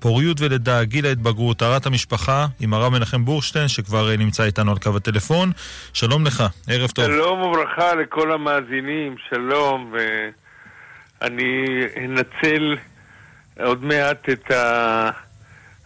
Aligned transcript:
פוריות 0.00 0.40
ולידה, 0.40 0.84
גיל 0.84 1.06
ההתבגרות, 1.06 1.58
טהרת 1.58 1.86
המשפחה, 1.86 2.46
עם 2.60 2.74
הרב 2.74 2.92
מנחם 2.92 3.24
בורשטיין, 3.24 3.68
שכבר 3.68 4.16
נמצא 4.18 4.44
איתנו 4.44 4.70
על 4.72 4.78
קו 4.78 4.96
הטלפון. 4.96 5.52
שלום 5.92 6.26
לך, 6.26 6.44
ערב 6.68 6.90
טוב. 6.90 7.04
שלום 7.04 7.40
וברכה 7.40 7.94
לכל 7.94 8.32
המאזינים, 8.32 9.14
שלום, 9.28 9.94
ואני 11.20 11.66
אנצל 12.04 12.76
עוד 13.60 13.84
מעט 13.84 14.28
את 14.28 14.50
ה... 14.50 15.10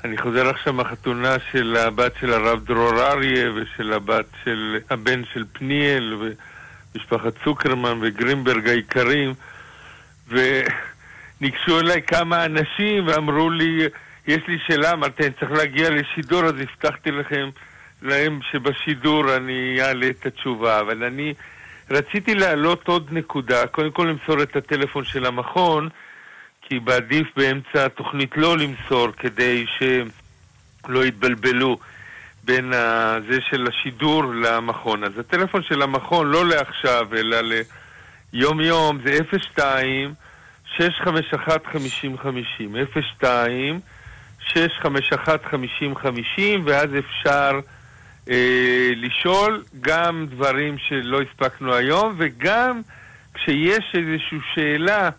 אני 0.04 0.18
חוזר 0.18 0.48
עכשיו 0.48 0.72
מהחתונה 0.72 1.36
של 1.52 1.76
הבת 1.76 2.12
של 2.20 2.32
הרב 2.32 2.64
דרור 2.64 3.02
אריה 3.02 3.50
ושל 3.54 3.92
הבת 3.92 4.26
של 4.44 4.78
הבן 4.90 5.22
של 5.34 5.44
פניאל 5.52 6.16
ומשפחת 6.94 7.32
צוקרמן 7.44 7.98
וגרינברג 8.00 8.68
היקרים 8.68 9.34
וניגשו 10.28 11.80
אליי 11.80 12.02
כמה 12.02 12.44
אנשים 12.44 13.06
ואמרו 13.06 13.50
לי, 13.50 13.88
יש 14.26 14.40
לי 14.48 14.58
שאלה, 14.66 14.92
אמרתי, 14.92 15.22
אני 15.22 15.32
צריך 15.40 15.52
להגיע 15.52 15.90
לשידור, 15.90 16.44
אז 16.44 16.54
הבטחתי 16.60 17.10
לכם, 17.10 17.50
להם 18.02 18.40
שבשידור 18.50 19.36
אני 19.36 19.76
אעלה 19.80 20.08
את 20.08 20.26
התשובה, 20.26 20.80
אבל 20.80 21.04
אני 21.04 21.34
רציתי 21.90 22.34
להעלות 22.34 22.88
עוד 22.88 23.08
נקודה, 23.12 23.66
קודם 23.66 23.90
כל 23.90 24.04
למסור 24.04 24.42
את 24.42 24.56
הטלפון 24.56 25.04
של 25.04 25.26
המכון 25.26 25.88
כי 26.62 26.78
בעדיף 26.78 27.26
באמצע 27.36 27.86
התוכנית 27.86 28.36
לא 28.36 28.58
למסור 28.58 29.08
כדי 29.16 29.66
שלא 29.78 31.04
יתבלבלו 31.04 31.78
בין 32.44 32.72
זה 33.30 33.38
של 33.50 33.66
השידור 33.66 34.24
למכון. 34.34 35.04
אז 35.04 35.18
הטלפון 35.18 35.62
של 35.62 35.82
המכון 35.82 36.26
לא 36.26 36.46
לעכשיו 36.46 37.06
אלא 37.16 37.36
ליום 38.32 38.60
יום 38.60 38.98
זה 39.04 39.18
02 39.54 40.14
651 40.76 41.66
5050 41.66 42.76
02 43.18 43.80
651 44.38 45.44
5050 45.44 46.62
ואז 46.64 46.90
אפשר 46.98 47.60
אה, 48.30 48.90
לשאול 48.96 49.64
גם 49.80 50.26
דברים 50.30 50.78
שלא 50.78 51.20
הספקנו 51.20 51.74
היום 51.74 52.14
וגם 52.16 52.80
כשיש 53.34 53.94
איזושהי 53.94 54.38
שאלה 54.54 55.10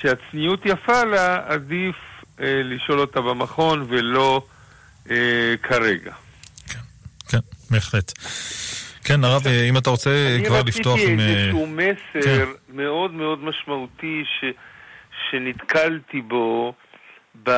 שהצניעות 0.00 0.66
יפה 0.66 1.04
לה, 1.04 1.38
עדיף 1.46 1.96
אה, 2.40 2.60
לשאול 2.64 3.00
אותה 3.00 3.20
במכון 3.20 3.86
ולא 3.88 4.42
אה, 5.10 5.54
כרגע. 5.62 6.12
בהחלט. 7.72 8.12
כן, 9.04 9.24
הרב, 9.24 9.46
אה, 9.46 9.68
אם 9.68 9.76
אתה 9.76 9.90
רוצה 9.90 10.10
כבר 10.46 10.62
לפתוח 10.66 10.98
עם... 11.06 11.20
אני 11.20 11.22
רציתי 11.22 11.40
איזשהו 11.40 11.66
מסר 11.66 12.46
כן. 12.46 12.50
מאוד 12.68 13.12
מאוד 13.12 13.44
משמעותי 13.44 14.22
ש, 14.24 14.44
שנתקלתי 15.30 16.20
בו 16.20 16.74
ב, 17.42 17.50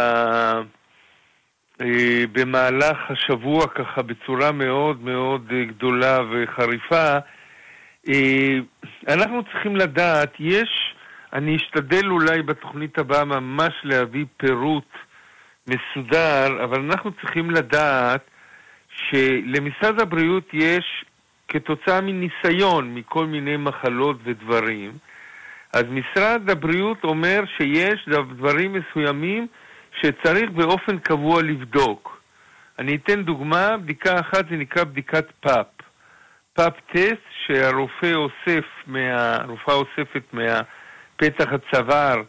אה, 1.80 2.24
במהלך 2.32 2.96
השבוע 3.08 3.66
ככה 3.66 4.02
בצורה 4.02 4.52
מאוד 4.52 5.04
מאוד 5.04 5.48
גדולה 5.68 6.18
וחריפה. 6.32 7.18
אה, 8.08 8.58
אנחנו 9.08 9.42
צריכים 9.42 9.76
לדעת, 9.76 10.32
יש 10.38 10.94
אני 11.32 11.56
אשתדל 11.56 12.06
אולי 12.10 12.42
בתוכנית 12.42 12.98
הבאה 12.98 13.24
ממש 13.24 13.72
להביא 13.84 14.24
פירוט 14.36 14.88
מסודר, 15.66 16.64
אבל 16.64 16.80
אנחנו 16.80 17.10
צריכים 17.12 17.50
לדעת 17.50 18.30
שלמשרד 19.10 20.00
הבריאות 20.00 20.48
יש, 20.52 21.05
כתוצאה 21.48 22.00
מניסיון 22.00 22.94
מכל 22.94 23.27
מיני 23.27 23.56
מחלות 23.56 24.16
ודברים, 24.24 24.92
אז 25.72 25.84
משרד 25.91 26.50
הבריאות 26.50 27.05
אומר 27.05 27.41
שיש 27.56 28.08
דברים 28.36 28.72
מסוימים 28.72 29.47
שצריך 30.00 30.50
באופן 30.50 30.98
קבוע 30.98 31.42
לבדוק. 31.42 32.20
אני 32.78 32.97
אתן 32.97 33.22
דוגמה, 33.22 33.77
בדיקה 33.77 34.20
אחת 34.20 34.48
זה 34.50 34.56
נקרא 34.56 34.84
בדיקת 34.84 35.26
פאפ. 35.41 35.66
פאפ 36.53 36.72
טסט 36.92 37.26
שהרופא 37.47 38.12
אוסף, 38.15 38.65
מה, 38.86 39.36
הרופאה 39.36 39.75
אוספת 39.75 40.22
מה... 40.32 40.60
פתח 41.16 41.47
הצוואר 41.53 42.22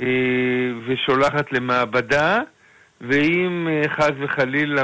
אה, 0.00 0.06
ושולחת 0.86 1.52
למעבדה, 1.52 2.40
ואם 3.00 3.68
אה, 3.70 3.88
חס 3.88 4.12
וחלילה 4.18 4.82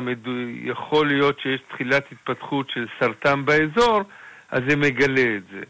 יכול 0.63 1.09
להיות 1.09 1.41
שיש 1.41 1.61
תחילת 1.69 2.05
התפתחות 2.13 2.71
של 2.71 2.87
סרטן 3.01 3.45
באזור, 3.45 4.03
אז 4.51 4.63
זה 4.69 4.77
מגלה 4.77 5.37
את 5.37 5.43
זה. 5.53 5.63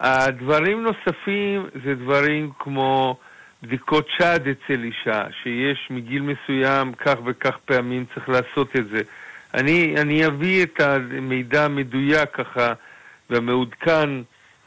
הדברים 0.00 0.82
נוספים 0.82 1.66
זה 1.84 1.94
דברים 1.94 2.50
כמו 2.58 3.16
בדיקות 3.62 4.08
שד 4.18 4.40
אצל 4.48 4.84
אישה, 4.84 5.22
שיש 5.42 5.88
מגיל 5.90 6.22
מסוים 6.22 6.92
כך 6.92 7.14
וכך 7.24 7.56
פעמים 7.64 8.04
צריך 8.14 8.28
לעשות 8.28 8.76
את 8.76 8.88
זה. 8.88 9.00
אני, 9.54 9.94
אני 10.00 10.26
אביא 10.26 10.62
את 10.62 10.80
המידע 10.80 11.64
המדויק 11.64 12.30
ככה 12.32 12.72
והמעודכן 13.30 14.10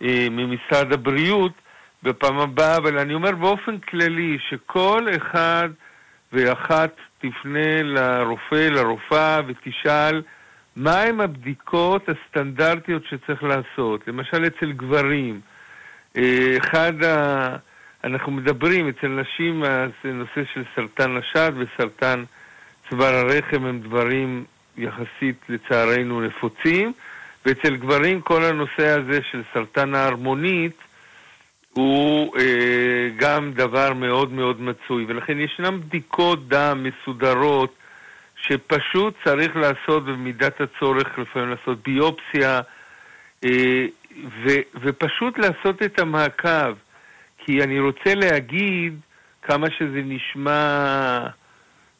אה, 0.01 0.27
ממשרד 0.31 0.93
הבריאות, 0.93 1.51
בפעם 2.03 2.39
הבאה, 2.39 2.77
אבל 2.77 2.97
אני 2.99 3.13
אומר 3.13 3.31
באופן 3.31 3.77
כללי 3.77 4.37
שכל 4.49 5.07
אחד 5.17 5.69
ואחת 6.33 6.95
תפנה 7.21 7.83
לרופא, 7.83 8.67
לרופאה, 8.71 9.39
ותשאל 9.47 10.21
מהם 10.75 11.21
הבדיקות 11.21 12.09
הסטנדרטיות 12.09 13.03
שצריך 13.05 13.43
לעשות. 13.43 14.07
למשל 14.07 14.47
אצל 14.47 14.71
גברים, 14.71 15.41
אה, 16.17 16.57
אחד 16.57 17.03
ה... 17.03 17.55
אנחנו 18.03 18.31
מדברים, 18.31 18.89
אצל 18.89 19.07
נשים 19.07 19.63
זה 20.03 20.11
נושא 20.11 20.41
של 20.53 20.63
סרטן 20.75 21.17
השד 21.17 21.51
וסרטן 21.57 22.23
צוואר 22.89 23.15
הרחם 23.15 23.65
הם 23.65 23.79
דברים 23.79 24.45
יחסית 24.77 25.35
לצערנו 25.49 26.21
נפוצים, 26.21 26.93
ואצל 27.45 27.75
גברים 27.75 28.21
כל 28.21 28.43
הנושא 28.43 28.87
הזה 28.87 29.19
של 29.31 29.41
סרטן 29.53 29.95
ההרמונית 29.95 30.77
הוא 31.73 32.37
אה, 32.37 33.09
גם 33.17 33.53
דבר 33.53 33.93
מאוד 33.93 34.31
מאוד 34.31 34.61
מצוי, 34.61 35.05
ולכן 35.07 35.39
ישנן 35.39 35.79
בדיקות 35.79 36.47
דם 36.47 36.83
מסודרות 36.83 37.75
שפשוט 38.35 39.13
צריך 39.23 39.55
לעשות 39.55 40.05
במידת 40.05 40.61
הצורך, 40.61 41.19
לפעמים 41.19 41.49
לעשות 41.49 41.83
ביופסיה, 41.83 42.61
אה, 43.43 43.85
ו, 44.43 44.49
ופשוט 44.81 45.37
לעשות 45.37 45.83
את 45.83 45.99
המעקב. 45.99 46.73
כי 47.37 47.63
אני 47.63 47.79
רוצה 47.79 48.15
להגיד, 48.15 48.99
כמה 49.41 49.67
שזה 49.69 50.01
נשמע 50.05 50.61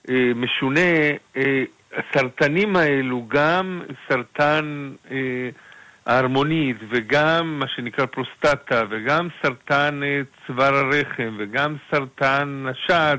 אה, 0.10 0.32
משונה, 0.36 1.10
אה, 1.38 1.64
הסרטנים 1.94 2.76
האלו, 2.76 3.26
גם 3.28 3.82
סרטן... 4.08 4.92
אה, 5.12 5.50
ההרמונית 6.06 6.78
וגם 6.90 7.60
מה 7.60 7.66
שנקרא 7.68 8.06
פרוסטטה 8.06 8.84
וגם 8.90 9.28
סרטן 9.44 10.04
אה, 10.04 10.22
צוואר 10.48 10.76
הרחם 10.76 11.36
וגם 11.40 11.76
סרטן 11.92 12.66
השד, 12.70 13.18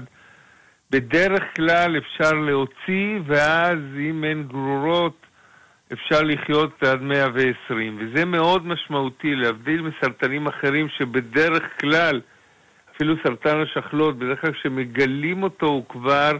בדרך 0.91 1.43
כלל 1.57 1.99
אפשר 1.99 2.33
להוציא 2.33 3.19
ואז 3.27 3.79
אם 4.11 4.25
אין 4.25 4.43
גרורות 4.43 5.27
אפשר 5.93 6.23
לחיות 6.23 6.83
עד 6.83 7.03
120 7.03 7.99
וזה 8.01 8.25
מאוד 8.25 8.67
משמעותי 8.67 9.35
להבדיל 9.35 9.83
מסרטנים 9.83 10.47
אחרים 10.47 10.89
שבדרך 10.89 11.63
כלל 11.81 12.21
אפילו 12.97 13.15
סרטן 13.25 13.61
השחלות, 13.61 14.19
בדרך 14.19 14.41
כלל 14.41 14.53
כשמגלים 14.53 15.43
אותו 15.43 15.67
הוא 15.67 15.85
כבר 15.89 16.33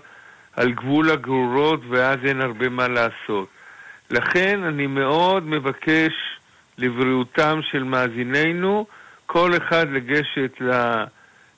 על 0.57 0.73
גבול 0.73 1.11
הגרורות 1.11 1.81
ואז 1.91 2.17
אין 2.25 2.41
הרבה 2.41 2.69
מה 2.69 2.89
לעשות. 2.89 3.49
לכן 4.13 4.65
אני 4.65 4.87
מאוד 4.87 5.47
מבקש 5.47 6.13
לבריאותם 6.79 7.61
של 7.71 7.83
מאזינינו, 7.83 8.87
כל 9.27 9.51
אחד 9.57 9.87
לגשת 9.91 10.53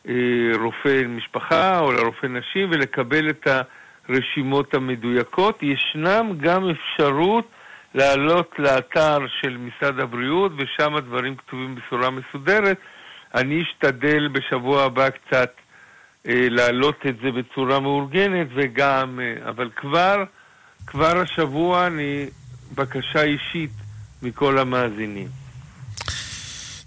לרופא 0.05 1.03
משפחה 1.09 1.79
או 1.81 1.93
לרופא 1.93 2.27
נשים 2.27 2.71
ולקבל 2.71 3.31
את 3.31 3.49
הרשימות 4.09 4.75
המדויקות. 4.75 5.63
ישנם 5.63 6.33
גם 6.41 6.71
אפשרות 6.71 7.49
לעלות 7.95 8.55
לאתר 8.59 9.19
של 9.41 9.57
משרד 9.57 10.01
הבריאות, 10.01 10.53
ושם 10.59 10.97
הדברים 10.97 11.37
כתובים 11.37 11.75
בצורה 11.75 12.11
מסודרת. 12.11 12.79
אני 13.35 13.63
אשתדל 13.63 14.29
בשבוע 14.29 14.83
הבא 14.83 15.09
קצת 15.11 15.53
אה, 16.29 16.47
להעלות 16.51 17.07
את 17.09 17.17
זה 17.23 17.31
בצורה 17.31 17.81
מאורגנת, 17.81 18.47
וגם, 18.55 19.21
אה, 19.23 19.49
אבל 19.49 19.71
כבר, 19.77 20.25
כבר 20.87 21.19
השבוע 21.21 21.87
אני 21.87 22.27
בקשה 22.75 23.23
אישית 23.23 23.71
מכל 24.23 24.59
המאזינים. 24.59 25.29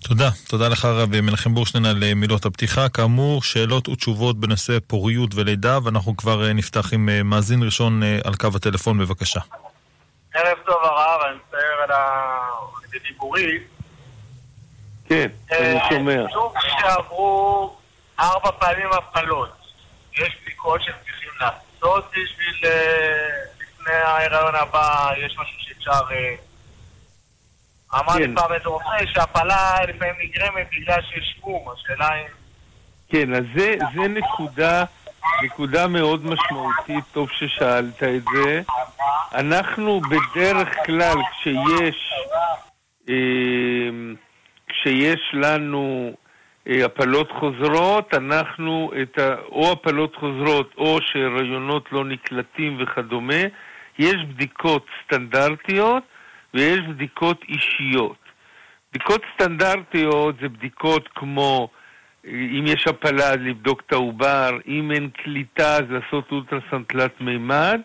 תודה, 0.07 0.29
תודה 0.47 0.69
לך 0.69 0.85
רב 0.85 1.21
מנחם 1.21 1.53
בורשטיין 1.53 1.85
על 1.85 2.03
אה, 2.03 2.13
מילות 2.13 2.45
הפתיחה. 2.45 2.89
כאמור, 2.89 3.43
שאלות 3.43 3.89
ותשובות 3.89 4.39
בנושא 4.39 4.77
פוריות 4.87 5.35
ולידה, 5.35 5.79
ואנחנו 5.83 6.17
כבר 6.17 6.47
אה, 6.47 6.53
נפתח 6.53 6.93
עם 6.93 7.09
אה, 7.09 7.23
מאזין 7.23 7.63
ראשון 7.63 8.03
על 8.23 8.35
קו 8.35 8.47
הטלפון, 8.55 8.97
בבקשה. 8.97 9.39
ערב 10.33 10.57
טוב 10.65 10.75
הרב, 10.83 11.21
אני 11.21 11.35
מצטער 11.35 11.83
על 11.83 11.91
הדיבורי. 12.95 13.59
כן, 15.09 15.27
אני 15.51 15.79
שומע. 15.89 16.23
זוג 16.33 16.53
שעברו 16.79 17.75
ארבע 18.19 18.51
פעמים 18.59 18.89
הפלות, 18.91 19.49
יש 20.13 20.37
בדיקות 20.43 20.81
שצריכים 20.81 21.29
לעשות 21.41 22.05
בשביל 22.11 22.71
לפני 23.87 23.99
ההיריון 23.99 24.55
הבא, 24.55 25.11
יש 25.25 25.37
משהו 25.39 25.59
שאפשר... 25.59 26.01
אמר 27.95 28.15
לי 28.15 28.25
כן. 28.27 28.35
פעם 28.35 28.53
איזה 28.53 28.69
רופא 28.69 29.05
שהפלה 29.05 29.73
לפעמים 29.87 30.15
נגרמת 30.23 30.67
בגלל 30.71 31.01
שיש 31.01 31.37
קום, 31.41 31.65
השאלה 31.73 32.15
אם... 32.15 32.27
כן, 33.09 33.33
אז 33.33 33.43
זה, 33.55 33.75
זה 33.95 34.07
נקודה, 34.07 34.83
נקודה 35.43 35.87
מאוד 35.87 36.25
משמעותית, 36.25 37.03
טוב 37.11 37.29
ששאלת 37.31 38.03
את 38.03 38.23
זה. 38.33 38.61
אנחנו 39.33 40.01
בדרך 40.01 40.69
כלל, 40.85 41.15
כשיש, 41.31 42.13
אה, 43.09 43.15
כשיש 44.67 45.21
לנו 45.33 46.11
אה, 46.67 46.85
הפלות 46.85 47.31
חוזרות, 47.39 48.13
אנחנו 48.13 48.91
ה, 49.17 49.21
או 49.51 49.71
הפלות 49.71 50.15
חוזרות 50.15 50.73
או 50.77 50.99
שהריונות 51.01 51.91
לא 51.91 52.05
נקלטים 52.05 52.77
וכדומה, 52.81 53.43
יש 53.99 54.15
בדיקות 54.15 54.85
סטנדרטיות 55.03 56.03
ויש 56.53 56.79
בדיקות 56.79 57.43
אישיות. 57.49 58.17
בדיקות 58.91 59.21
סטנדרטיות 59.35 60.35
זה 60.41 60.49
בדיקות 60.49 61.09
כמו 61.15 61.69
אם 62.27 62.63
יש 62.67 62.87
הפלה 62.87 63.29
אז 63.29 63.37
לבדוק 63.39 63.81
את 63.87 63.93
העובר, 63.93 64.57
אם 64.67 64.91
אין 64.91 65.09
קליטה 65.09 65.75
אז 65.75 65.83
לעשות 65.89 66.31
אולטרסאונד 66.31 66.85
תלת 66.85 67.21
מימד, 67.21 67.81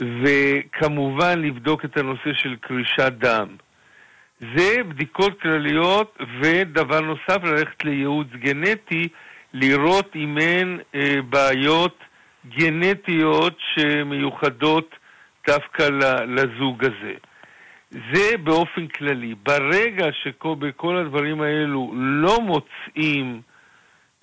וכמובן 0.00 1.42
לבדוק 1.42 1.84
את 1.84 1.96
הנושא 1.96 2.32
של 2.32 2.56
קרישת 2.60 3.12
דם. 3.18 3.48
זה 4.56 4.82
בדיקות 4.88 5.40
כלליות, 5.40 6.18
ודבר 6.40 7.00
נוסף, 7.00 7.44
ללכת 7.44 7.84
לייעוץ 7.84 8.28
גנטי, 8.34 9.08
לראות 9.52 10.16
אם 10.16 10.38
אין 10.38 10.80
אה, 10.94 11.22
בעיות 11.28 11.98
גנטיות 12.46 13.56
שמיוחדות 13.74 14.94
דווקא 15.46 15.82
לזוג 16.26 16.84
הזה. 16.84 17.14
זה 17.90 18.36
באופן 18.36 18.86
כללי. 18.86 19.34
ברגע 19.42 20.06
שבכל 20.22 20.96
הדברים 20.96 21.40
האלו 21.40 21.92
לא 21.96 22.40
מוצאים 22.40 23.42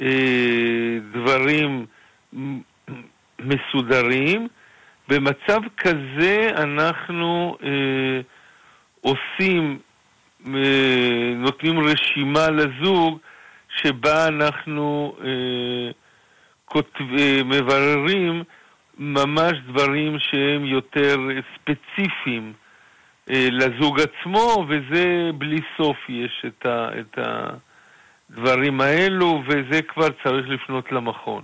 אה, 0.01 0.97
דברים 1.13 1.85
מסודרים, 3.39 4.47
במצב 5.07 5.59
כזה 5.77 6.49
אנחנו 6.57 7.57
אה, 7.63 8.21
עושים, 9.01 9.79
אה, 10.47 11.33
נותנים 11.35 11.79
רשימה 11.79 12.49
לזוג 12.49 13.19
שבה 13.77 14.27
אנחנו 14.27 15.15
אה, 15.23 15.91
כותב, 16.65 17.13
אה, 17.19 17.41
מבררים 17.45 18.43
ממש 19.03 19.53
דברים 19.67 20.19
שהם 20.19 20.65
יותר 20.65 21.17
ספציפיים. 21.55 22.53
אה, 23.29 23.47
לזוג 23.51 23.99
עצמו, 23.99 24.65
וזה 24.69 25.31
בלי 25.37 25.61
סוף 25.77 25.97
יש 26.09 26.45
את, 26.47 26.65
ה, 26.65 26.89
את 26.99 27.19
הדברים 28.29 28.81
האלו, 28.81 29.43
וזה 29.47 29.81
כבר 29.81 30.07
צריך 30.23 30.49
לפנות 30.49 30.91
למכון. 30.91 31.43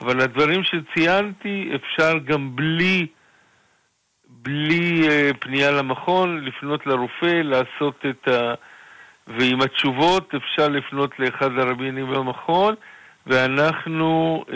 אבל 0.00 0.20
הדברים 0.20 0.62
שציינתי, 0.64 1.70
אפשר 1.74 2.18
גם 2.18 2.56
בלי, 2.56 3.06
בלי 4.28 5.08
uh, 5.08 5.36
פנייה 5.36 5.70
למכון, 5.70 6.44
לפנות 6.44 6.86
לרופא, 6.86 7.40
לעשות 7.44 8.04
את 8.10 8.28
ה... 8.28 8.54
ועם 9.26 9.60
התשובות 9.60 10.34
אפשר 10.34 10.68
לפנות 10.68 11.18
לאחד 11.18 11.58
הרבינים 11.58 12.10
במכון, 12.10 12.74
ואנחנו 13.26 14.44
uh, 14.48 14.54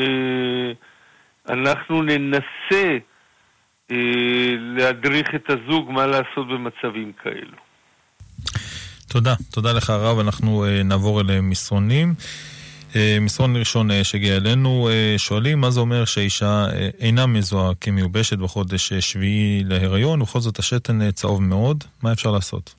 אנחנו 1.49 2.03
ננסה 2.03 2.99
להדריך 4.77 5.27
את 5.35 5.51
הזוג 5.51 5.91
מה 5.91 6.07
לעשות 6.07 6.49
במצבים 6.49 7.13
כאלו. 7.23 7.57
תודה, 9.09 9.35
תודה 9.51 9.73
לך 9.73 9.91
הרב, 9.91 10.19
אנחנו 10.19 10.65
נעבור 10.85 11.21
אל 11.21 11.41
מסרונים. 11.41 12.15
מסרון 13.21 13.57
ראשון 13.57 13.89
שהגיע 14.03 14.37
אלינו, 14.37 14.89
שואלים 15.17 15.61
מה 15.61 15.71
זה 15.71 15.81
אומר 15.81 16.05
שהאישה 16.05 16.67
אינה 17.01 17.27
מזוהה 17.27 17.75
כמיובשת 17.81 18.39
בחודש 18.39 18.93
שביעי 18.93 19.65
להיריון, 19.65 20.23
ובכל 20.23 20.41
זאת 20.41 20.59
השתן 20.59 21.11
צהוב 21.11 21.43
מאוד, 21.43 21.85
מה 22.03 22.13
אפשר 22.13 22.31
לעשות? 22.31 22.75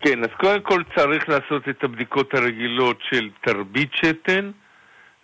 כן, 0.00 0.24
אז 0.24 0.30
קודם 0.40 0.60
כל 0.62 0.82
צריך 0.96 1.28
לעשות 1.28 1.68
את 1.70 1.84
הבדיקות 1.84 2.34
הרגילות 2.34 2.98
של 3.10 3.28
תרבית 3.44 3.90
שתן, 3.94 4.50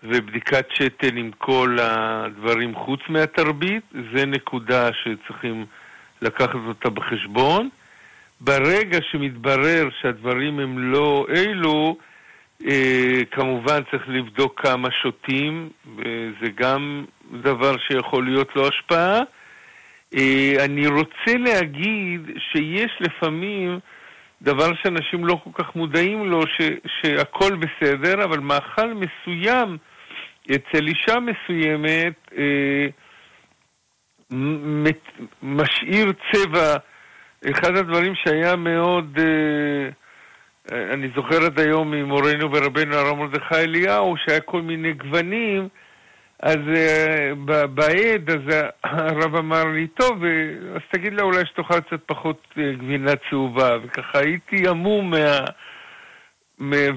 ובדיקת 0.02 0.66
שתן 0.70 1.16
עם 1.16 1.30
כל 1.38 1.76
הדברים 1.80 2.74
חוץ 2.74 3.00
מהתרבית, 3.08 3.82
זה 4.14 4.26
נקודה 4.26 4.90
שצריכים 4.92 5.66
לקחת 6.22 6.54
אותה 6.68 6.90
בחשבון. 6.90 7.68
ברגע 8.40 8.98
שמתברר 9.10 9.88
שהדברים 10.00 10.60
הם 10.60 10.78
לא 10.92 11.26
אלו, 11.36 11.96
אה, 12.66 13.20
כמובן 13.30 13.80
צריך 13.90 14.02
לבדוק 14.08 14.60
כמה 14.60 14.88
שותים, 15.02 15.68
וזה 15.96 16.50
גם 16.54 17.04
דבר 17.42 17.76
שיכול 17.78 18.24
להיות 18.24 18.56
לו 18.56 18.68
השפעה. 18.68 19.20
אה, 20.14 20.54
אני 20.64 20.86
רוצה 20.86 21.38
להגיד 21.38 22.20
שיש 22.52 22.92
לפעמים 23.00 23.78
דבר 24.42 24.74
שאנשים 24.82 25.26
לא 25.26 25.40
כל 25.44 25.50
כך 25.62 25.76
מודעים 25.76 26.30
לו, 26.30 26.42
ש, 26.46 26.60
שהכל 26.86 27.56
בסדר, 27.56 28.24
אבל 28.24 28.38
מאכל 28.38 28.94
מסוים 28.94 29.76
אצל 30.46 30.86
אישה 30.86 31.16
מסוימת 31.20 32.30
אה, 32.38 32.86
משאיר 35.42 36.12
צבע. 36.32 36.76
אחד 37.50 37.76
הדברים 37.76 38.14
שהיה 38.14 38.56
מאוד, 38.56 39.18
אה, 39.18 39.88
אני 40.92 41.08
זוכר 41.16 41.44
עד 41.46 41.60
היום 41.60 41.90
ממורנו 41.90 42.52
ורבנו 42.52 42.94
הרב 42.94 43.16
מרדכי 43.16 43.54
אליהו, 43.54 44.14
שהיה 44.16 44.40
כל 44.40 44.62
מיני 44.62 44.92
גוונים, 44.92 45.68
אז 46.42 46.56
uh, 46.56 47.34
בעד, 47.66 48.30
אז 48.30 48.54
הרב 48.84 49.36
אמר 49.36 49.64
לי, 49.64 49.86
טוב, 49.86 50.24
אז 50.74 50.80
תגיד 50.92 51.12
לה 51.12 51.22
אולי 51.22 51.46
שתאכל 51.46 51.80
קצת 51.80 52.00
פחות 52.06 52.46
uh, 52.52 52.60
גבינה 52.78 53.12
צהובה, 53.30 53.76
וככה 53.82 54.18
הייתי 54.18 54.68
המום 54.68 55.10
מה... 55.10 55.44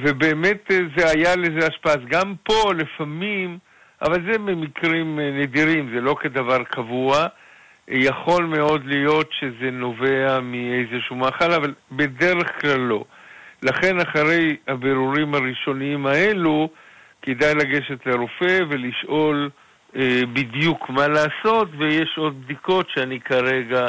ובאמת 0.01 0.71
זה 0.97 1.09
היה 1.09 1.35
לזה 1.35 1.67
השפעה. 1.67 1.93
אז 1.93 1.99
גם 2.09 2.33
פה 2.43 2.73
לפעמים, 2.77 3.57
אבל 4.01 4.31
זה 4.31 4.38
במקרים 4.38 5.19
נדירים, 5.19 5.91
זה 5.95 6.01
לא 6.01 6.15
כדבר 6.19 6.63
קבוע, 6.63 7.27
יכול 7.88 8.45
מאוד 8.45 8.86
להיות 8.86 9.29
שזה 9.39 9.71
נובע 9.71 10.39
מאיזשהו 10.39 11.15
מאכל, 11.15 11.51
אבל 11.51 11.74
בדרך 11.91 12.62
כלל 12.62 12.79
לא. 12.79 13.03
לכן 13.63 14.00
אחרי 14.00 14.55
הבירורים 14.67 15.33
הראשוניים 15.36 16.05
האלו, 16.05 16.69
כדאי 17.21 17.55
לגשת 17.55 18.05
לרופא 18.05 18.59
ולשאול 18.69 19.49
אה, 19.95 20.21
בדיוק 20.33 20.89
מה 20.89 21.07
לעשות, 21.07 21.69
ויש 21.77 22.09
עוד 22.17 22.43
בדיקות 22.45 22.87
שאני 22.93 23.19
כרגע 23.19 23.87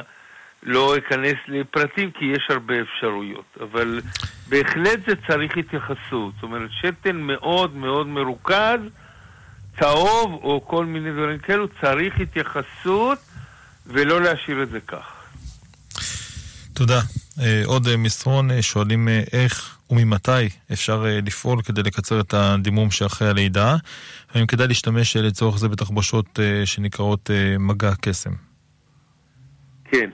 לא 0.63 0.97
אכנס 0.99 1.37
לפרטים, 1.49 2.11
כי 2.11 2.25
יש 2.25 2.47
הרבה 2.49 2.75
אפשרויות. 2.81 3.57
אבל 3.61 4.01
בהחלט 4.49 4.99
זה 5.07 5.15
צריך 5.27 5.57
התייחסות. 5.57 6.35
זאת 6.35 6.43
אומרת, 6.43 6.71
שתן 6.81 7.17
מאוד 7.17 7.77
מאוד 7.77 8.07
מרוכז, 8.07 8.81
צהוב 9.81 10.33
או 10.43 10.63
כל 10.67 10.87
מיני 10.87 11.13
דברים 11.13 11.39
כאלו, 11.39 11.69
צריך 11.81 12.21
התייחסות 12.21 13.19
ולא 13.87 14.21
להשאיר 14.21 14.63
את 14.63 14.69
זה 14.69 14.81
כך. 14.81 15.23
תודה. 16.73 17.01
עוד 17.65 17.97
מסרון, 17.97 18.63
שואלים 18.63 19.09
איך 19.33 19.79
וממתי 19.93 20.49
אפשר 20.73 21.05
לפעול 21.27 21.63
כדי 21.63 21.83
לקצר 21.83 22.21
את 22.21 22.35
הדימום 22.35 22.91
שאחרי 22.91 23.29
הלידה, 23.29 23.77
האם 24.35 24.47
כדאי 24.47 24.69
להשתמש 24.69 25.17
לצורך 25.17 25.59
זה 25.59 25.69
בתחבושות 25.69 26.39
שנקראות 26.65 27.31
מגע 27.59 27.91
קסם. 28.01 28.31
כן. 29.85 30.11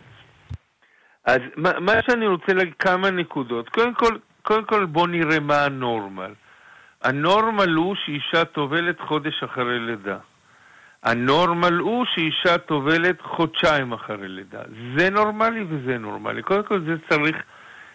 אז 1.25 1.39
מה, 1.57 1.81
מה 1.81 1.93
שאני 2.07 2.27
רוצה 2.27 2.53
להגיד, 2.53 2.75
כמה 2.79 3.11
נקודות. 3.11 3.69
קודם 3.69 3.95
כל, 3.95 4.17
קודם 4.43 4.65
כל 4.65 4.85
בוא 4.87 5.09
נראה 5.09 5.41
מה 5.41 5.65
הנורמל. 5.65 6.33
הנורמל 7.03 7.75
הוא 7.75 7.95
שאישה 8.05 8.45
טובלת 8.45 9.01
חודש 9.01 9.43
אחרי 9.45 9.81
לידה. 9.81 10.19
הנורמל 11.03 11.75
הוא 11.75 12.05
שאישה 12.15 12.59
טובלת 12.59 13.21
חודשיים 13.21 13.93
אחרי 13.93 14.29
לידה. 14.29 14.61
זה 14.97 15.11
נורמלי 15.11 15.65
וזה 15.69 15.99
נורמלי. 15.99 16.43
קודם 16.43 16.63
כל 16.63 16.81
זה 16.81 16.95
צריך 17.11 17.37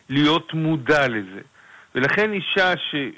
להיות 0.09 0.53
מודע 0.53 1.07
לזה. 1.07 1.41
ולכן 1.95 2.33
אישה 2.33 2.73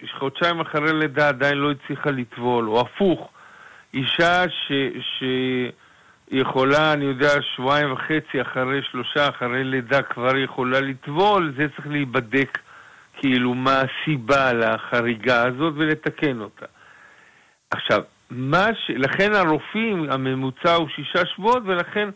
שחודשיים 0.05 0.60
אחרי 0.60 0.94
לידה 0.94 1.27
עדיין 1.27 1.58
לא 1.58 1.72
הצליחה 1.72 2.12
לטבול, 2.12 2.70
או 2.70 2.82
הפוך, 2.82 3.29
אישה 3.94 4.50
ש... 4.50 4.72
ש... 5.00 5.24
יכולה, 6.32 6.94
אני 6.94 7.05
יודע, 7.05 7.29
שבועיים 7.41 7.91
וחצי 7.91 8.41
אחרי 8.41 8.82
שלושה, 8.91 9.29
אחרי 9.29 9.63
לידה 9.63 10.01
כבר 10.01 10.38
יכולה 10.38 10.79
לטבול, 10.79 11.53
זה 11.58 11.67
צריך 11.75 11.88
להיבדק 11.88 12.58
כאילו 13.17 13.53
מה 13.53 13.82
הסיבה 13.82 14.53
לחריגה 14.53 15.44
הזאת 15.48 15.74
ולתקן 15.77 16.41
אותה. 16.41 16.65
עכשיו, 17.72 18.01
מה 18.29 18.67
ש... 18.74 18.91
לכן 18.96 19.34
הרופאים, 19.34 20.12
הממוצע 20.12 20.74
הוא 20.74 20.88
שישה 20.96 21.25
שבועות, 21.25 21.63
ולכן 21.65 22.10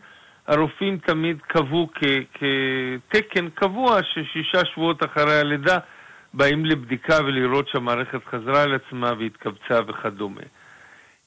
הרופאים 0.46 0.98
תמיד 0.98 1.38
קבעו 1.46 1.88
כ... 1.94 2.04
כתקן 2.34 3.48
קבוע 3.50 4.00
ששישה 4.02 4.64
שבועות 4.64 5.04
אחרי 5.04 5.40
הלידה 5.40 5.78
באים 6.34 6.64
לבדיקה 6.64 7.18
ולראות 7.24 7.68
שהמערכת 7.68 8.20
חזרה 8.30 8.62
על 8.62 8.74
עצמה 8.74 9.12
והתקבצה 9.18 9.80
וכדומה. 9.86 10.40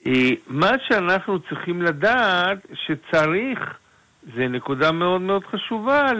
אה, 0.07 0.29
מה 0.47 0.71
שאנחנו 0.87 1.39
צריכים 1.39 1.81
לדעת, 1.81 2.57
שצריך, 2.73 3.59
זה 4.35 4.47
נקודה 4.47 4.91
מאוד 4.91 5.21
מאוד 5.21 5.45
חשובה, 5.45 6.11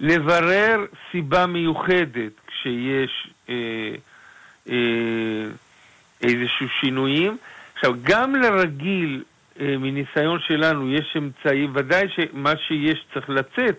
לברר 0.00 0.84
סיבה 1.10 1.46
מיוחדת 1.46 2.32
כשיש 2.46 3.30
אה, 3.48 3.54
אה, 4.70 5.44
איזשהו 6.22 6.68
שינויים. 6.80 7.36
עכשיו, 7.74 7.92
גם 8.02 8.34
לרגיל, 8.34 9.22
אה, 9.60 9.76
מניסיון 9.78 10.40
שלנו, 10.40 10.92
יש 10.92 11.16
אמצעים, 11.18 11.72
ודאי 11.74 12.06
שמה 12.08 12.52
שיש 12.56 13.04
צריך 13.14 13.30
לצאת, 13.30 13.76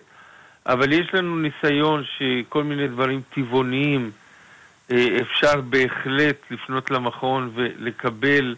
אבל 0.66 0.92
יש 0.92 1.14
לנו 1.14 1.36
ניסיון 1.36 2.04
שכל 2.18 2.64
מיני 2.64 2.88
דברים 2.88 3.20
טבעוניים, 3.34 4.10
אה, 4.90 5.18
אפשר 5.20 5.60
בהחלט 5.60 6.36
לפנות 6.50 6.90
למכון 6.90 7.50
ולקבל, 7.54 8.54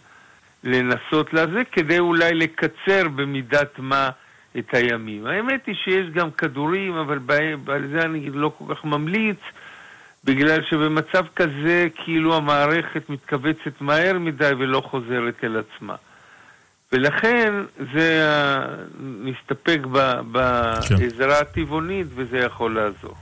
לנסות 0.63 1.33
לזה, 1.33 1.63
כדי 1.71 1.99
אולי 1.99 2.33
לקצר 2.33 3.07
במידת 3.15 3.79
מה 3.79 4.09
את 4.57 4.73
הימים. 4.73 5.25
האמת 5.25 5.65
היא 5.65 5.75
שיש 5.75 6.09
גם 6.09 6.31
כדורים, 6.31 6.93
אבל 6.95 7.19
על 7.67 7.87
זה 7.91 8.01
אני 8.01 8.29
לא 8.29 8.51
כל 8.57 8.75
כך 8.75 8.85
ממליץ. 8.85 9.39
בגלל 10.23 10.63
שבמצב 10.63 11.25
כזה 11.35 11.87
כאילו 11.95 12.35
המערכת 12.35 13.09
מתכווצת 13.09 13.81
מהר 13.81 14.19
מדי 14.19 14.51
ולא 14.57 14.81
חוזרת 14.81 15.43
אל 15.43 15.57
עצמה. 15.57 15.95
ולכן 16.91 17.53
זה, 17.93 18.25
נסתפק 18.99 19.79
בעזרה 20.31 21.35
כן. 21.35 21.41
הטבעונית 21.41 22.07
וזה 22.15 22.37
יכול 22.37 22.75
לעזור. 22.75 23.15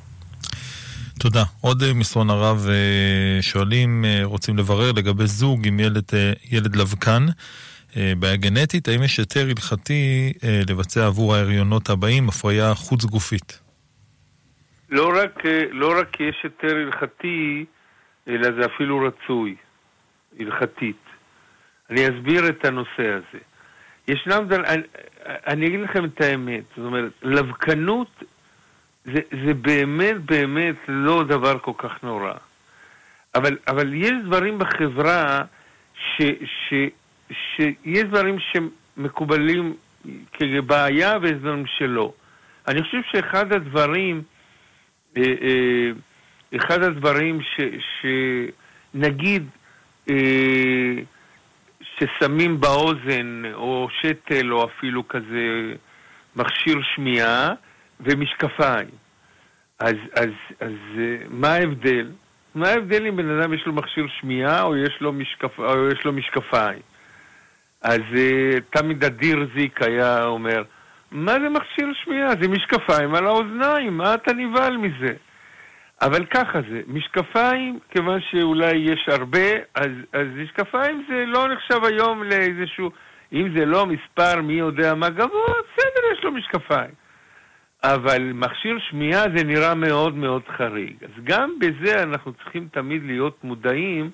תודה. 1.19 1.43
עוד 1.61 1.83
אה, 1.83 1.93
מסרון 1.93 2.29
הרב 2.29 2.65
אה, 2.69 3.41
שואלים, 3.41 4.05
אה, 4.05 4.19
רוצים 4.23 4.57
לברר 4.57 4.91
לגבי 4.91 5.25
זוג 5.25 5.67
עם 5.67 5.79
ילד, 5.79 6.09
ילד 6.51 6.75
לבקן. 6.75 7.25
בעיה 8.19 8.35
גנטית, 8.35 8.87
האם 8.87 9.03
יש 9.03 9.17
היתר 9.17 9.47
הלכתי 9.49 10.33
לבצע 10.69 11.05
עבור 11.05 11.35
ההריונות 11.35 11.89
הבאים 11.89 12.29
הפריה 12.29 12.73
חוץ 12.75 13.05
גופית? 13.05 13.59
לא 14.89 15.11
רק, 15.15 15.43
לא 15.71 15.99
רק 15.99 16.19
יש 16.19 16.35
היתר 16.43 16.75
הלכתי, 16.75 17.65
אלא 18.27 18.51
זה 18.59 18.65
אפילו 18.75 18.99
רצוי, 19.07 19.55
הלכתית. 20.39 21.03
אני 21.89 22.07
אסביר 22.07 22.49
את 22.49 22.65
הנושא 22.65 22.89
הזה. 22.99 23.39
ישנם, 24.07 24.47
אני, 24.51 24.81
אני 25.25 25.67
אגיד 25.67 25.79
לכם 25.79 26.05
את 26.05 26.21
האמת, 26.21 26.63
זאת 26.77 26.85
אומרת, 26.85 27.11
לבקנות 27.23 28.23
זה, 29.05 29.19
זה 29.45 29.53
באמת 29.53 30.17
באמת 30.25 30.75
לא 30.87 31.23
דבר 31.23 31.59
כל 31.59 31.71
כך 31.77 32.03
נורא. 32.03 32.33
אבל, 33.35 33.57
אבל 33.67 33.93
יש 33.93 34.13
דברים 34.25 34.59
בחברה 34.59 35.41
ש, 35.95 36.21
ש, 36.45 36.73
שיש 37.31 38.03
דברים 38.03 38.37
שמקובלים 38.39 39.75
כבעיה 40.33 41.17
ויש 41.21 41.33
דברים 41.33 41.65
שלא. 41.65 42.13
אני 42.67 42.83
חושב 42.83 43.01
שאחד 43.11 43.53
הדברים 43.53 44.21
אה, 45.17 45.23
אה, 45.23 45.91
אחד 46.55 46.83
הדברים 46.83 47.41
ש, 47.41 47.61
שנגיד 48.01 49.43
אה, 50.09 50.95
ששמים 51.99 52.59
באוזן 52.59 53.41
או 53.53 53.87
שתל 54.01 54.53
או 54.53 54.65
אפילו 54.65 55.07
כזה 55.07 55.73
מכשיר 56.35 56.77
שמיעה 56.95 57.53
ומשקפיים. 57.99 58.89
אז, 59.79 59.95
אז, 60.13 60.29
אז 60.59 60.73
מה 61.29 61.47
ההבדל? 61.47 62.11
מה 62.55 62.67
ההבדל 62.67 63.07
אם 63.07 63.15
בן 63.15 63.39
אדם 63.39 63.53
יש 63.53 63.65
לו 63.65 63.73
מכשיר 63.73 64.07
שמיעה 64.19 64.61
או 64.61 64.77
יש 64.77 64.97
לו, 65.01 65.13
משקפ... 65.13 65.59
או 65.59 65.87
יש 65.87 66.05
לו 66.05 66.13
משקפיים? 66.13 66.79
אז 67.81 68.01
תמיד 68.69 69.03
אדיר 69.03 69.47
זיק 69.55 69.81
היה 69.81 70.25
אומר, 70.25 70.63
מה 71.11 71.33
זה 71.33 71.49
מכשיר 71.49 71.87
שמיעה? 72.03 72.29
זה 72.41 72.47
משקפיים 72.47 73.15
על 73.15 73.27
האוזניים, 73.27 73.97
מה 73.97 74.13
אתה 74.13 74.33
נבהל 74.33 74.77
מזה? 74.77 75.13
אבל 76.01 76.25
ככה 76.25 76.59
זה, 76.69 76.81
משקפיים, 76.87 77.79
כיוון 77.89 78.19
שאולי 78.31 78.75
יש 78.75 79.05
הרבה, 79.07 79.49
אז, 79.75 79.91
אז 80.13 80.27
משקפיים 80.35 81.05
זה 81.09 81.23
לא 81.27 81.47
נחשב 81.47 81.83
היום 81.83 82.23
לאיזשהו, 82.23 82.91
אם 83.33 83.57
זה 83.57 83.65
לא 83.65 83.85
מספר 83.85 84.41
מי 84.41 84.53
יודע 84.53 84.93
מה 84.93 85.09
גבוה, 85.09 85.47
בסדר, 85.47 86.13
יש 86.13 86.23
לו 86.23 86.31
משקפיים. 86.31 86.91
אבל 87.83 88.31
מכשיר 88.33 88.79
שמיעה 88.89 89.23
זה 89.35 89.43
נראה 89.43 89.75
מאוד 89.75 90.15
מאוד 90.15 90.41
חריג. 90.57 91.03
אז 91.03 91.23
גם 91.23 91.59
בזה 91.59 92.03
אנחנו 92.03 92.33
צריכים 92.33 92.67
תמיד 92.71 93.01
להיות 93.05 93.43
מודעים 93.43 94.11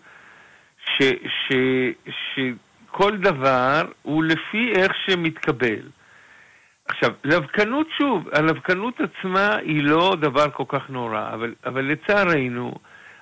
שכל 2.89 3.17
דבר 3.17 3.81
הוא 4.01 4.23
לפי 4.23 4.73
איך 4.75 4.91
שמתקבל. 5.05 5.81
עכשיו, 6.91 7.09
לבקנות 7.23 7.87
שוב, 7.97 8.27
הלבקנות 8.33 8.93
עצמה 9.01 9.55
היא 9.55 9.83
לא 9.83 10.15
דבר 10.21 10.49
כל 10.49 10.63
כך 10.67 10.89
נורא, 10.89 11.29
אבל, 11.33 11.53
אבל 11.65 11.85
לצערנו, 11.85 12.73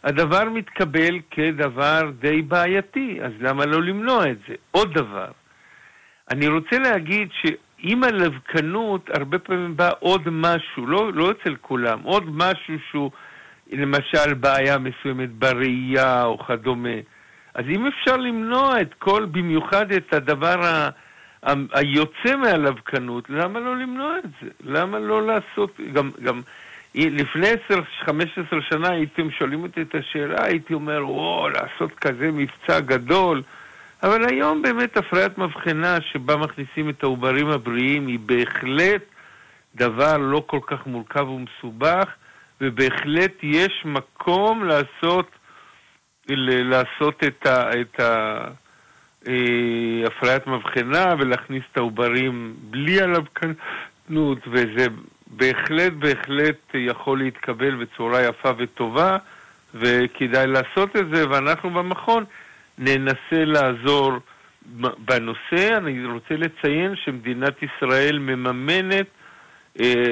הדבר 0.03 0.49
מתקבל 0.49 1.19
כדבר 1.31 2.01
די 2.19 2.41
בעייתי, 2.41 3.19
אז 3.23 3.31
למה 3.39 3.65
לא 3.65 3.83
למנוע 3.83 4.31
את 4.31 4.37
זה? 4.47 4.55
עוד 4.71 4.93
דבר, 4.93 5.31
אני 6.31 6.47
רוצה 6.47 6.79
להגיד 6.79 7.29
שעם 7.41 8.03
הלבקנות 8.03 9.09
הרבה 9.13 9.39
פעמים 9.39 9.77
בא 9.77 9.91
עוד 9.99 10.21
משהו, 10.31 10.87
לא, 10.87 11.13
לא 11.13 11.31
אצל 11.31 11.55
כולם, 11.61 11.99
עוד 12.03 12.23
משהו 12.27 12.75
שהוא 12.89 13.11
למשל 13.71 14.33
בעיה 14.33 14.77
מסוימת 14.77 15.29
בראייה 15.31 16.23
או 16.23 16.39
כדומה. 16.39 16.97
אז 17.53 17.65
אם 17.69 17.87
אפשר 17.87 18.17
למנוע 18.17 18.81
את 18.81 18.93
כל, 18.93 19.25
במיוחד 19.25 19.91
את 19.91 20.13
הדבר 20.13 20.65
ה... 20.65 20.89
היוצא 21.73 22.35
מהלבקנות, 22.41 23.29
למה 23.29 23.59
לא 23.59 23.77
למנוע 23.77 24.17
את 24.17 24.29
זה? 24.41 24.49
למה 24.63 24.99
לא 24.99 25.27
לעשות, 25.27 25.79
גם, 25.93 26.11
גם 26.23 26.41
לפני 26.95 27.47
10-15 28.05 28.11
שנה 28.69 28.89
הייתם 28.89 29.31
שואלים 29.31 29.63
אותי 29.63 29.81
את 29.81 29.95
השאלה, 29.95 30.45
הייתי 30.45 30.73
אומר, 30.73 31.09
וואו, 31.09 31.49
לעשות 31.49 31.93
כזה 32.01 32.31
מבצע 32.31 32.79
גדול. 32.79 33.41
אבל 34.03 34.25
היום 34.29 34.61
באמת 34.61 34.97
הפריית 34.97 35.37
מבחנה 35.37 35.97
שבה 36.01 36.35
מכניסים 36.35 36.89
את 36.89 37.03
העוברים 37.03 37.49
הבריאים 37.49 38.07
היא 38.07 38.19
בהחלט 38.19 39.01
דבר 39.75 40.17
לא 40.17 40.43
כל 40.47 40.59
כך 40.67 40.87
מורכב 40.87 41.27
ומסובך, 41.27 42.05
ובהחלט 42.61 43.33
יש 43.43 43.81
מקום 43.85 44.63
לעשות, 44.63 45.31
לעשות 46.27 47.23
את 47.23 47.45
ה... 47.45 47.81
את 47.81 47.99
ה 47.99 48.39
אה, 49.27 49.33
הפריית 50.07 50.47
מבחנה 50.47 51.15
ולהכניס 51.19 51.63
את 51.71 51.77
העוברים 51.77 52.55
בלי 52.61 53.01
הלבקנות, 53.01 54.47
וזה 54.47 54.85
בהחלט 55.27 55.93
בהחלט 55.93 56.59
יכול 56.73 57.19
להתקבל 57.19 57.75
בצורה 57.75 58.21
יפה 58.21 58.49
וטובה, 58.57 59.17
וכדאי 59.73 60.47
לעשות 60.47 60.95
את 60.95 61.05
זה, 61.13 61.29
ואנחנו 61.29 61.69
במכון 61.69 62.25
ננסה 62.77 63.45
לעזור 63.45 64.13
בנושא. 64.97 65.77
אני 65.77 66.05
רוצה 66.05 66.35
לציין 66.35 66.95
שמדינת 66.95 67.63
ישראל 67.63 68.19
מממנת 68.19 69.07
אה, 69.79 70.03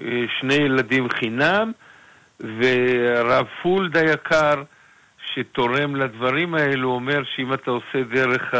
אה, 0.00 0.24
שני 0.40 0.54
ילדים 0.54 1.08
חינם, 1.08 1.72
והרב 2.40 3.46
פולד 3.62 3.96
היקר 3.96 4.62
שתורם 5.34 5.96
לדברים 5.96 6.54
האלו 6.54 6.90
אומר 6.90 7.22
שאם 7.36 7.54
אתה 7.54 7.70
עושה 7.70 8.02
דרך 8.10 8.54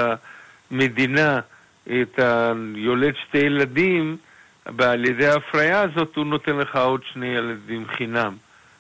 המדינה 0.71 1.40
את 1.87 2.19
היולד 2.19 3.14
שתי 3.28 3.38
ילדים, 3.38 4.16
על 4.78 5.04
ידי 5.04 5.26
ההפריה 5.26 5.81
הזאת 5.81 6.16
הוא 6.16 6.26
נותן 6.26 6.57
לך 6.57 6.76
עוד 6.76 7.00
שני 7.12 7.26
ילדים 7.26 7.87
חינם. 7.88 8.37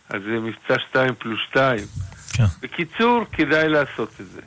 אז 0.08 0.22
זה 0.22 0.40
מבצע 0.40 0.74
שתיים 0.88 1.14
פלוס 1.18 1.40
שתיים. 1.50 1.84
כן. 2.36 2.44
בקיצור, 2.62 3.24
כדאי 3.32 3.68
לעשות 3.68 4.10
את 4.20 4.26
זה. 4.26 4.40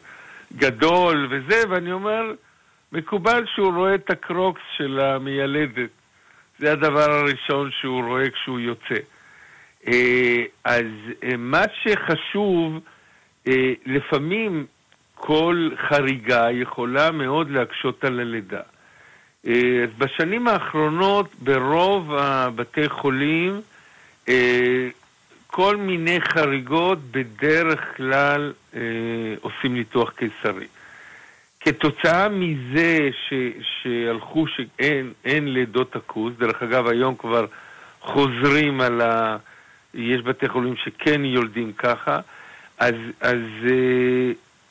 גדול 0.56 1.28
וזה, 1.30 1.68
ואני 1.68 1.92
אומר, 1.92 2.32
מקובל 2.92 3.44
שהוא 3.54 3.72
רואה 3.74 3.94
את 3.94 4.10
הקרוקס 4.10 4.60
של 4.76 5.00
המיילדת. 5.00 5.90
זה 6.58 6.72
הדבר 6.72 7.10
הראשון 7.12 7.70
שהוא 7.80 8.04
רואה 8.04 8.30
כשהוא 8.30 8.60
יוצא. 8.60 9.00
אה, 9.88 10.44
אז 10.64 10.86
אה, 11.22 11.36
מה 11.36 11.62
שחשוב, 11.82 12.80
אה, 13.46 13.72
לפעמים 13.86 14.66
כל 15.14 15.70
חריגה 15.88 16.50
יכולה 16.50 17.10
מאוד 17.10 17.50
להקשות 17.50 18.04
על 18.04 18.20
הלידה. 18.20 18.60
אז 19.46 19.90
בשנים 19.98 20.48
האחרונות 20.48 21.34
ברוב 21.42 22.12
הבתי 22.14 22.88
חולים 22.88 23.60
כל 25.46 25.76
מיני 25.76 26.20
חריגות 26.20 26.98
בדרך 27.10 27.96
כלל 27.96 28.52
עושים 29.40 29.74
ניתוח 29.74 30.10
קיסרי. 30.10 30.66
כתוצאה 31.60 32.28
מזה 32.28 33.08
ש, 33.28 33.32
שהלכו 33.82 34.46
שאין 34.46 35.48
לידות 35.48 35.96
הכוז, 35.96 36.32
דרך 36.38 36.62
אגב 36.62 36.86
היום 36.86 37.16
כבר 37.16 37.46
חוזרים 38.00 38.80
על 38.80 39.00
ה... 39.00 39.36
יש 39.94 40.22
בתי 40.22 40.48
חולים 40.48 40.76
שכן 40.76 41.24
יולדים 41.24 41.72
ככה, 41.72 42.20
אז, 42.78 42.94
אז 43.20 43.38
uh, 43.64 43.70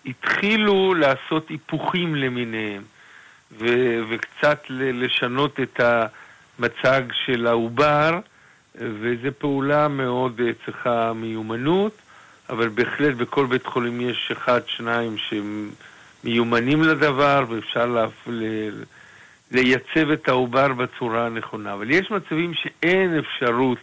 התחילו 0.05 0.93
לעשות 0.93 1.49
היפוכים 1.49 2.15
למיניהם 2.15 2.81
ו, 3.51 3.65
וקצת 4.09 4.63
לשנות 4.69 5.59
את 5.59 5.79
המצג 5.79 7.01
של 7.25 7.47
העובר, 7.47 8.19
וזו 8.75 9.29
פעולה 9.37 9.87
מאוד 9.87 10.39
uh, 10.39 10.65
צריכה 10.65 11.13
מיומנות, 11.13 11.97
אבל 12.49 12.69
בהחלט 12.69 13.15
בכל 13.15 13.45
בית 13.45 13.65
חולים 13.65 14.01
יש 14.01 14.31
אחד, 14.31 14.61
שניים 14.67 15.17
שהם... 15.17 15.69
מיומנים 16.25 16.83
לדבר 16.83 17.45
ואפשר 17.49 18.05
ל, 18.27 18.69
לייצב 19.51 20.11
את 20.13 20.27
העובר 20.27 20.73
בצורה 20.73 21.25
הנכונה. 21.25 21.73
אבל 21.73 21.91
יש 21.91 22.11
מצבים 22.11 22.53
שאין 22.53 23.19
אפשרות 23.19 23.77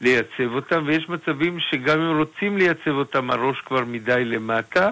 לייצב 0.00 0.54
אותם, 0.54 0.82
ויש 0.86 1.08
מצבים 1.08 1.60
שגם 1.60 2.00
אם 2.00 2.18
רוצים 2.18 2.58
לייצב 2.58 2.90
אותם, 2.90 3.30
הראש 3.30 3.60
כבר 3.60 3.84
מדי 3.84 4.24
למטה, 4.24 4.90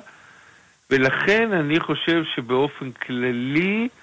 ולכן 0.91 1.53
אני 1.53 1.81
חושב 1.81 2.23
שבאופן 2.35 2.91
כללי, 2.93 3.89
אה, 3.89 4.02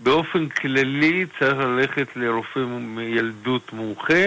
באופן 0.00 0.48
כללי 0.48 1.26
צריך 1.38 1.58
ללכת 1.58 2.16
לרופא 2.16 2.60
ילדות 3.00 3.72
מומחה, 3.72 4.24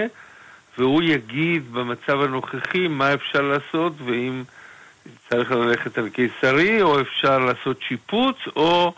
והוא 0.77 1.03
יגיד 1.03 1.73
במצב 1.73 2.21
הנוכחי 2.21 2.87
מה 2.87 3.13
אפשר 3.13 3.41
לעשות, 3.41 3.93
ואם... 4.05 4.43
צריך 5.29 5.51
ללכת 5.51 5.97
על 5.97 6.09
קיסרי, 6.09 6.81
או 6.81 7.01
אפשר 7.01 7.39
לעשות 7.39 7.79
שיפוץ, 7.87 8.35
או, 8.55 8.93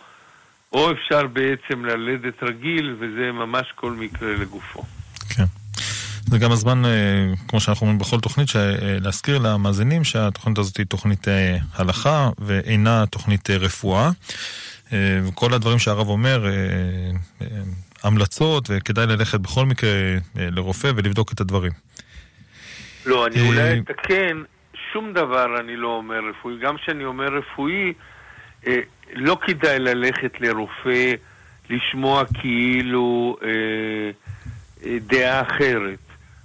או 0.73 0.91
אפשר 0.91 1.27
בעצם 1.27 1.85
ללדת 1.85 2.43
רגיל, 2.43 2.95
וזה 2.99 3.31
ממש 3.31 3.67
כל 3.75 3.91
מקרה 3.91 4.33
לגופו. 4.33 4.83
כן. 5.29 5.43
זה 6.25 6.37
גם 6.37 6.51
הזמן, 6.51 6.85
אה, 6.85 6.91
כמו 7.47 7.59
שאנחנו 7.59 7.87
אומרים 7.87 7.99
בכל 7.99 8.19
תוכנית, 8.19 8.55
אה, 8.55 8.97
להזכיר 9.01 9.37
למאזינים 9.37 10.03
שהתוכנית 10.03 10.57
הזאת 10.57 10.77
היא 10.77 10.85
תוכנית 10.85 11.27
אה, 11.27 11.57
הלכה 11.75 12.29
ואינה 12.39 13.05
תוכנית 13.05 13.49
רפואה. 13.49 14.09
וכל 15.27 15.53
הדברים 15.53 15.79
שהרב 15.79 16.07
אומר, 16.07 16.45
המלצות, 18.03 18.69
וכדאי 18.69 19.05
ללכת 19.05 19.39
בכל 19.39 19.65
מקרה 19.65 19.89
לרופא 20.35 20.91
ולבדוק 20.95 21.33
את 21.33 21.41
הדברים. 21.41 21.71
לא, 23.05 23.27
אני 23.27 23.47
אולי 23.47 23.79
אתקן, 23.79 24.43
שום 24.93 25.13
דבר 25.13 25.59
אני 25.59 25.75
לא 25.75 25.87
אומר 25.87 26.19
רפואי. 26.29 26.57
גם 26.61 26.77
כשאני 26.77 27.05
אומר 27.05 27.27
רפואי, 27.27 27.93
אה, 28.67 28.79
לא 29.13 29.37
כדאי 29.41 29.79
ללכת 29.79 30.41
לרופא 30.41 31.13
לשמוע 31.69 32.23
כאילו 32.33 33.37
אה, 33.43 33.49
אה, 34.85 34.97
דעה 34.99 35.41
אחרת 35.41 35.99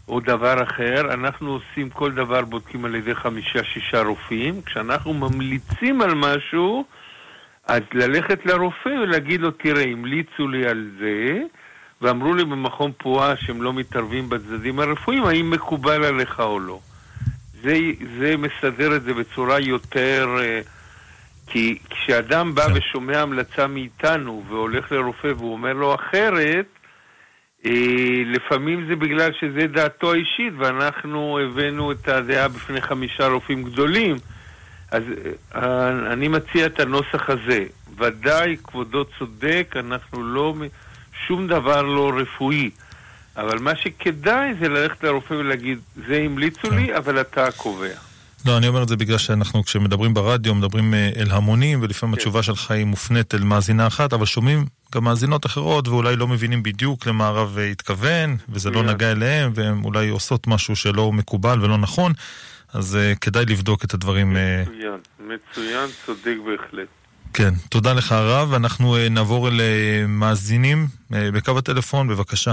או 0.09 0.21
דבר 0.21 0.63
אחר. 0.63 1.15
אנחנו 1.15 1.51
עושים 1.53 1.91
כל 1.91 2.13
דבר, 2.13 2.43
בודקים 2.43 2.85
על 2.85 2.95
ידי 2.95 3.15
חמישה-שישה 3.15 4.03
רופאים. 4.03 4.63
כשאנחנו 4.63 5.15
ממליצים 5.15 6.03
על 6.03 6.15
משהו, 6.15 6.85
אז 7.67 7.81
ללכת 7.93 8.47
לרופא 8.47 8.89
ולהגיד 8.89 9.41
לו, 9.41 9.51
תראה, 9.51 9.83
המליצו 9.83 10.49
לי 10.49 10.67
על 10.67 10.91
זה, 10.99 11.43
ואמרו 12.01 12.35
לי 12.35 12.45
במכון 12.45 12.93
פועה 12.99 13.37
שהם 13.37 13.63
לא 13.63 13.73
מתערבים 13.73 14.29
בצדדים 14.29 14.81
הרפואיים, 14.81 15.25
האם 15.25 15.51
מקובל 15.51 16.05
עליך 16.05 16.41
או 16.41 16.61
לא. 16.61 16.79
זה, 17.63 17.79
זה 18.19 18.37
מסדר 18.37 18.97
את 18.97 19.03
זה 19.03 19.15
בצורה 19.15 19.61
יותר... 19.61 20.37
אה, 20.41 20.61
כי 21.47 21.79
כשאדם 21.91 22.55
בא 22.55 22.67
כן. 22.67 22.73
ושומע 22.75 23.21
המלצה 23.21 23.67
מאיתנו 23.67 24.45
והולך 24.49 24.93
לרופא 24.93 25.27
והוא 25.37 25.53
אומר 25.53 25.73
לו 25.73 25.95
אחרת, 25.95 26.67
אה, 27.67 27.71
לפעמים 28.27 28.87
זה 28.89 28.97
בגלל 28.97 29.31
שזה 29.41 29.67
דעתו 29.67 30.13
האישית 30.13 30.53
ואנחנו 30.59 31.39
הבאנו 31.39 31.93
את 31.93 32.09
הדעה 32.09 32.49
בפני 32.49 32.81
חמישה 32.81 33.27
רופאים 33.27 33.63
גדולים. 33.63 34.17
אז 34.93 35.03
אה, 35.55 36.13
אני 36.13 36.29
מציע 36.29 36.67
את 36.67 36.81
הנוסח 36.81 37.31
הזה. 37.31 37.65
ודאי, 37.99 38.57
כבודו 38.65 39.05
צודק, 39.19 39.75
אנחנו 39.77 40.23
לא... 40.23 40.55
שום 41.27 41.47
דבר 41.47 41.83
לא 41.83 42.13
רפואי. 42.17 42.71
אבל 43.37 43.59
מה 43.59 43.77
שכדאי 43.77 44.55
זה 44.61 44.69
ללכת 44.69 45.05
לרופא 45.05 45.35
ולהגיד, 45.35 45.79
זה 46.09 46.23
המליצו 46.25 46.71
לי, 46.71 46.87
כן. 46.87 46.95
אבל 46.95 47.21
אתה 47.21 47.51
קובע. 47.57 47.95
לא, 48.47 48.57
אני 48.57 48.69
אומר 48.69 48.83
את 48.83 48.89
זה 48.89 48.97
בגלל 48.97 49.19
שאנחנו 49.19 49.65
כשמדברים 49.65 50.15
ברדיו, 50.15 50.55
מדברים 50.55 50.95
אה, 50.95 51.11
אל 51.17 51.31
המונים, 51.31 51.83
ולפעמים 51.83 52.15
כן. 52.15 52.21
התשובה 52.21 52.43
שלך 52.43 52.71
היא 52.71 52.85
מופנית 52.85 53.35
אל 53.35 53.45
מאזינה 53.45 53.87
אחת, 53.87 54.13
אבל 54.13 54.27
שומעים 54.27 54.67
גם 54.95 55.05
מאזינות 55.05 55.47
אחרות, 55.47 55.89
ואולי 55.89 56.17
לא 56.17 56.29
מבינים 56.29 56.63
בדיוק 56.63 57.07
למה 57.07 57.27
הרב 57.27 57.59
אה, 57.59 57.67
התכוון, 57.67 58.37
וזה 58.49 58.71
לא 58.71 58.83
נגע 58.83 59.11
אליהם, 59.11 59.53
והן 59.55 59.85
אולי 59.85 60.09
עושות 60.09 60.47
משהו 60.47 60.77
שלא 60.77 61.13
מקובל 61.13 61.65
ולא 61.65 61.79
נכון, 61.79 62.13
אז 62.73 62.99
uh, 62.99 63.19
כדאי 63.19 63.45
לבדוק 63.45 63.85
את 63.85 63.95
הדברים. 63.95 64.33
מצוין, 64.33 65.01
uh... 65.19 65.23
מצוין, 65.23 65.89
צודק 66.07 66.37
בהחלט. 66.47 66.89
כן, 67.35 67.51
תודה 67.71 67.93
לך 67.93 68.13
הרב, 68.13 68.55
אנחנו 68.55 68.97
uh, 68.97 69.11
נעבור 69.11 69.49
אל 69.49 69.53
uh, 69.61 70.07
מאזינים 70.09 70.87
uh, 71.13 71.15
בקו 71.35 71.59
הטלפון, 71.59 72.09
בבקשה. 72.09 72.53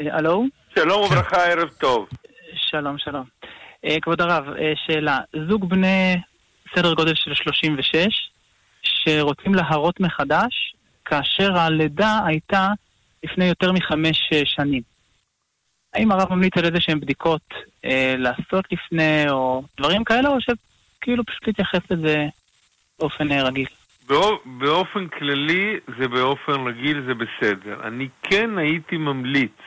אה, 0.00 0.16
הלו? 0.16 0.44
שלום 0.74 1.02
וברכה, 1.02 1.44
ערב 1.44 1.68
טוב. 1.68 2.08
שלום, 2.70 2.98
שלום. 2.98 3.24
אה, 3.84 4.00
כבוד 4.02 4.20
הרב, 4.20 4.44
אה, 4.48 4.72
שאלה. 4.86 5.18
זוג 5.48 5.68
בני 5.68 6.16
סדר 6.76 6.94
גודל 6.94 7.14
של 7.14 7.34
36, 7.34 8.30
שרוצים 8.82 9.54
להרות 9.54 10.00
מחדש, 10.00 10.74
כאשר 11.04 11.58
הלידה 11.58 12.20
הייתה 12.26 12.68
לפני 13.24 13.44
יותר 13.44 13.72
מחמש 13.72 14.30
אה, 14.32 14.40
שנים. 14.44 14.82
האם 15.94 16.12
הרב 16.12 16.32
ממליץ 16.32 16.56
על 16.56 16.64
איזה 16.64 16.80
שהן 16.80 17.00
בדיקות 17.00 17.54
אה, 17.84 18.14
לעשות 18.18 18.64
לפני, 18.72 19.30
או 19.30 19.62
דברים 19.80 20.04
כאלה, 20.04 20.28
או 20.28 20.36
שכאילו 20.40 21.24
פשוט 21.24 21.46
להתייחס 21.46 21.80
לזה 21.90 22.26
באופן 22.98 23.32
אה, 23.32 23.42
רגיל? 23.42 23.66
באופן 24.44 25.08
כללי 25.08 25.76
זה 25.98 26.08
באופן 26.08 26.66
רגיל, 26.66 27.02
זה 27.06 27.12
בסדר. 27.14 27.80
אני 27.84 28.08
כן 28.22 28.58
הייתי 28.58 28.96
ממליץ 28.96 29.58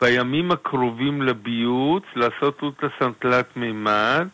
בימים 0.00 0.50
הקרובים 0.50 1.22
לביוץ 1.22 2.04
לעשות 2.16 2.62
אולטרסאונד 2.62 3.14
תלת 3.18 3.56
מימד 3.56 4.26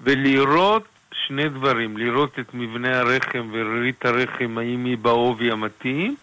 ולראות 0.00 0.84
שני 1.26 1.48
דברים, 1.48 1.96
לראות 1.96 2.38
את 2.38 2.54
מבנה 2.54 2.98
הרחם 2.98 3.48
ורירית 3.52 4.06
הרחם, 4.06 4.58
האם 4.58 4.84
היא 4.84 4.98
בעובי 4.98 5.50
המתאים, 5.50 6.16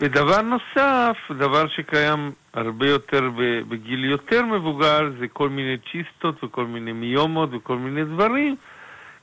ודבר 0.00 0.42
נוסף, 0.42 1.16
דבר 1.38 1.68
שקיים 1.68 2.32
הרבה 2.54 2.88
יותר 2.88 3.30
בגיל 3.68 4.04
יותר 4.04 4.42
מבוגר, 4.42 5.00
זה 5.18 5.28
כל 5.28 5.48
מיני 5.48 5.76
צ'יסטות 5.92 6.44
וכל 6.44 6.66
מיני 6.66 6.92
מיומות 6.92 7.48
וכל 7.52 7.76
מיני 7.76 8.04
דברים. 8.04 8.56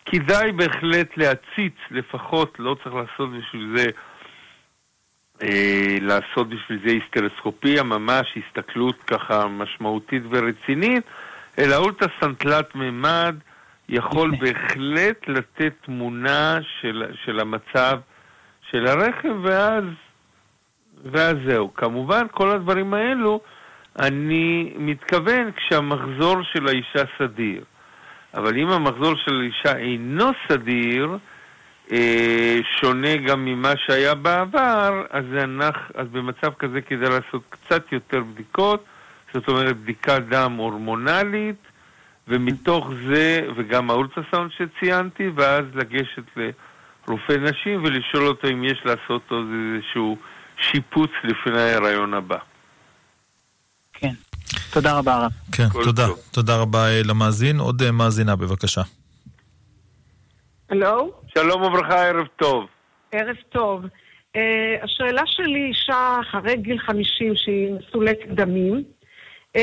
כדאי 0.05 0.51
בהחלט 0.51 1.17
להציץ, 1.17 1.73
לפחות, 1.91 2.55
לא 2.59 2.75
צריך 2.83 2.95
לעשות 2.95 3.29
בשביל 3.31 3.77
זה, 3.77 3.85
אה, 5.43 5.97
לעשות 6.01 6.49
בשביל 6.49 6.79
זה 6.85 6.91
היסטרוסקופיה, 6.91 7.83
ממש 7.83 8.37
הסתכלות 8.37 9.03
ככה 9.03 9.47
משמעותית 9.47 10.23
ורצינית, 10.29 11.03
אלא 11.59 11.75
אולטרסאונד 11.75 12.35
תלת 12.35 12.75
מימד 12.75 13.35
יכול 13.89 14.31
בהחלט 14.39 15.27
לתת 15.27 15.73
תמונה 15.85 16.59
של, 16.81 17.03
של 17.25 17.39
המצב 17.39 17.99
של 18.71 18.87
הרחם, 18.87 19.41
ואז, 19.43 19.83
ואז 21.05 21.37
זהו. 21.47 21.73
כמובן, 21.73 22.25
כל 22.31 22.51
הדברים 22.51 22.93
האלו, 22.93 23.39
אני 23.99 24.73
מתכוון 24.77 25.51
כשהמחזור 25.51 26.35
של 26.53 26.67
האישה 26.67 27.03
סדיר. 27.17 27.63
אבל 28.33 28.57
אם 28.57 28.69
המחזור 28.69 29.15
של 29.25 29.39
האישה 29.41 29.77
אינו 29.77 30.29
סדיר, 30.47 31.17
אה, 31.91 32.59
שונה 32.79 33.15
גם 33.17 33.45
ממה 33.45 33.73
שהיה 33.77 34.15
בעבר, 34.15 35.03
אז, 35.09 35.25
הנח, 35.37 35.91
אז 35.95 36.07
במצב 36.07 36.53
כזה 36.59 36.81
כדאי 36.81 37.09
לעשות 37.09 37.41
קצת 37.49 37.91
יותר 37.91 38.23
בדיקות, 38.33 38.85
זאת 39.33 39.47
אומרת 39.47 39.77
בדיקת 39.77 40.21
דם 40.29 40.51
הורמונלית, 40.57 41.55
ומתוך 42.27 42.89
זה, 43.07 43.47
וגם 43.55 43.89
האולטרסאונד 43.89 44.51
שציינתי, 44.51 45.29
ואז 45.35 45.65
לגשת 45.73 46.23
לרופא 47.07 47.33
נשים 47.33 47.83
ולשאול 47.83 48.27
אותו 48.27 48.47
אם 48.47 48.63
יש 48.63 48.81
לעשות 48.85 49.21
עוד 49.31 49.45
איזשהו 49.75 50.17
שיפוץ 50.59 51.11
לפני 51.23 51.61
ההיריון 51.61 52.13
הבא. 52.13 52.37
כן. 53.93 54.13
תודה 54.73 54.97
רבה 54.97 55.13
הרב. 55.15 55.31
כן, 55.51 55.69
תודה. 55.83 56.07
טוב. 56.07 56.19
תודה 56.31 56.57
רבה 56.57 56.87
אה, 56.87 57.01
למאזין. 57.05 57.59
עוד 57.59 57.81
אה, 57.81 57.91
מאזינה, 57.91 58.35
בבקשה. 58.35 58.81
הלו? 60.69 61.11
שלום 61.27 61.61
וברכה, 61.61 62.07
ערב 62.07 62.27
טוב. 62.35 62.65
ערב 63.11 63.35
טוב. 63.49 63.85
Uh, 64.37 64.39
השאלה 64.83 65.21
שלי, 65.25 65.65
אישה 65.65 66.17
אחרי 66.21 66.55
גיל 66.57 66.79
50 66.79 67.35
שהיא 67.35 67.73
מסולקת 67.73 68.27
דמים, 68.27 68.83
uh, 69.57 69.59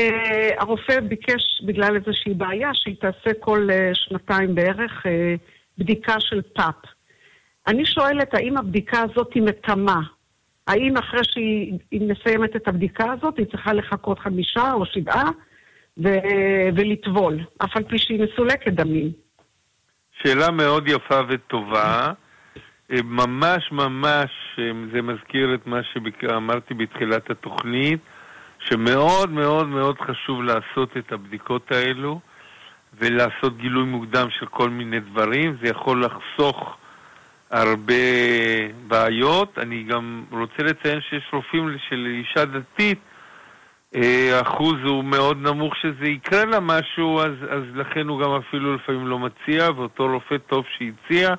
הרופא 0.57 0.99
ביקש 0.99 1.61
בגלל 1.65 1.95
איזושהי 1.95 2.33
בעיה 2.33 2.69
שהיא 2.73 2.95
תעשה 3.01 3.33
כל 3.39 3.67
uh, 3.69 3.95
שנתיים 3.95 4.55
בערך 4.55 5.05
uh, 5.05 5.09
בדיקה 5.77 6.15
של 6.19 6.41
פאפ. 6.55 6.75
אני 7.67 7.85
שואלת, 7.85 8.33
האם 8.33 8.57
הבדיקה 8.57 9.01
הזאת 9.01 9.33
היא 9.33 9.43
מתמה? 9.43 10.01
האם 10.67 10.97
אחרי 10.97 11.23
שהיא 11.23 12.01
מסיימת 12.01 12.55
את 12.55 12.67
הבדיקה 12.67 13.11
הזאת, 13.11 13.37
היא 13.37 13.45
צריכה 13.45 13.73
לחכות 13.73 14.19
חמישה 14.19 14.73
או 14.73 14.85
שבעה 14.85 15.29
ו- 15.97 16.69
ולטבול, 16.75 17.39
אף 17.57 17.77
על 17.77 17.83
פי 17.83 17.97
שהיא 17.97 18.23
מסולקת 18.23 18.73
דמים? 18.73 19.11
שאלה 20.21 20.51
מאוד 20.51 20.87
יפה 20.87 21.19
וטובה. 21.29 22.13
אה, 22.91 23.01
ממש 23.03 23.71
ממש 23.71 24.31
אה, 24.59 24.71
זה 24.93 25.01
מזכיר 25.01 25.55
את 25.55 25.67
מה 25.67 25.79
שאמרתי 25.83 26.73
בתחילת 26.73 27.29
התוכנית, 27.29 27.99
שמאוד 28.59 29.31
מאוד 29.31 29.67
מאוד 29.67 29.97
חשוב 29.99 30.43
לעשות 30.43 30.97
את 30.97 31.11
הבדיקות 31.11 31.71
האלו 31.71 32.19
ולעשות 32.93 33.57
גילוי 33.57 33.83
מוקדם 33.83 34.27
של 34.39 34.45
כל 34.45 34.69
מיני 34.69 34.99
דברים. 34.99 35.57
זה 35.61 35.67
יכול 35.67 36.05
לחסוך 36.05 36.77
הרבה 37.51 37.93
בעיות. 38.87 39.57
אני 39.57 39.83
גם 39.83 40.23
רוצה 40.31 40.63
לציין 40.63 41.01
שיש 41.09 41.23
רופאים 41.33 41.77
של 41.89 42.07
אישה 42.19 42.45
דתית, 42.45 42.99
אה, 43.95 44.37
האחוז 44.37 44.75
הוא 44.83 45.03
מאוד 45.03 45.37
נמוך 45.37 45.75
שזה 45.75 46.07
יקרה 46.07 46.45
לה 46.45 46.59
משהו, 46.59 47.19
אז, 47.19 47.31
אז 47.49 47.63
לכן 47.75 48.07
הוא 48.07 48.21
גם 48.21 48.31
אפילו 48.31 48.75
לפעמים 48.75 49.07
לא 49.07 49.19
מציע, 49.19 49.69
ואותו 49.75 50.07
רופא 50.07 50.37
טוב 50.37 50.65
שהציע 50.77 51.33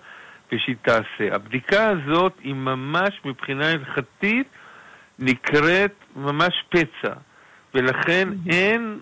ושהיא 0.53 0.77
תעשה. 0.83 1.35
הבדיקה 1.35 1.89
הזאת 1.89 2.33
היא 2.43 2.55
ממש 2.55 3.21
מבחינה 3.25 3.71
הלכתית 3.71 4.47
נקראת 5.19 5.95
ממש 6.17 6.65
פצע, 6.69 7.15
ולכן 7.75 8.29
אין 8.51 9.01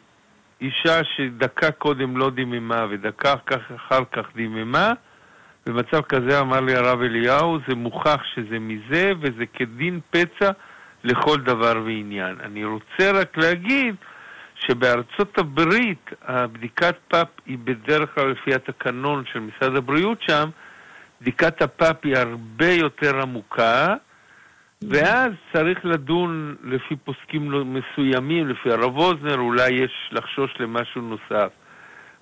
אישה 0.60 1.00
שדקה 1.16 1.70
קודם 1.70 2.16
לא 2.16 2.30
דיממה 2.30 2.86
ודקה 2.90 3.34
אחר 3.76 4.04
כך 4.12 4.26
דיממה, 4.34 4.92
במצב 5.66 6.02
כזה 6.02 6.40
אמר 6.40 6.60
לי 6.60 6.74
הרב 6.74 7.02
אליהו, 7.02 7.58
זה 7.68 7.74
מוכח 7.74 8.20
שזה 8.34 8.58
מזה 8.58 9.12
וזה 9.20 9.46
כדין 9.52 10.00
פצע 10.10 10.50
לכל 11.04 11.40
דבר 11.40 11.82
ועניין. 11.84 12.36
אני 12.42 12.64
רוצה 12.64 13.10
רק 13.20 13.36
להגיד 13.36 13.94
שבארצות 14.54 15.38
הברית 15.38 16.10
הבדיקת 16.22 16.96
פאפ 17.08 17.28
היא 17.46 17.58
בדרך 17.64 18.14
כלל 18.14 18.30
לפי 18.30 18.54
התקנון 18.54 19.24
של 19.32 19.40
משרד 19.40 19.76
הבריאות 19.76 20.22
שם, 20.22 20.48
בדיקת 21.20 21.62
הפאפ 21.62 21.96
היא 22.04 22.16
הרבה 22.16 22.70
יותר 22.70 23.22
עמוקה, 23.22 23.94
ואז 24.82 25.32
צריך 25.52 25.78
לדון 25.84 26.56
לפי 26.64 26.96
פוסקים 26.96 27.74
מסוימים, 27.74 28.48
לפי 28.48 28.70
הרב 28.70 28.96
אוזנר, 28.96 29.38
אולי 29.38 29.70
יש 29.72 30.10
לחשוש 30.12 30.54
למשהו 30.60 31.02
נוסף. 31.02 31.48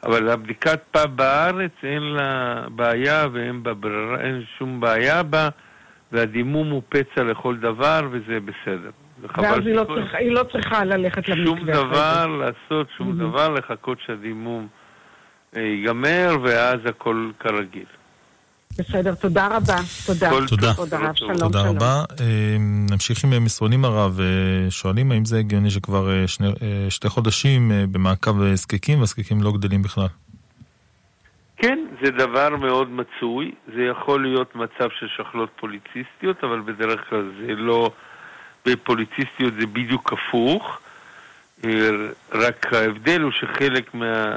אבל 0.07 0.29
הבדיקת 0.29 0.81
פאפ 0.91 1.11
בארץ 1.11 1.71
אין 1.83 2.03
לה 2.03 2.65
בעיה 2.69 3.27
ואין 3.33 3.63
בה 3.63 3.75
ברירה, 3.75 4.21
אין 4.21 4.45
שום 4.59 4.81
בעיה 4.81 5.23
בה, 5.23 5.49
והדימום 6.13 6.71
הוא 6.71 6.83
פצע 6.89 7.23
לכל 7.23 7.57
דבר 7.57 8.01
וזה 8.11 8.39
בסדר. 8.41 8.91
ואז 9.37 9.59
היא 9.67 9.75
לא, 9.75 9.85
צריכה, 9.85 10.19
היא 10.19 10.33
לא 10.33 10.43
צריכה 10.53 10.85
ללכת 10.85 11.29
למקווה. 11.29 11.45
שום 11.47 11.65
דבר 11.65 12.27
לעשות, 12.27 12.87
שום 12.97 13.13
mm-hmm. 13.13 13.25
דבר, 13.25 13.49
לחכות 13.49 13.99
שהדימום 14.07 14.69
אה, 15.57 15.63
ייגמר 15.63 16.37
ואז 16.43 16.77
הכל 16.85 17.31
כרגיל. 17.41 17.85
בסדר, 18.79 19.15
תודה 19.15 19.47
רבה. 19.47 19.77
תודה. 20.07 20.31
תודה. 20.49 20.75
תודה, 20.75 20.99
רב, 20.99 21.15
שלום, 21.15 21.39
תודה 21.39 21.61
שלום. 21.63 21.77
רבה. 21.77 22.05
אה, 22.21 22.57
נמשיך 22.91 23.25
עם 23.25 23.45
מסרונים 23.45 23.85
הרב. 23.85 24.21
אה, 24.21 24.71
שואלים 24.71 25.13
האם 25.13 25.25
זה 25.25 25.39
הגיוני 25.39 25.71
שכבר 25.71 26.11
אה, 26.11 26.29
שני, 26.29 26.49
שתי 26.89 27.09
חודשים 27.09 27.73
במעקב 27.93 28.55
זקיקים 28.55 29.01
והזקיקים 29.01 29.43
לא 29.43 29.53
גדלים 29.53 29.83
בכלל. 29.83 30.07
כן, 31.57 31.79
זה 32.03 32.11
דבר 32.11 32.57
מאוד 32.57 32.89
מצוי. 32.91 33.53
זה 33.77 33.83
יכול 33.83 34.23
להיות 34.23 34.57
מצב 34.57 34.89
של 34.99 35.07
שחלות 35.17 35.51
פוליציסטיות, 35.61 36.45
אבל 36.45 36.61
בדרך 36.61 37.01
כלל 37.11 37.31
זה 37.41 37.55
לא... 37.55 37.91
בפוליציסטיות 38.67 39.55
זה 39.61 39.67
בדיוק 39.67 40.13
הפוך. 40.13 40.81
רק 42.33 42.73
ההבדל 42.73 43.21
הוא 43.21 43.33
שחלק 43.33 43.95
מה... 43.95 44.37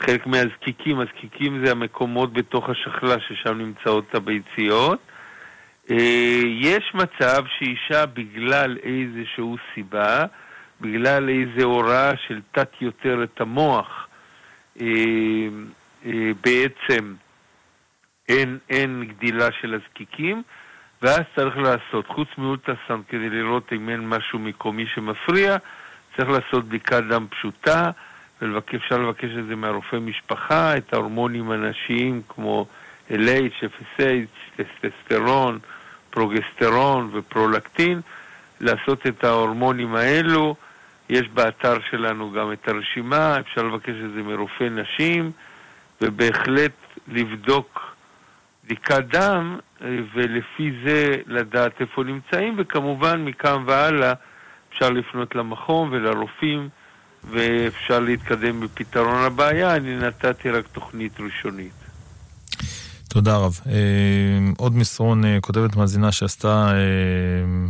חלק 0.00 0.26
מהזקיקים, 0.26 1.00
הזקיקים 1.00 1.64
זה 1.64 1.72
המקומות 1.72 2.32
בתוך 2.32 2.68
השחלה 2.68 3.20
ששם 3.20 3.58
נמצאות 3.58 4.14
הביציות. 4.14 4.98
אה, 5.90 6.42
יש 6.60 6.94
מצב 6.94 7.42
שאישה 7.58 8.06
בגלל 8.06 8.76
איזשהו 8.82 9.56
סיבה, 9.74 10.24
בגלל 10.80 11.28
איזו 11.28 11.66
הוראה 11.66 12.10
של 12.28 12.40
תת 12.52 12.70
יותר 12.80 13.24
את 13.24 13.40
המוח, 13.40 14.08
אה, 14.80 14.86
אה, 16.06 16.30
בעצם 16.44 17.14
אין, 18.28 18.58
אין 18.70 19.04
גדילה 19.08 19.48
של 19.60 19.74
הזקיקים, 19.74 20.42
ואז 21.02 21.20
צריך 21.36 21.56
לעשות, 21.56 22.06
חוץ 22.06 22.28
מאולטרסאונד 22.38 23.04
כדי 23.08 23.30
לראות 23.30 23.72
אם 23.72 23.88
אין 23.88 24.08
משהו 24.08 24.38
מקומי 24.38 24.86
שמפריע, 24.86 25.56
צריך 26.16 26.28
לעשות 26.28 26.64
בדיקת 26.64 27.02
דם 27.08 27.26
פשוטה. 27.30 27.90
ואפשר 28.42 28.98
לבקש 28.98 29.30
את 29.38 29.46
זה 29.46 29.56
מהרופא 29.56 29.96
משפחה, 29.96 30.76
את 30.76 30.92
ההורמונים 30.92 31.50
הנשיים 31.50 32.22
כמו 32.28 32.66
LH, 33.10 33.64
FSH, 33.64 34.56
טסטסטרון, 34.56 35.58
פרוגסטרון 36.10 37.10
ופרולקטין, 37.12 38.00
לעשות 38.60 39.06
את 39.06 39.24
ההורמונים 39.24 39.94
האלו. 39.94 40.54
יש 41.08 41.28
באתר 41.28 41.76
שלנו 41.90 42.32
גם 42.32 42.52
את 42.52 42.68
הרשימה, 42.68 43.40
אפשר 43.40 43.62
לבקש 43.62 43.94
את 44.04 44.12
זה 44.14 44.22
מרופא 44.22 44.64
נשים, 44.64 45.30
ובהחלט 46.00 46.72
לבדוק 47.08 47.96
בדיקת 48.64 49.04
דם, 49.04 49.58
ולפי 50.14 50.72
זה 50.84 51.16
לדעת 51.26 51.80
איפה 51.80 52.04
נמצאים, 52.04 52.54
וכמובן 52.58 53.24
מכאן 53.24 53.62
והלאה 53.66 54.12
אפשר 54.68 54.90
לפנות 54.90 55.34
למכון 55.34 55.88
ולרופאים, 55.92 56.68
ואפשר 57.30 58.00
להתקדם 58.00 58.60
בפתרון 58.60 59.24
הבעיה. 59.24 59.76
אני 59.76 59.96
נתתי 59.96 60.50
רק 60.50 60.66
תוכנית 60.72 61.20
ראשונית. 61.20 61.72
תודה 63.08 63.36
רב. 63.36 63.60
אה, 63.66 63.72
עוד 64.56 64.76
מסרון 64.76 65.24
אה, 65.24 65.38
כותבת 65.40 65.76
מאזינה 65.76 66.12
שעשתה 66.12 66.72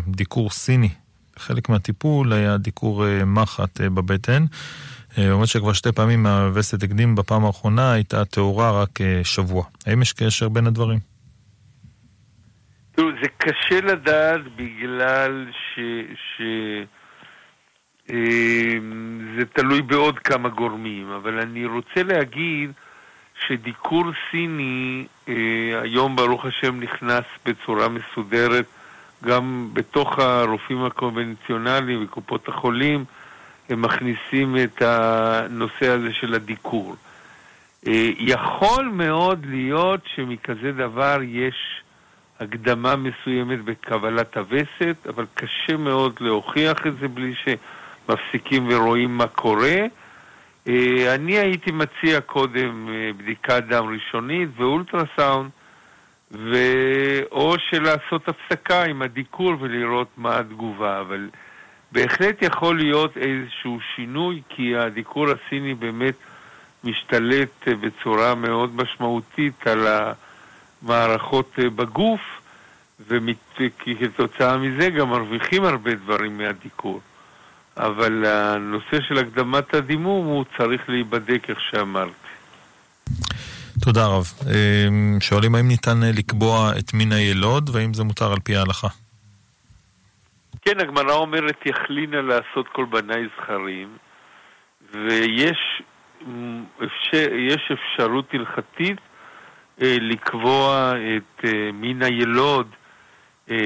דיקור 0.08 0.50
סיני. 0.50 0.90
חלק 1.38 1.68
מהטיפול 1.68 2.32
היה 2.32 2.56
דיקור 2.56 3.04
מחט 3.26 3.80
בבטן. 3.80 4.44
אומרת 5.18 5.48
שכבר 5.48 5.72
שתי 5.72 5.92
פעמים 5.92 6.26
הווסת 6.26 6.82
הקדים 6.82 7.14
בפעם 7.14 7.44
האחרונה 7.44 7.92
הייתה 7.92 8.24
טהורה 8.24 8.82
רק 8.82 8.98
שבוע. 9.22 9.64
האם 9.86 10.02
יש 10.02 10.12
קשר 10.12 10.48
בין 10.48 10.66
הדברים? 10.66 10.98
תראו, 12.96 13.08
זה 13.22 13.28
קשה 13.38 13.80
לדעת 13.80 14.40
בגלל 14.56 15.46
ש... 15.52 15.80
ש... 16.14 16.42
אה, 18.10 18.78
זה 19.36 19.44
תלוי 19.44 19.82
בעוד 19.82 20.18
כמה 20.18 20.48
גורמים, 20.48 21.10
אבל 21.10 21.40
אני 21.40 21.66
רוצה 21.66 22.02
להגיד 22.02 22.72
שדיקור 23.46 24.04
סיני 24.30 25.06
אה, 25.28 25.34
היום 25.82 26.16
ברוך 26.16 26.44
השם 26.44 26.80
נכנס 26.80 27.24
בצורה 27.46 27.88
מסודרת 27.88 28.66
גם 29.24 29.70
בתוך 29.72 30.18
הרופאים 30.18 30.84
הקונבנציונליים 30.84 32.04
וקופות 32.04 32.48
החולים 32.48 33.04
הם 33.68 33.82
מכניסים 33.82 34.56
את 34.64 34.82
הנושא 34.82 35.88
הזה 35.88 36.12
של 36.12 36.34
הדיקור. 36.34 36.96
אה, 37.86 38.10
יכול 38.18 38.84
מאוד 38.84 39.46
להיות 39.48 40.00
שמכזה 40.14 40.72
דבר 40.72 41.18
יש 41.22 41.82
הקדמה 42.40 42.96
מסוימת 42.96 43.64
בקבלת 43.64 44.36
הווסת, 44.36 44.96
אבל 45.08 45.24
קשה 45.34 45.76
מאוד 45.76 46.16
להוכיח 46.20 46.86
את 46.86 46.98
זה 47.00 47.08
בלי 47.08 47.34
שמפסיקים 48.06 48.68
ורואים 48.70 49.16
מה 49.16 49.26
קורה. 49.26 49.76
אה, 50.68 51.14
אני 51.14 51.38
הייתי 51.38 51.72
מציע 51.72 52.20
קודם 52.20 52.88
אה, 52.88 53.10
בדיקת 53.16 53.62
דם 53.68 53.86
ראשונית 53.94 54.48
ואולטרסאונד, 54.56 55.50
ו... 56.32 56.56
או 57.30 57.54
שלעשות 57.70 58.28
הפסקה 58.28 58.84
עם 58.84 59.02
הדיקור 59.02 59.52
ולראות 59.60 60.08
מה 60.16 60.38
התגובה, 60.38 61.00
אבל 61.00 61.28
בהחלט 61.92 62.42
יכול 62.42 62.76
להיות 62.76 63.16
איזשהו 63.16 63.78
שינוי, 63.96 64.42
כי 64.48 64.76
הדיקור 64.76 65.26
הסיני 65.30 65.74
באמת 65.74 66.14
משתלט 66.84 67.68
אה, 67.68 67.74
בצורה 67.74 68.34
מאוד 68.34 68.76
משמעותית 68.76 69.66
על 69.66 69.86
המערכות 70.82 71.58
בגוף, 71.58 72.20
וכתוצאה 73.00 74.56
מזה 74.56 74.90
גם 74.90 75.10
מרוויחים 75.10 75.64
הרבה 75.64 75.94
דברים 75.94 76.38
מהדיקור. 76.38 77.00
אבל 77.76 78.24
הנושא 78.26 79.00
של 79.08 79.18
הקדמת 79.18 79.74
הדימום 79.74 80.26
הוא 80.26 80.44
צריך 80.58 80.88
להיבדק, 80.88 81.50
איך 81.50 81.60
שאמרתי. 81.60 82.12
תודה 83.84 84.06
רב. 84.06 84.24
אה, 84.46 84.88
שואלים 85.20 85.54
האם 85.54 85.68
ניתן 85.68 86.00
לקבוע 86.18 86.70
את 86.78 86.94
מין 86.94 87.12
הילוד 87.12 87.70
והאם 87.72 87.94
זה 87.94 88.04
מותר 88.04 88.32
על 88.32 88.38
פי 88.44 88.56
ההלכה. 88.56 88.88
כן, 90.62 90.80
הגמרא 90.80 91.12
אומרת 91.12 91.66
יכלינה 91.66 92.22
לעשות 92.22 92.68
כל 92.72 92.84
בניי 92.84 93.28
זכרים, 93.36 93.96
ויש 94.92 95.82
אפשר, 96.76 97.34
יש 97.34 97.72
אפשרות 97.72 98.26
הלכתית 98.32 98.98
אה, 99.82 99.96
לקבוע 100.00 100.92
את 101.16 101.44
אה, 101.44 101.72
מין 101.72 102.02
הילוד, 102.02 102.66
אה, 103.50 103.56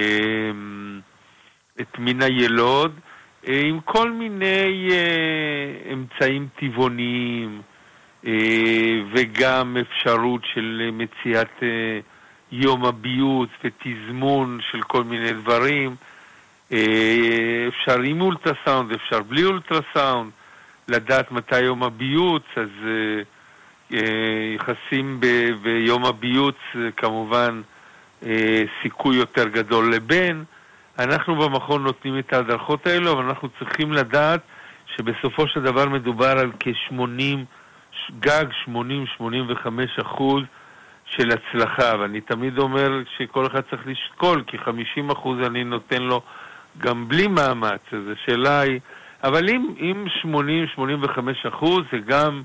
את 1.81 1.99
מין 1.99 2.23
הילוד, 2.23 2.93
אה, 2.97 3.10
עם 3.47 3.81
כל 3.85 4.11
מיני 4.11 4.89
אה, 4.93 5.93
אמצעים 5.93 6.49
טבעוניים, 6.61 7.63
אה, 8.27 8.33
וגם 9.15 9.77
אפשרות 9.81 10.41
של 10.55 10.91
מציאת 10.93 11.63
אה, 11.63 12.01
יום 12.53 12.85
הביוץ 12.85 13.49
ותזמון 13.65 14.59
של 14.71 14.83
כל 14.83 15.05
מיני 15.05 15.33
דברים. 15.33 15.97
אה, 16.73 17.67
אפשר 17.69 18.01
עם 18.01 18.21
אולטרסאונד, 18.21 18.93
אפשר 18.93 19.23
בלי 19.23 19.45
אולטרסאונד, 19.45 20.31
לדעת 20.89 21.33
מתי 21.33 21.61
יום 21.61 21.83
הביוץ, 21.83 22.43
אז 22.57 22.69
אה, 22.85 23.23
אה, 23.93 24.55
יחסים 24.55 25.21
ב- 25.21 25.51
ביום 25.63 26.05
הביוץ 26.05 26.57
כמובן 26.97 27.61
סיכוי 28.83 29.17
יותר 29.17 29.49
גדול 29.49 29.95
לבן. 29.95 30.43
אנחנו 31.01 31.37
במכון 31.37 31.83
נותנים 31.83 32.19
את 32.19 32.33
ההדרכות 32.33 32.87
האלו, 32.87 33.13
אבל 33.13 33.25
אנחנו 33.25 33.49
צריכים 33.59 33.93
לדעת 33.93 34.41
שבסופו 34.97 35.49
של 35.49 35.63
דבר 35.63 35.89
מדובר 35.89 36.39
על 36.39 36.53
כ-80, 36.61 37.37
גג 38.21 38.45
80-85 38.67 38.73
אחוז 40.03 40.43
של 41.07 41.29
הצלחה, 41.31 41.93
ואני 42.01 42.21
תמיד 42.21 42.59
אומר 42.59 43.03
שכל 43.17 43.47
אחד 43.47 43.61
צריך 43.71 43.83
לשקול, 43.87 44.43
כי 44.47 44.59
50 44.59 45.11
אחוז 45.11 45.39
אני 45.47 45.65
נותן 45.65 46.03
לו 46.03 46.23
גם 46.79 47.09
בלי 47.09 47.27
מאמץ, 47.27 47.81
אז 47.93 48.03
השאלה 48.13 48.61
היא, 48.61 48.81
אבל 49.25 49.49
אם, 49.49 49.75
אם 49.81 50.05
80-85 50.77 51.49
אחוז 51.49 51.83
זה 51.93 51.99
גם 51.99 52.43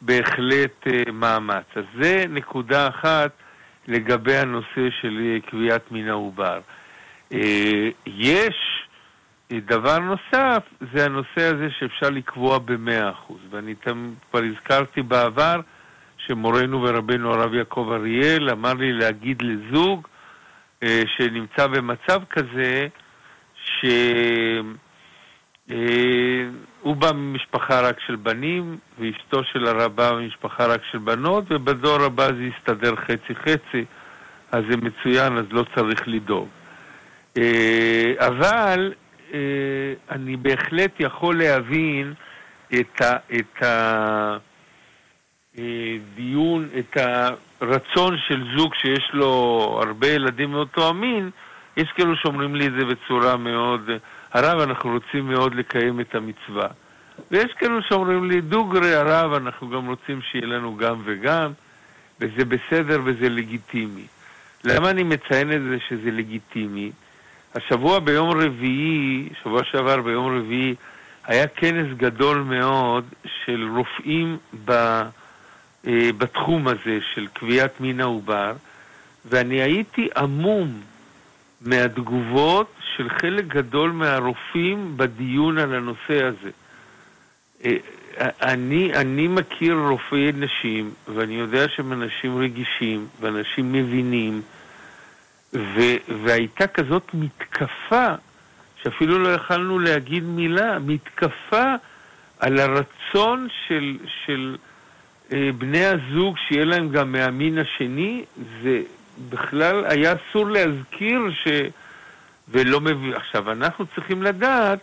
בהחלט 0.00 0.86
uh, 0.86 1.12
מאמץ. 1.12 1.64
אז 1.76 1.84
זה 2.00 2.24
נקודה 2.28 2.88
אחת 2.88 3.30
לגבי 3.88 4.36
הנושא 4.36 4.90
של 5.00 5.18
uh, 5.18 5.50
קביעת 5.50 5.92
מין 5.92 6.08
העובר. 6.08 6.60
Uh, 7.32 7.36
יש 8.06 8.54
דבר 9.52 9.98
נוסף, 9.98 10.62
זה 10.94 11.04
הנושא 11.04 11.42
הזה 11.42 11.68
שאפשר 11.78 12.10
לקבוע 12.10 12.58
ב-100 12.58 13.10
אחוז, 13.10 13.38
ואני 13.50 13.74
כבר 14.30 14.40
הזכרתי 14.44 15.02
בעבר 15.02 15.60
שמורנו 16.18 16.82
ורבנו 16.82 17.34
הרב 17.34 17.54
יעקב 17.54 17.88
אריאל 17.92 18.50
אמר 18.50 18.74
לי 18.74 18.92
להגיד 18.92 19.42
לזוג 19.42 20.08
uh, 20.84 20.86
שנמצא 21.16 21.66
במצב 21.66 22.22
כזה, 22.30 22.86
שהוא 23.64 23.96
בא 26.96 27.12
ממשפחה 27.12 27.80
רק 27.80 28.00
של 28.06 28.16
בנים, 28.16 28.76
ואשתו 28.98 29.44
של 29.44 29.66
הרב 29.66 29.96
באה 29.96 30.12
ממשפחה 30.12 30.66
רק 30.66 30.80
של 30.92 30.98
בנות, 30.98 31.44
ובדור 31.50 32.02
הבא 32.02 32.26
זה 32.26 32.42
יסתדר 32.42 32.96
חצי-חצי, 32.96 33.84
אז 34.52 34.64
זה 34.70 34.76
מצוין, 34.76 35.38
אז 35.38 35.44
לא 35.50 35.64
צריך 35.74 36.02
לדאוג. 36.06 36.48
אה, 37.36 38.26
אבל 38.26 38.92
אה, 39.34 39.38
אני 40.10 40.36
בהחלט 40.36 40.90
יכול 40.98 41.38
להבין 41.38 42.14
את, 42.74 43.00
ה, 43.00 43.16
את 43.36 43.62
הדיון, 45.54 46.68
אה, 46.74 46.78
את 46.78 46.96
הרצון 47.60 48.16
של 48.28 48.44
זוג 48.56 48.74
שיש 48.74 49.10
לו 49.12 49.30
הרבה 49.82 50.06
ילדים 50.06 50.50
מאותו 50.50 50.88
המין, 50.88 51.30
יש 51.76 51.88
כאלו 51.96 52.16
שאומרים 52.16 52.54
לי 52.54 52.66
את 52.66 52.72
זה 52.72 52.84
בצורה 52.84 53.36
מאוד, 53.36 53.90
הרב, 54.32 54.60
אנחנו 54.60 54.90
רוצים 54.90 55.28
מאוד 55.28 55.54
לקיים 55.54 56.00
את 56.00 56.14
המצווה. 56.14 56.68
ויש 57.30 57.52
כאלו 57.58 57.82
שאומרים 57.82 58.30
לי, 58.30 58.40
דוגרי 58.40 58.94
הרב, 58.94 59.32
אנחנו 59.32 59.70
גם 59.70 59.86
רוצים 59.86 60.20
שיהיה 60.22 60.46
לנו 60.46 60.76
גם 60.76 61.02
וגם, 61.04 61.52
וזה 62.20 62.44
בסדר 62.44 63.00
וזה 63.04 63.28
לגיטימי. 63.28 64.06
למה 64.64 64.90
אני 64.90 65.02
מציין 65.02 65.52
את 65.52 65.62
זה 65.62 65.76
שזה 65.88 66.10
לגיטימי? 66.10 66.90
השבוע 67.56 67.98
ביום 67.98 68.30
רביעי, 68.30 69.28
שבוע 69.42 69.64
שעבר 69.64 70.00
ביום 70.00 70.38
רביעי, 70.38 70.74
היה 71.24 71.46
כנס 71.46 71.86
גדול 71.96 72.38
מאוד 72.38 73.04
של 73.44 73.68
רופאים 73.76 74.36
ב, 74.64 74.70
אה, 74.70 76.10
בתחום 76.18 76.68
הזה 76.68 76.98
של 77.14 77.26
קביעת 77.32 77.80
מין 77.80 78.00
העובר, 78.00 78.52
ואני 79.24 79.62
הייתי 79.62 80.08
עמום 80.16 80.80
מהתגובות 81.60 82.74
של 82.96 83.08
חלק 83.08 83.46
גדול 83.46 83.90
מהרופאים 83.90 84.92
בדיון 84.96 85.58
על 85.58 85.74
הנושא 85.74 86.24
הזה. 86.24 86.50
אה, 87.64 87.76
אני, 88.42 88.94
אני 88.94 89.28
מכיר 89.28 89.74
רופאי 89.88 90.32
נשים, 90.32 90.90
ואני 91.14 91.34
יודע 91.34 91.68
שהם 91.68 91.92
אנשים 91.92 92.38
רגישים, 92.38 93.06
ואנשים 93.20 93.72
מבינים, 93.72 94.42
ו, 95.56 95.80
והייתה 96.24 96.66
כזאת 96.66 97.14
מתקפה, 97.14 98.08
שאפילו 98.82 99.18
לא 99.18 99.28
יכלנו 99.28 99.78
להגיד 99.78 100.24
מילה, 100.24 100.78
מתקפה 100.78 101.74
על 102.38 102.58
הרצון 102.58 103.48
של, 103.66 103.98
של 104.24 104.56
אה, 105.32 105.50
בני 105.58 105.84
הזוג 105.84 106.36
שיהיה 106.48 106.64
להם 106.64 106.88
גם 106.88 107.12
מהמין 107.12 107.58
השני, 107.58 108.24
זה, 108.62 108.82
בכלל 109.30 109.84
היה 109.84 110.14
אסור 110.14 110.46
להזכיר 110.46 111.20
ש... 111.44 111.48
ולא 112.48 112.80
מבין... 112.80 113.14
עכשיו, 113.14 113.52
אנחנו 113.52 113.86
צריכים 113.86 114.22
לדעת 114.22 114.78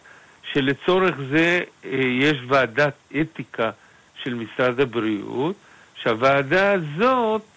שלצורך 0.52 1.16
זה 1.32 1.60
אה, 1.86 1.90
יש 2.20 2.38
ועדת 2.48 2.94
אתיקה 3.22 3.72
של 4.24 4.34
משרד 4.34 4.80
הבריאות, 4.80 5.56
שהוועדה 5.96 6.72
הזאת 6.72 7.53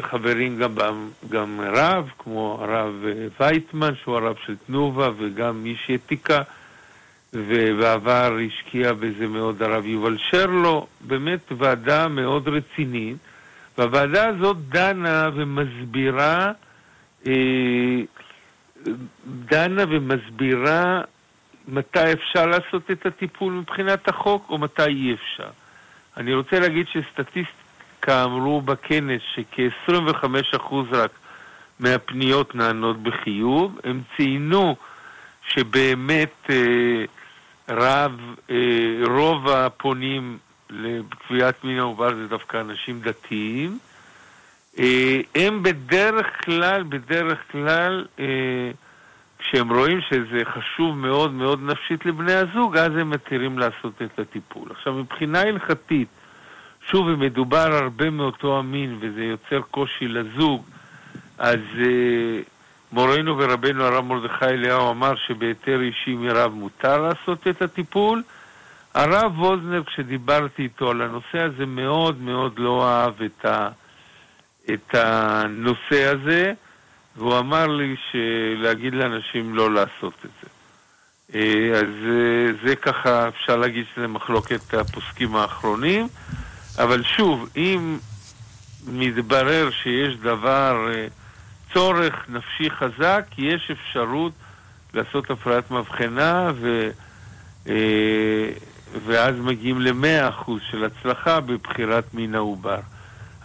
חברים 0.00 0.58
גם, 0.58 0.74
גם 1.28 1.60
רב, 1.60 2.10
כמו 2.18 2.58
הרב 2.62 3.04
אה, 3.06 3.26
וייטמן, 3.40 3.94
שהוא 4.02 4.16
הרב 4.16 4.36
של 4.46 4.56
תנובה, 4.66 5.10
וגם 5.18 5.66
איש 5.66 5.90
אתיקה, 5.94 6.42
ובעבר 7.32 8.36
השקיע 8.46 8.92
בזה 8.92 9.26
מאוד 9.26 9.62
הרב 9.62 9.86
יובל 9.86 10.16
שרלו, 10.18 10.86
באמת 11.00 11.52
ועדה 11.58 12.08
מאוד 12.08 12.48
רצינית, 12.48 13.16
והוועדה 13.78 14.28
הזאת 14.28 14.56
דנה 14.68 15.28
ומסבירה, 15.34 16.52
אה, 17.26 17.32
דנה 19.26 19.84
ומסבירה 19.88 21.00
מתי 21.68 22.12
אפשר 22.12 22.46
לעשות 22.46 22.90
את 22.90 23.06
הטיפול 23.06 23.52
מבחינת 23.52 24.08
החוק 24.08 24.46
או 24.50 24.58
מתי 24.58 24.82
אי 24.82 25.14
אפשר. 25.14 25.48
אני 26.16 26.34
רוצה 26.34 26.60
להגיד 26.60 26.86
שסטטיסטיקה 28.06 28.24
אמרו 28.24 28.60
בכנס 28.60 29.22
שכ-25% 29.34 30.74
רק 30.92 31.10
מהפניות 31.80 32.54
נענות 32.54 33.02
בחיוב. 33.02 33.78
הם 33.84 34.00
ציינו 34.16 34.76
שבאמת 35.48 36.50
אה, 36.50 37.04
רב, 37.68 38.12
אה, 38.50 38.56
רוב 39.08 39.48
הפונים 39.48 40.38
לקביעת 40.70 41.64
מין 41.64 41.78
העובר 41.78 42.14
זה 42.14 42.28
דווקא 42.28 42.60
אנשים 42.60 43.00
דתיים. 43.00 43.78
אה, 44.78 45.20
הם 45.34 45.62
בדרך 45.62 46.26
כלל, 46.44 46.82
בדרך 46.82 47.38
כלל, 47.52 48.06
כשהם 49.38 49.72
רואים 49.72 50.00
שזה 50.00 50.44
חשוב 50.44 50.96
מאוד 50.96 51.32
מאוד 51.32 51.62
נפשית 51.62 52.06
לבני 52.06 52.32
הזוג, 52.32 52.76
אז 52.76 52.92
הם 52.96 53.10
מתירים 53.10 53.58
לעשות 53.58 54.02
את 54.02 54.18
הטיפול. 54.18 54.68
עכשיו, 54.70 54.92
מבחינה 54.92 55.40
הלכתית, 55.40 56.08
שוב, 56.90 57.08
אם 57.08 57.20
מדובר 57.20 57.74
הרבה 57.82 58.10
מאותו 58.10 58.58
המין 58.58 58.98
וזה 59.00 59.24
יוצר 59.24 59.60
קושי 59.70 60.08
לזוג, 60.08 60.64
אז 61.38 61.60
uh, 61.74 61.84
מורנו 62.92 63.38
ורבנו 63.38 63.84
הרב 63.84 64.04
מרדכי 64.04 64.44
אליהו 64.44 64.90
אמר 64.90 65.14
שבהיתר 65.26 65.80
אישי 65.80 66.14
מרב 66.14 66.52
מותר 66.52 67.00
לעשות 67.00 67.46
את 67.48 67.62
הטיפול. 67.62 68.22
הרב 68.94 69.38
ווזנר, 69.38 69.84
כשדיברתי 69.84 70.62
איתו 70.62 70.90
על 70.90 71.02
הנושא 71.02 71.38
הזה, 71.38 71.66
מאוד 71.66 72.20
מאוד 72.20 72.58
לא 72.58 72.88
אהב 72.88 73.22
את, 73.22 73.44
ה, 73.44 73.68
את 74.74 74.94
הנושא 74.94 76.04
הזה. 76.04 76.52
והוא 77.16 77.38
אמר 77.38 77.66
לי 77.66 77.96
להגיד 78.56 78.94
לאנשים 78.94 79.54
לא 79.54 79.74
לעשות 79.74 80.14
את 80.24 80.30
זה. 80.42 80.48
אה, 81.34 81.78
אז 81.78 81.86
אה, 82.08 82.66
זה 82.66 82.76
ככה, 82.76 83.28
אפשר 83.28 83.56
להגיד 83.56 83.84
שזה 83.94 84.06
מחלוקת 84.06 84.74
הפוסקים 84.74 85.36
האחרונים, 85.36 86.08
אבל 86.78 87.02
שוב, 87.02 87.48
אם 87.56 87.98
מתברר 88.86 89.70
שיש 89.82 90.16
דבר, 90.16 90.88
אה, 90.94 91.06
צורך 91.74 92.14
נפשי 92.28 92.70
חזק, 92.70 93.24
יש 93.38 93.70
אפשרות 93.70 94.32
לעשות 94.94 95.30
הפרעת 95.30 95.70
מבחנה 95.70 96.50
ו... 96.54 96.90
ואז 99.06 99.34
מגיעים 99.38 99.80
ל-100% 99.80 100.50
של 100.70 100.84
הצלחה 100.84 101.40
בבחירת 101.40 102.14
מין 102.14 102.34
העובר. 102.34 102.80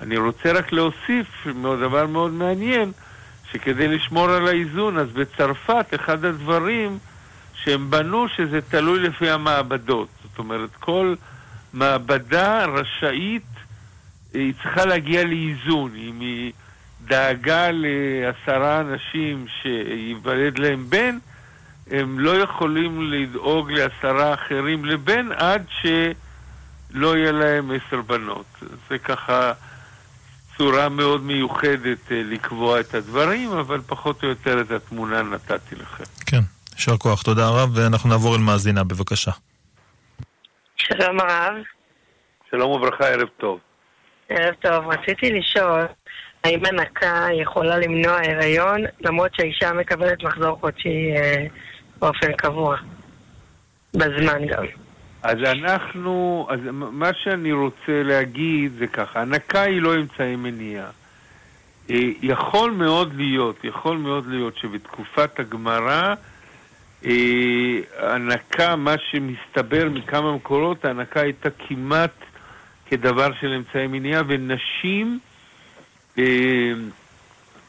אני 0.02 0.18
רוצה 0.18 0.52
רק 0.52 0.72
להוסיף 0.72 1.48
דבר 1.80 2.08
מאוד 2.08 2.32
מעניין, 2.32 2.92
שכדי 3.52 3.88
לשמור 3.88 4.30
על 4.30 4.48
האיזון, 4.48 4.98
אז 4.98 5.08
בצרפת 5.12 5.86
אחד 5.96 6.26
הדברים 6.26 6.98
שהם 7.54 7.90
בנו 7.90 8.28
שזה 8.30 8.62
תלוי 8.62 9.00
לפי 9.00 9.30
המעבדות. 9.30 10.08
זאת 10.24 10.40
אומרת, 10.40 10.70
כל 10.80 11.16
מעבדה 11.74 12.66
רשאית, 12.66 13.44
היא 14.34 14.54
צריכה 14.54 14.86
להגיע 14.86 15.24
לאיזון. 15.24 15.92
אם 15.96 16.20
היא 16.20 16.52
דאגה 17.06 17.70
לעשרה 17.72 18.80
אנשים 18.80 19.46
שייוולד 19.62 20.60
להם 20.60 20.86
בן, 20.90 21.18
הם 21.92 22.20
לא 22.20 22.42
יכולים 22.42 23.12
לדאוג 23.12 23.72
לעשרה 23.72 24.34
אחרים 24.34 24.86
לבן 24.86 25.32
עד 25.32 25.66
שלא 25.82 27.18
יהיה 27.18 27.32
להם 27.32 27.72
עשר 27.72 28.02
בנות. 28.02 28.46
זה 28.90 28.98
ככה... 28.98 29.54
צורה 30.62 30.90
מאוד 30.90 31.24
מיוחדת 31.24 32.12
אה, 32.12 32.22
לקבוע 32.24 32.80
את 32.80 32.94
הדברים, 32.94 33.52
אבל 33.52 33.82
פחות 33.88 34.24
או 34.24 34.28
יותר 34.28 34.62
את 34.62 34.72
התמונה 34.72 35.22
נתתי 35.22 35.76
לכם. 35.76 36.04
כן, 36.26 36.42
יישר 36.76 36.98
כוח, 36.98 37.22
תודה 37.22 37.50
רב, 37.50 37.72
ואנחנו 37.74 38.10
נעבור 38.10 38.36
אל 38.36 38.40
מאזינה, 38.42 38.84
בבקשה. 38.84 39.32
שלום 40.88 41.20
הרב. 41.20 41.54
שלום 42.50 42.72
וברכה, 42.72 43.08
ערב 43.08 43.28
טוב. 43.38 43.60
ערב 44.30 44.54
טוב, 44.54 44.88
רציתי 44.88 45.32
לשאול, 45.32 45.82
האם 46.44 46.66
הנקה 46.66 47.28
יכולה 47.42 47.78
למנוע 47.78 48.18
הריון, 48.24 48.82
למרות 49.02 49.36
שהאישה 49.36 49.74
מקבלת 49.74 50.24
מחזור 50.24 50.58
חודשי 50.60 51.14
אה, 51.16 51.46
באופן 52.00 52.34
קבוע, 52.34 52.78
בזמן 53.94 54.46
גם. 54.48 54.66
אז 55.24 55.38
אנחנו, 55.44 56.48
אז 56.50 56.60
מה 56.72 57.14
שאני 57.14 57.52
רוצה 57.52 58.04
להגיד 58.04 58.72
זה 58.72 58.88
ככה, 58.88 59.22
הנקה 59.22 59.62
היא 59.62 59.82
לא 59.82 59.96
אמצעי 59.96 60.36
מניעה. 60.36 60.90
אה, 61.90 61.96
יכול 62.22 62.72
מאוד 62.72 63.14
להיות, 63.14 63.64
יכול 63.64 63.98
מאוד 63.98 64.28
להיות 64.28 64.58
שבתקופת 64.58 65.40
הגמרא 65.40 66.16
אה, 67.06 67.80
הנקה, 67.98 68.76
מה 68.76 68.96
שמסתבר 69.12 69.90
מכמה 69.90 70.36
מקורות, 70.36 70.86
ההנקה 70.86 71.22
הייתה 71.22 71.50
כמעט 71.68 72.14
כדבר 72.86 73.30
של 73.40 73.54
אמצעי 73.54 73.88
מניעה, 73.88 74.22
ונשים, 74.28 75.20
אה, 76.18 76.72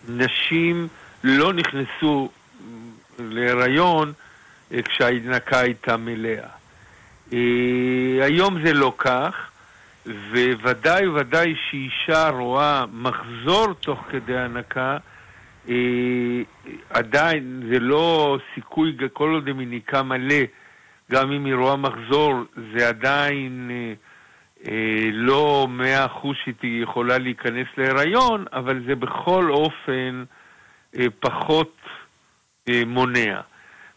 נשים 0.08 0.88
לא 1.24 1.52
נכנסו 1.52 2.28
להיריון 3.18 4.12
כשההנקה 4.84 5.58
הייתה 5.58 5.96
מלאה. 5.96 6.48
אה, 7.32 8.24
היום 8.24 8.62
זה 8.66 8.72
לא 8.72 8.92
כך, 8.98 9.50
וודאי 10.62 11.08
וודאי 11.08 11.54
שאישה 11.70 12.28
רואה 12.28 12.84
מחזור 12.92 13.72
תוך 13.80 13.98
כדי 14.10 14.38
הנקה, 14.38 14.92
אה, 14.92 15.11
עדיין 16.90 17.62
זה 17.72 17.78
לא 17.78 18.38
סיכוי, 18.54 18.96
כל 19.12 19.30
עוד 19.30 19.46
היא 19.46 19.54
מניקה 19.54 20.02
מלא, 20.02 20.44
גם 21.12 21.32
אם 21.32 21.44
היא 21.44 21.54
רואה 21.54 21.76
מחזור, 21.76 22.34
זה 22.76 22.88
עדיין 22.88 23.70
אה, 23.70 23.92
אה, 24.68 25.08
לא 25.12 25.66
מאה 25.70 26.06
אחוז 26.06 26.36
שהיא 26.44 26.82
יכולה 26.82 27.18
להיכנס 27.18 27.66
להיריון, 27.76 28.44
אבל 28.52 28.82
זה 28.86 28.94
בכל 28.94 29.50
אופן 29.50 30.24
אה, 30.98 31.06
פחות 31.20 31.76
אה, 32.68 32.82
מונע. 32.86 33.40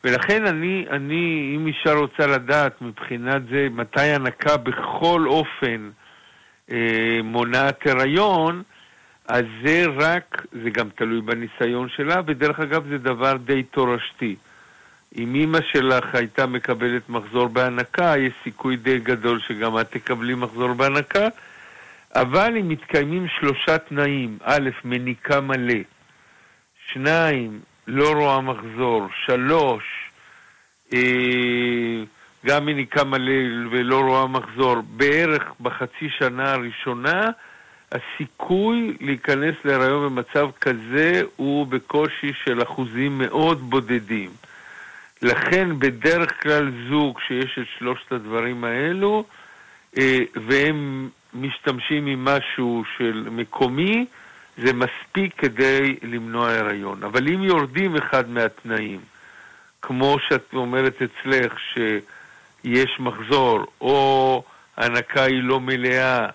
ולכן 0.03 0.45
אני, 0.45 0.85
אני, 0.89 1.53
אם 1.55 1.67
אישה 1.67 1.93
רוצה 1.93 2.27
לדעת 2.27 2.81
מבחינת 2.81 3.41
זה 3.51 3.67
מתי 3.71 4.01
הנקה 4.01 4.57
בכל 4.57 5.25
אופן 5.27 5.89
אה, 6.71 7.19
מונעת 7.23 7.87
הריון, 7.87 8.63
אז 9.27 9.45
זה 9.63 9.85
רק, 9.97 10.45
זה 10.63 10.69
גם 10.69 10.89
תלוי 10.95 11.21
בניסיון 11.21 11.89
שלה, 11.89 12.21
ודרך 12.25 12.59
אגב 12.59 12.87
זה 12.89 12.97
דבר 12.97 13.37
די 13.37 13.63
תורשתי. 13.63 14.35
אם 15.17 15.35
אימא 15.35 15.59
שלך 15.71 16.15
הייתה 16.15 16.45
מקבלת 16.45 17.09
מחזור 17.09 17.47
בהנקה, 17.47 18.13
יש 18.17 18.33
סיכוי 18.43 18.75
די 18.75 18.99
גדול 18.99 19.39
שגם 19.39 19.79
את 19.79 19.91
תקבלי 19.91 20.35
מחזור 20.35 20.73
בהנקה, 20.73 21.27
אבל 22.15 22.57
אם 22.57 22.69
מתקיימים 22.69 23.27
שלושה 23.39 23.77
תנאים, 23.77 24.37
א', 24.43 24.69
מניקה 24.85 25.41
מלא, 25.41 25.79
שניים, 26.93 27.59
לא 27.87 28.11
רואה 28.13 28.41
מחזור. 28.41 29.07
שלוש, 29.25 29.83
אה, 30.93 32.03
גם 32.45 32.65
מניקה 32.65 33.03
מלא 33.03 33.67
ולא 33.71 33.99
רואה 33.99 34.27
מחזור, 34.27 34.75
בערך 34.81 35.43
בחצי 35.59 36.09
שנה 36.19 36.51
הראשונה, 36.51 37.29
הסיכוי 37.95 38.97
להיכנס 39.01 39.55
להיריון 39.65 40.05
במצב 40.05 40.49
כזה 40.61 41.21
הוא 41.35 41.67
בקושי 41.67 42.33
של 42.43 42.63
אחוזים 42.63 43.17
מאוד 43.17 43.61
בודדים. 43.69 44.29
לכן 45.21 45.79
בדרך 45.79 46.43
כלל 46.43 46.71
זוג 46.89 47.19
שיש 47.27 47.59
את 47.61 47.65
שלושת 47.79 48.11
הדברים 48.11 48.63
האלו, 48.63 49.25
אה, 49.97 50.19
והם 50.35 51.09
משתמשים 51.33 52.05
עם 52.05 52.25
משהו 52.25 52.83
של 52.97 53.27
מקומי, 53.31 54.05
זה 54.57 54.73
מספיק 54.73 55.33
כדי 55.37 55.95
למנוע 56.03 56.51
הריון. 56.51 57.03
אבל 57.03 57.27
אם 57.27 57.43
יורדים 57.43 57.95
אחד 57.95 58.29
מהתנאים, 58.29 58.99
כמו 59.81 60.17
שאת 60.29 60.53
אומרת 60.53 60.95
אצלך, 61.01 61.53
שיש 61.73 62.99
מחזור, 62.99 63.65
או 63.81 64.43
הנקה 64.77 65.23
היא 65.23 65.43
לא 65.43 65.59
מלאה, 65.59 66.25
אה, 66.25 66.29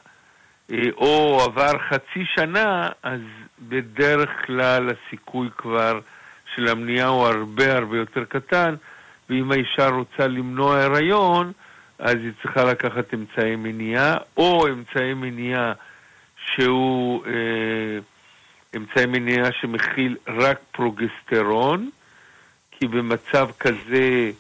או 0.97 1.41
עבר 1.45 1.79
חצי 1.89 2.25
שנה, 2.35 2.89
אז 3.03 3.21
בדרך 3.69 4.31
כלל 4.47 4.91
הסיכוי 4.91 5.49
כבר 5.57 6.01
של 6.55 6.69
המניעה 6.69 7.09
הוא 7.09 7.27
הרבה 7.27 7.77
הרבה 7.77 7.97
יותר 7.97 8.25
קטן, 8.25 8.75
ואם 9.31 9.53
האישה 9.53 9.89
רוצה 9.89 10.27
למנוע 10.27 10.83
הריון, 10.83 11.53
אז 11.99 12.17
היא 12.17 12.33
צריכה 12.43 12.65
לקחת 12.65 13.15
אמצעי 13.15 13.57
מניעה, 13.57 14.17
או 14.37 14.67
אמצעי 14.69 15.15
מניעה 15.15 15.73
שהוא 16.47 17.27
אה, 17.27 17.99
אמצעי 18.77 19.07
מניעה 19.07 19.53
שמכיל 19.61 20.17
רק 20.27 20.59
פרוגסטרון, 20.73 21.91
כי 22.71 22.87
במצב 22.87 23.49
כזה 23.61 24.31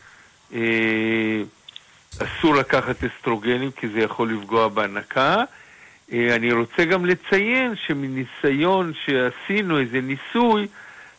אה, 0.55 1.43
אסור 2.23 2.55
לקחת 2.55 3.05
אסטרוגנים 3.05 3.71
כי 3.71 3.89
זה 3.89 4.01
יכול 4.01 4.33
לפגוע 4.33 4.69
בהנקה. 4.69 5.45
אה, 6.13 6.37
אני 6.37 6.53
רוצה 6.53 6.85
גם 6.85 7.07
לציין 7.07 7.75
שמניסיון 7.87 8.93
שעשינו 9.05 9.79
איזה 9.79 10.01
ניסוי, 10.01 10.67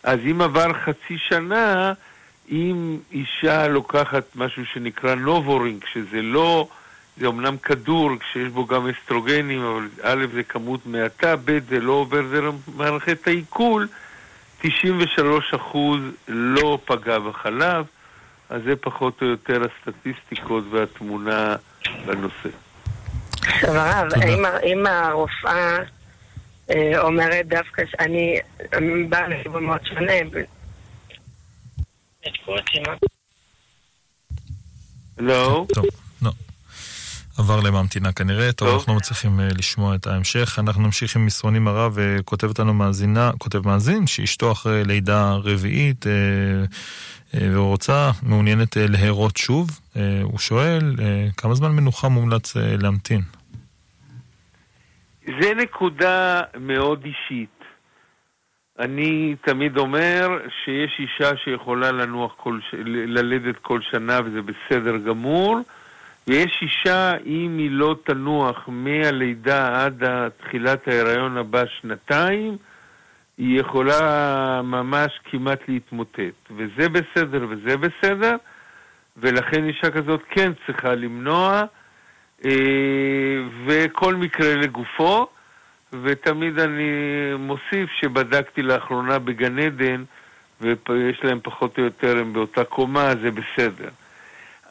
אז 0.04 0.20
אם 0.32 0.42
עבר 0.42 0.74
חצי 0.74 1.18
שנה, 1.18 1.94
אם 2.52 2.98
אישה 3.12 3.68
לוקחת 3.68 4.24
משהו 4.36 4.66
שנקרא 4.66 5.16
NuvaRing, 5.16 5.86
שזה 5.94 6.22
לא, 6.22 6.68
זה 7.18 7.28
אמנם 7.28 7.58
כדור 7.58 8.12
שיש 8.32 8.48
בו 8.48 8.66
גם 8.66 8.88
אסטרוגנים, 8.88 9.62
אבל 9.62 9.88
א' 10.02 10.26
זה 10.34 10.44
כמות 10.44 10.86
מעטה, 10.86 11.36
ב' 11.36 11.60
זה 11.70 11.80
לא 11.80 11.92
עובר 11.92 12.22
דרך 12.22 12.54
מערכת 12.76 13.28
העיכול, 13.28 13.88
93% 14.64 14.68
לא 16.28 16.80
פגע 16.86 17.20
בחלב, 17.20 17.86
אז 18.50 18.62
זה 18.64 18.76
פחות 18.76 19.22
או 19.22 19.28
יותר 19.28 19.62
הסטטיסטיקות 19.64 20.64
והתמונה 20.72 21.56
בנושא. 22.06 22.50
עכשיו 23.42 23.76
הרב, 23.76 24.08
אם 24.64 24.86
הרופאה 24.86 25.78
אה, 26.70 27.02
אומרת 27.02 27.48
דווקא 27.48 27.84
שאני 27.92 28.40
באה 29.10 29.28
לכיוון 29.28 29.64
מאוד 29.64 29.80
שונה, 29.86 30.14
לא. 35.18 35.66
טוב, 35.74 35.86
לא. 36.22 36.32
עבר 37.38 37.60
לממתינה 37.60 38.12
כנראה, 38.12 38.52
טוב, 38.52 38.68
אנחנו 38.68 38.94
לא 38.94 38.98
מצליחים 38.98 39.40
uh, 39.40 39.58
לשמוע 39.58 39.96
את 39.96 40.08
ההמשך. 40.08 40.60
אנחנו 40.60 40.82
נמשיך 40.82 41.16
עם 41.16 41.26
מסרונים 41.26 41.68
הרב, 41.68 41.92
וכותבת 41.96 42.60
לנו 42.60 42.74
מאזינה, 42.74 43.32
כותב 43.38 43.68
מאזין, 43.68 44.08
שאשתו 44.08 44.52
אחרי 44.52 44.84
לידה 44.84 45.32
רביעית, 45.32 46.06
ורוצה, 47.34 48.12
מעוניינת 48.24 48.78
uh, 48.78 48.80
להרות 48.90 49.38
שוב. 49.38 49.70
Uh, 49.70 50.00
הוא 50.24 50.40
שואל, 50.40 50.96
uh, 50.98 51.02
כמה 51.38 51.56
זמן 51.56 51.72
מנוחה 51.72 52.10
מומלץ 52.10 52.56
להמתין? 52.56 53.22
זה 55.26 55.54
נקודה 55.58 56.42
מאוד 56.60 57.06
אישית. 57.06 57.62
אני 58.80 59.36
תמיד 59.46 59.78
אומר 59.78 60.28
שיש 60.64 61.00
אישה 61.00 61.38
שיכולה 61.44 61.92
לנוח 61.92 62.34
כל, 62.38 62.60
ללדת 62.86 63.56
כל 63.62 63.82
שנה 63.82 64.20
וזה 64.26 64.40
בסדר 64.42 64.98
גמור, 64.98 65.60
ויש 66.28 66.60
אישה, 66.62 67.14
אם 67.26 67.56
היא 67.58 67.72
לא 67.72 67.96
תנוח 68.06 68.64
מהלידה 68.68 69.86
עד 69.86 70.04
תחילת 70.38 70.88
ההיריון 70.88 71.38
הבא 71.38 71.64
שנתיים, 71.82 72.58
היא 73.42 73.60
יכולה 73.60 74.62
ממש 74.64 75.20
כמעט 75.24 75.60
להתמוטט. 75.68 76.52
וזה 76.52 76.90
בסדר 76.90 77.46
וזה 77.50 77.78
בסדר, 77.78 78.36
ולכן 79.18 79.64
אישה 79.68 79.92
כזאת 79.92 80.22
כן 80.30 80.52
צריכה 80.66 80.96
למנוע, 80.96 81.64
אה, 82.46 82.52
וכל 83.66 84.16
מקרה 84.16 84.56
לגופו. 84.56 85.28
ותמיד 86.04 86.60
אני 86.60 86.92
מוסיף 87.40 87.90
שבדקתי 88.00 88.62
לאחרונה 88.62 89.20
בגן 89.20 89.60
עדן, 89.60 90.04
ויש 90.62 91.24
להם 91.24 91.40
פחות 91.44 91.78
או 91.78 91.84
יותר, 91.84 92.18
הם 92.18 92.34
באותה 92.34 92.64
קומה, 92.64 93.14
זה 93.22 93.32
בסדר. 93.32 93.90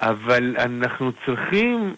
אבל 0.00 0.56
אנחנו 0.58 1.12
צריכים 1.26 1.94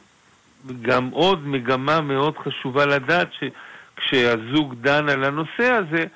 גם 0.82 1.08
עוד 1.08 1.46
מגמה 1.46 2.00
מאוד 2.00 2.38
חשובה 2.38 2.86
לדעת, 2.86 3.28
שכשהזוג 3.32 4.74
דן 4.74 5.08
על 5.08 5.24
הנושא 5.24 5.70
הזה, 5.70 6.06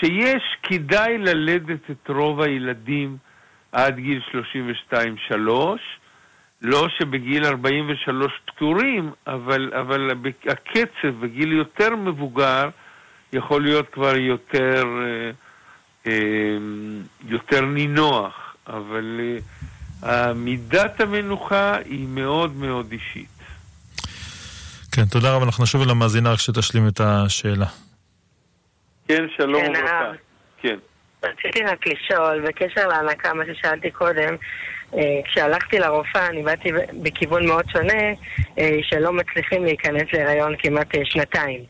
שיש, 0.00 0.42
כדאי 0.62 1.18
ללדת 1.18 1.90
את 1.90 2.08
רוב 2.08 2.40
הילדים 2.40 3.16
עד 3.72 3.96
גיל 3.96 4.20
32-3, 4.92 4.94
לא 6.62 6.88
שבגיל 6.98 7.44
43 7.44 8.32
פטורים, 8.44 9.10
אבל, 9.26 9.72
אבל 9.80 10.10
הקצב 10.46 11.20
בגיל 11.20 11.52
יותר 11.52 11.96
מבוגר 11.96 12.68
יכול 13.32 13.62
להיות 13.62 13.86
כבר 13.92 14.16
יותר, 14.16 14.84
אה, 14.84 15.30
אה, 16.06 16.12
יותר 17.28 17.60
נינוח, 17.60 18.56
אבל 18.66 19.20
אה, 20.04 20.34
מידת 20.34 21.00
המנוחה 21.00 21.76
היא 21.84 22.08
מאוד 22.08 22.56
מאוד 22.56 22.92
אישית. 22.92 23.28
כן, 24.92 25.04
תודה 25.04 25.34
רבה. 25.34 25.44
אנחנו 25.44 25.64
נשוב 25.64 25.82
אל 25.82 25.90
המאזינה 25.90 26.32
רק 26.32 26.38
שתשלים 26.38 26.88
את 26.88 27.00
השאלה. 27.00 27.66
כן, 29.10 29.24
שלום 29.36 29.62
כן, 29.62 29.70
וברכה. 29.70 30.12
כן. 30.62 30.76
רציתי 31.22 31.62
רק 31.62 31.86
לשאול, 31.86 32.40
בקשר 32.48 32.88
להנקה, 32.88 33.34
מה 33.34 33.44
ששאלתי 33.46 33.90
קודם, 33.90 34.36
אה, 34.94 35.20
כשהלכתי 35.24 35.78
לרופאה, 35.78 36.26
אני 36.26 36.42
באתי 36.42 36.72
בכיוון 37.02 37.46
מאוד 37.46 37.64
שונה, 37.72 38.12
אה, 38.58 38.78
שלא 38.82 39.12
מצליחים 39.12 39.64
להיכנס 39.64 40.02
להיריון 40.12 40.54
כמעט 40.58 40.94
אה, 40.94 41.00
שנתיים. 41.04 41.64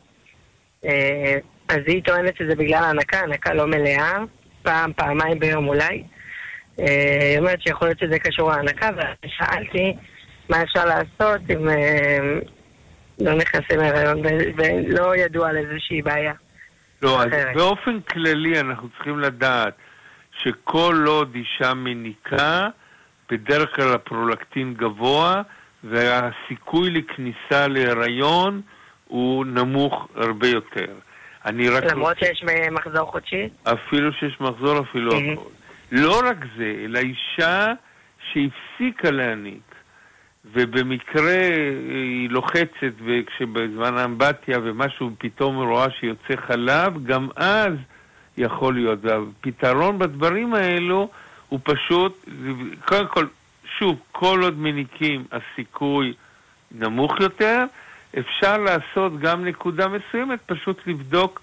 אז 1.69 1.79
היא 1.87 2.03
טוענת 2.03 2.37
שזה 2.37 2.55
בגלל 2.55 2.85
ההנקה, 2.85 3.19
הנקה 3.21 3.55
לא 3.55 3.67
מלאה, 3.67 4.19
פעם, 4.63 4.93
פעמיים 4.93 5.39
ביום 5.39 5.69
אולי. 5.69 6.03
היא 6.77 7.39
אומרת 7.39 7.63
שיכול 7.63 7.89
להיות 7.89 7.99
שזה 7.99 8.19
קשור 8.19 8.51
להנקה, 8.51 8.91
ושאלתי 9.25 9.97
מה 10.49 10.63
אפשר 10.63 10.85
לעשות 10.85 11.41
אם 11.51 11.69
לא 13.21 13.35
נכנסים 13.35 13.79
להיריון, 13.79 14.23
ולא 14.57 15.17
ידוע 15.17 15.49
על 15.49 15.57
איזושהי 15.57 16.03
בעיה. 16.03 16.33
לא, 17.03 17.23
אז 17.23 17.29
באופן 17.55 18.01
כללי 18.01 18.61
אנחנו 18.61 18.89
צריכים 18.89 19.19
לדעת 19.19 19.75
שכל 20.43 21.05
עוד 21.07 21.35
אישה 21.35 21.75
מניקה, 21.75 22.69
בדרך 23.31 23.77
כלל 23.77 23.93
הפרולקטין 23.93 24.75
גבוה, 24.75 25.43
והסיכוי 25.85 26.91
לכניסה 26.91 27.69
להיריון 27.69 28.61
הוא 29.07 29.47
נמוך 29.47 30.09
הרבה 30.15 30.49
יותר. 30.49 30.95
אני 31.47 31.69
רק... 31.69 31.85
למרות 31.85 32.17
רוצה... 32.17 32.27
שיש 32.27 32.45
מחזור 32.71 33.11
חודשי? 33.11 33.49
אפילו 33.65 34.13
שיש 34.13 34.41
מחזור, 34.41 34.81
אפילו 34.81 35.13
mm-hmm. 35.13 35.33
הכל. 35.33 35.51
לא 35.93 36.21
רק 36.25 36.37
זה, 36.57 36.75
אלא 36.85 36.99
אישה 36.99 37.73
שהפסיקה 38.33 39.11
להניק, 39.11 39.70
ובמקרה 40.45 41.39
היא 41.89 42.31
לוחצת, 42.31 42.93
וכשבזמן 43.05 43.97
האמבטיה 43.97 44.59
ומשהו 44.63 45.11
פתאום 45.19 45.57
רואה 45.57 45.91
שיוצא 45.91 46.37
חלב, 46.47 47.05
גם 47.05 47.29
אז 47.37 47.73
יכול 48.39 48.75
להיות. 48.75 48.99
והפתרון 49.03 49.99
בדברים 49.99 50.55
האלו 50.55 51.11
הוא 51.49 51.61
פשוט, 51.63 52.29
קודם 52.85 53.07
כל, 53.07 53.27
שוב, 53.79 53.99
כל 54.13 54.41
עוד 54.43 54.59
מניקים 54.59 55.25
הסיכוי 55.33 56.13
נמוך 56.73 57.21
יותר, 57.21 57.65
אפשר 58.19 58.59
לעשות 58.59 59.21
גם 59.21 59.45
נקודה 59.45 59.89
מסוימת, 59.89 60.39
פשוט 60.47 60.87
לבדוק 60.87 61.41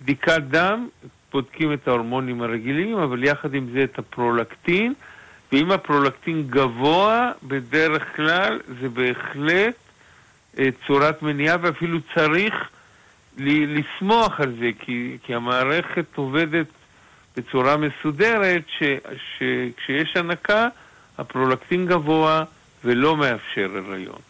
בדיקת 0.00 0.42
דם, 0.42 0.88
בודקים 1.32 1.72
את 1.72 1.88
ההורמונים 1.88 2.42
הרגילים, 2.42 2.98
אבל 2.98 3.24
יחד 3.24 3.54
עם 3.54 3.66
זה 3.72 3.84
את 3.84 3.98
הפרולקטין, 3.98 4.94
ואם 5.52 5.72
הפרולקטין 5.72 6.46
גבוה, 6.50 7.32
בדרך 7.42 8.16
כלל 8.16 8.60
זה 8.80 8.88
בהחלט 8.88 9.74
אה, 10.58 10.68
צורת 10.86 11.22
מניעה, 11.22 11.56
ואפילו 11.60 11.98
צריך 12.14 12.54
לשמוח 13.38 14.40
על 14.40 14.54
זה, 14.60 14.70
כי, 14.78 15.16
כי 15.22 15.34
המערכת 15.34 16.04
עובדת 16.14 16.66
בצורה 17.36 17.76
מסודרת, 17.76 18.62
שכשיש 18.68 20.16
הנקה, 20.16 20.68
הפרולקטין 21.18 21.86
גבוה 21.86 22.44
ולא 22.84 23.16
מאפשר 23.16 23.70
הריון. 23.76 24.29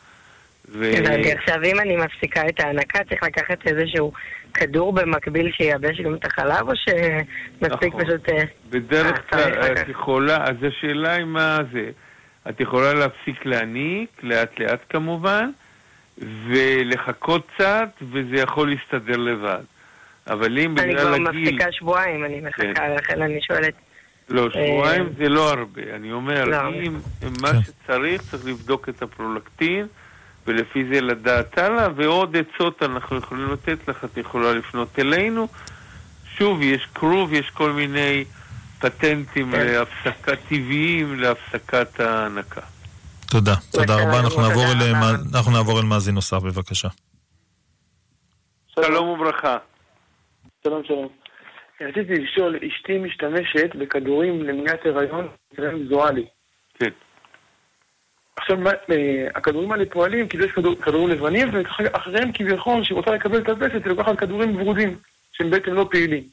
ו... 0.73 0.85
הבנתי, 0.99 1.33
עכשיו 1.33 1.65
אם 1.65 1.81
אני 1.81 1.97
מפסיקה 1.97 2.49
את 2.49 2.61
ההנקה, 2.61 2.99
צריך 3.09 3.23
לקחת 3.23 3.67
איזשהו 3.67 4.13
כדור 4.55 4.93
במקביל 4.93 5.53
שייבש 5.53 6.01
גם 6.01 6.15
את 6.15 6.25
החלב, 6.25 6.69
או 6.69 6.73
שמספיק 6.77 7.95
נכון. 7.95 8.05
פשוט... 8.05 8.29
אה, 8.29 8.45
בדרך 8.71 9.19
אה, 9.19 9.23
כלל 9.23 9.73
את 9.73 9.89
יכולה, 9.89 10.37
אז 10.45 10.57
השאלה 10.63 11.13
היא 11.13 11.25
מה 11.25 11.59
זה. 11.73 11.91
את 12.49 12.61
יכולה 12.61 12.95
להפסיק 12.95 13.47
להניק, 13.47 14.11
לאט 14.23 14.61
לאט 14.61 14.81
כמובן, 14.89 15.51
ולחכות 16.19 17.51
קצת, 17.55 17.89
וזה 18.03 18.37
יכול 18.37 18.71
להסתדר 18.71 19.17
לבד. 19.17 19.63
אבל 20.27 20.59
אם 20.59 20.75
בגלל 20.75 20.91
הגיל... 20.91 21.07
אני 21.07 21.25
כבר 21.25 21.33
מפסיקה 21.33 21.73
שבועיים, 21.73 22.25
אני 22.25 22.41
מחכה, 22.41 22.75
כן. 22.75 22.95
לכן 22.99 23.23
אני 23.23 23.41
שואלת. 23.43 23.75
לא, 24.29 24.51
שבועיים 24.51 25.03
אה, 25.03 25.09
זה 25.19 25.29
לא 25.29 25.51
הרבה. 25.51 25.83
אני 25.95 26.13
אומר, 26.13 26.45
לא. 26.45 26.69
אם 26.69 26.95
מה 27.43 27.53
כן. 27.53 27.59
שצריך, 27.63 28.23
צריך 28.23 28.47
לבדוק 28.47 28.89
את 28.89 29.03
הפרולקטין, 29.03 29.87
ולפי 30.47 30.85
זה 30.93 31.01
לדעת 31.01 31.59
הלאה, 31.59 31.89
ועוד 31.97 32.37
עצות 32.37 32.83
אנחנו 32.83 33.17
יכולים 33.17 33.53
לתת 33.53 33.89
לך, 33.89 34.05
את 34.05 34.17
יכולה 34.17 34.53
לפנות 34.53 34.99
אלינו. 34.99 35.49
שוב, 36.39 36.63
יש 36.63 36.87
כרוב, 36.95 37.33
יש 37.33 37.51
כל 37.51 37.73
מיני 37.73 38.25
פטנטים 38.81 39.53
כן. 39.53 39.67
להפסקה 39.67 40.37
טבעיים 40.37 41.21
להפסקת 41.21 42.01
ההנקה. 42.01 42.61
תודה, 43.31 43.55
תודה 43.73 43.95
רבה. 43.95 44.21
אנחנו 45.35 45.53
נעבור 45.53 45.81
אל 45.81 45.85
מאזין 45.85 46.15
נוסף, 46.15 46.43
בבקשה. 46.43 46.89
שלום 48.69 49.09
וברכה. 49.09 49.59
שלום, 50.65 50.83
שלום. 50.87 51.09
רציתי 51.81 52.13
לשאול, 52.13 52.57
אשתי 52.57 52.99
משתמשת 52.99 53.77
בכדורים 53.79 54.43
למניעת 54.43 54.81
הריון, 54.87 55.29
נקראים 55.53 55.87
זואלי. 55.89 56.27
כן. 56.79 56.91
עכשיו, 58.41 58.69
אה, 58.69 59.29
הכדורים 59.35 59.73
האלה 59.73 59.85
פועלים, 59.91 60.29
כאילו 60.29 60.45
יש 60.45 60.53
כדור, 60.53 60.75
כדורים 60.75 61.09
לבנים, 61.09 61.49
ואחריהם 61.53 62.33
כביכול, 62.33 62.83
כשהיא 62.83 62.97
רוצה 62.97 63.11
לקבל 63.11 63.39
את 63.39 63.49
הווסת, 63.49 63.75
היא 63.75 63.87
לוקחת 63.87 64.19
כדורים 64.19 64.57
ורודים, 64.57 64.97
שהם 65.33 65.51
בעצם 65.51 65.75
לא 65.75 65.89
פעילים. 65.91 66.25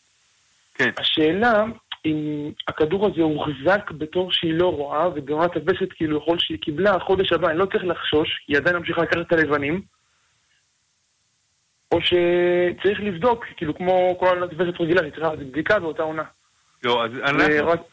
כן. 0.75 0.89
השאלה, 0.97 1.65
אם 2.05 2.51
הכדור 2.67 3.07
הזה 3.07 3.21
הוחזק 3.21 3.91
בתור 3.91 4.31
שהיא 4.31 4.53
לא 4.53 4.71
רואה, 4.71 5.07
ובעונת 5.07 5.55
הווסת 5.55 5.93
כאילו 5.95 6.17
יכול 6.17 6.39
שהיא 6.39 6.57
קיבלה, 6.59 6.95
החודש 6.95 7.33
הבא, 7.33 7.49
אני 7.49 7.57
לא 7.57 7.65
צריך 7.65 7.83
לחשוש, 7.83 8.45
היא 8.47 8.57
עדיין 8.57 8.75
ממשיכה 8.75 9.01
לקחת 9.01 9.21
את 9.27 9.33
הלבנים, 9.33 9.81
או 11.91 11.99
שצריך 12.01 12.99
לבדוק, 12.99 13.45
כאילו 13.57 13.75
כמו 13.75 14.15
כל 14.19 14.27
עונת 14.27 14.49
וסת 14.57 14.81
רגילה, 14.81 15.01
היא 15.01 15.11
צריכה 15.11 15.27
לעשות 15.27 15.47
בדיקה 15.47 15.79
באותה 15.79 16.03
עונה. 16.03 16.23
לא, 16.83 17.05
אז 17.05 17.11
אנחנו, 17.17 17.83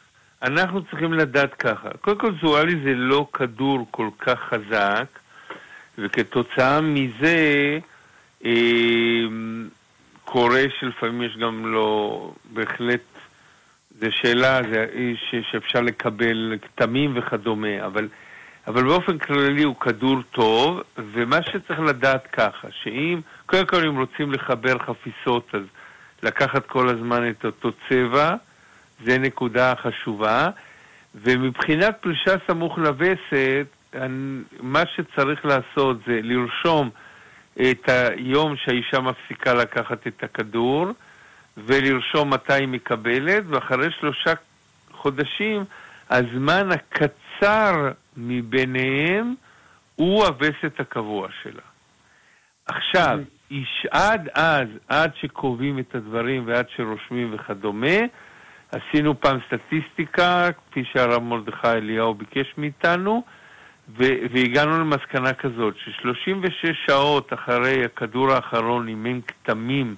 אנחנו 0.45 0.85
צריכים 0.85 1.13
לדעת 1.13 1.55
ככה. 1.55 1.89
קודם 2.01 2.19
כל 2.19 2.33
זואלי 2.43 2.81
זה 2.85 2.95
לא 2.95 3.27
כדור 3.33 3.87
כל 3.91 4.09
כך 4.19 4.39
חזק, 4.41 5.05
וכתוצאה 5.99 6.81
מזה 6.81 7.79
אה, 8.45 9.23
קורה 10.25 10.63
שלפעמים 10.81 11.23
יש 11.23 11.37
גם 11.37 11.67
לא, 11.67 12.31
בהחלט, 12.53 13.01
זו 14.01 14.07
שאלה 14.11 14.61
זה, 14.63 14.87
ש, 15.17 15.35
שאפשר 15.51 15.81
לקבל 15.81 16.55
כתמים 16.63 17.13
וכדומה, 17.17 17.87
אבל, 17.87 18.09
אבל 18.67 18.85
באופן 18.85 19.19
כללי 19.19 19.63
הוא 19.63 19.77
כדור 19.81 20.23
טוב, 20.31 20.81
ומה 21.13 21.43
שצריך 21.43 21.81
לדעת 21.81 22.27
ככה, 22.27 22.69
שאם, 22.83 23.21
קודם 23.47 23.67
כל 23.67 23.87
אם 23.87 23.99
רוצים 23.99 24.33
לחבר 24.33 24.79
חפיסות, 24.79 25.55
אז 25.55 25.63
לקחת 26.23 26.67
כל 26.67 26.89
הזמן 26.89 27.31
את 27.31 27.45
אותו 27.45 27.71
צבע, 27.89 28.35
זה 29.05 29.19
נקודה 29.19 29.75
חשובה. 29.83 30.49
ומבחינת 31.15 31.97
פרישה 32.01 32.35
סמוך 32.47 32.79
לווסת, 32.79 33.67
מה 34.61 34.83
שצריך 34.97 35.45
לעשות 35.45 35.97
זה 36.07 36.21
לרשום 36.23 36.91
את 37.61 37.89
היום 37.89 38.57
שהאישה 38.57 39.01
מפסיקה 39.01 39.55
לקחת 39.55 40.07
את 40.07 40.23
הכדור, 40.23 40.87
ולרשום 41.57 42.31
מתי 42.33 42.53
היא 42.53 42.69
מקבלת, 42.69 43.45
ואחרי 43.49 43.91
שלושה 44.01 44.33
חודשים, 44.93 45.65
הזמן 46.11 46.69
הקצר 46.73 47.91
מביניהם 48.17 49.35
הוא 49.97 50.25
הווסת 50.25 50.81
הקבוע 50.81 51.29
שלה. 51.43 51.63
עכשיו, 52.67 53.19
איש, 53.51 53.87
עד 53.91 54.29
אז, 54.35 54.69
עד 54.89 55.11
שקובעים 55.21 55.79
את 55.79 55.95
הדברים 55.95 56.47
ועד 56.47 56.67
שרושמים 56.77 57.35
וכדומה, 57.35 57.99
עשינו 58.75 59.21
פעם 59.21 59.39
סטטיסטיקה, 59.47 60.49
כפי 60.71 60.85
שהרב 60.93 61.23
מרדכי 61.23 61.69
אליהו 61.69 62.15
ביקש 62.15 62.55
מאיתנו, 62.59 63.23
והגענו 63.99 64.81
למסקנה 64.81 65.33
כזאת, 65.33 65.75
ש-36 65.77 66.75
שעות 66.87 67.33
אחרי 67.33 67.85
הכדור 67.85 68.33
האחרון, 68.33 68.89
אם 68.89 69.07
אין 69.07 69.21
כתמים, 69.27 69.95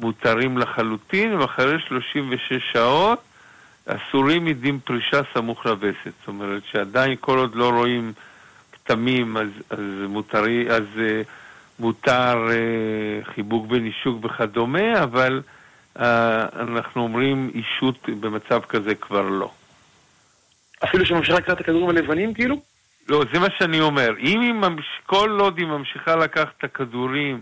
מותרים 0.00 0.58
לחלוטין, 0.58 1.34
ואחרי 1.34 1.76
36 1.88 2.52
שעות 2.72 3.22
אסורים 3.86 4.44
מדין 4.44 4.78
פרישה 4.78 5.20
סמוך 5.34 5.66
לווסת. 5.66 5.96
זאת 6.04 6.28
אומרת 6.28 6.62
שעדיין 6.64 7.16
כל 7.20 7.38
עוד 7.38 7.54
לא 7.54 7.70
רואים 7.70 8.12
כתמים, 8.72 9.36
אז, 9.36 9.48
אז, 9.70 9.78
מותרי, 10.08 10.70
אז 10.70 10.84
uh, 10.96 11.00
מותר 11.78 12.48
uh, 12.48 13.34
חיבוק 13.34 13.66
בנישוק 13.66 14.24
וכדומה, 14.24 15.02
אבל 15.02 15.42
אנחנו 15.96 17.02
אומרים 17.02 17.50
אישות 17.54 18.08
במצב 18.08 18.60
כזה 18.68 18.94
כבר 18.94 19.22
לא. 19.22 19.50
אפילו 20.84 21.06
שממשיכה 21.06 21.38
לקחת 21.38 21.56
את 21.56 21.60
הכדורים 21.60 21.88
הלבנים, 21.88 22.34
כאילו? 22.34 22.56
לא, 23.08 23.24
זה 23.32 23.38
מה 23.38 23.46
שאני 23.58 23.80
אומר. 23.80 24.10
אם 24.18 24.40
היא 24.40 24.52
ממש... 24.52 24.84
כל 25.06 25.38
עוד 25.40 25.58
היא 25.58 25.66
ממשיכה 25.66 26.16
לקחת 26.16 26.52
את 26.58 26.64
הכדורים 26.64 27.40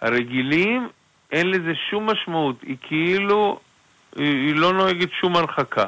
הרגילים, 0.00 0.88
אין 1.32 1.50
לזה 1.50 1.72
שום 1.90 2.10
משמעות. 2.10 2.62
היא 2.62 2.76
כאילו, 2.80 3.60
היא, 4.16 4.26
היא 4.26 4.54
לא 4.54 4.72
נוהגת 4.72 5.08
שום 5.20 5.36
הרחקה. 5.36 5.86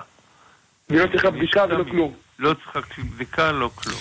והיא 0.89 1.01
לא 1.01 1.07
צריכה 1.07 1.31
בדיקה 1.31 1.65
ולא 1.65 1.85
כלום. 1.85 2.15
לא 2.39 2.55
צריכה 2.55 2.81
בדיקה, 3.15 3.53
לא 3.53 3.71
כלום. 3.75 4.01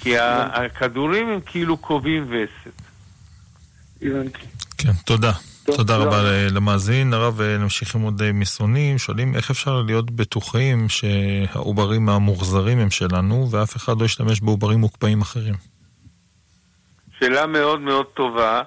כי 0.00 0.18
הכדורים 0.18 1.28
הם 1.28 1.40
כאילו 1.40 1.76
קובעים 1.76 2.26
וסת. 2.28 2.82
הבנתי. 4.02 4.46
כן, 4.78 4.92
תודה. 5.04 5.32
תודה 5.76 5.96
רבה 5.96 6.22
למאזין. 6.54 7.12
הרב, 7.12 7.40
אה, 7.40 7.58
נמשיך 7.58 7.94
עם 7.94 8.02
עוד 8.02 8.22
אה, 8.22 8.32
מסרונים. 8.32 8.98
שואלים 8.98 9.34
איך 9.34 9.50
אפשר 9.50 9.82
להיות 9.86 10.10
בטוחים 10.10 10.88
שהעוברים 10.88 12.08
המוחזרים 12.08 12.78
הם 12.78 12.90
שלנו, 12.90 13.48
ואף 13.50 13.76
אחד 13.76 14.00
לא 14.00 14.04
ישתמש 14.04 14.40
בעוברים 14.40 14.78
מוקפאים 14.78 15.20
אחרים. 15.20 15.54
שאלה 17.20 17.20
שאלה 17.20 17.46
מאוד 17.46 17.80
מאוד 17.80 18.06
טובה, 18.06 18.62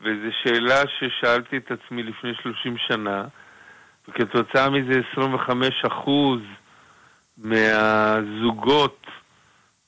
וזו 0.00 0.28
שאלה 0.42 0.82
ששאלתי 0.98 1.56
את 1.56 1.70
עצמי 1.70 2.02
לפני 2.02 2.30
30 2.42 2.76
שנה, 2.88 3.24
וכתוצאה 4.08 4.70
מזה 4.70 5.00
25% 5.14 6.10
מהזוגות 7.38 9.06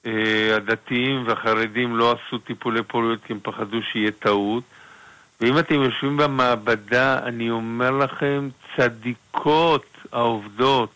אה, 0.07 0.57
הדתיים 0.57 1.26
והחרדים 1.26 1.96
לא 1.96 2.12
עשו 2.12 2.38
טיפולי 2.38 2.82
פוריות 2.82 3.24
כי 3.24 3.32
הם 3.32 3.40
פחדו 3.42 3.78
שיהיה 3.92 4.11
טעות. 4.11 4.64
ואם 5.41 5.59
אתם 5.59 5.74
יושבים 5.74 6.16
במעבדה, 6.16 7.18
אני 7.18 7.51
אומר 7.51 7.91
לכם, 7.91 8.49
צדיקות 8.76 9.86
העובדות, 10.12 10.91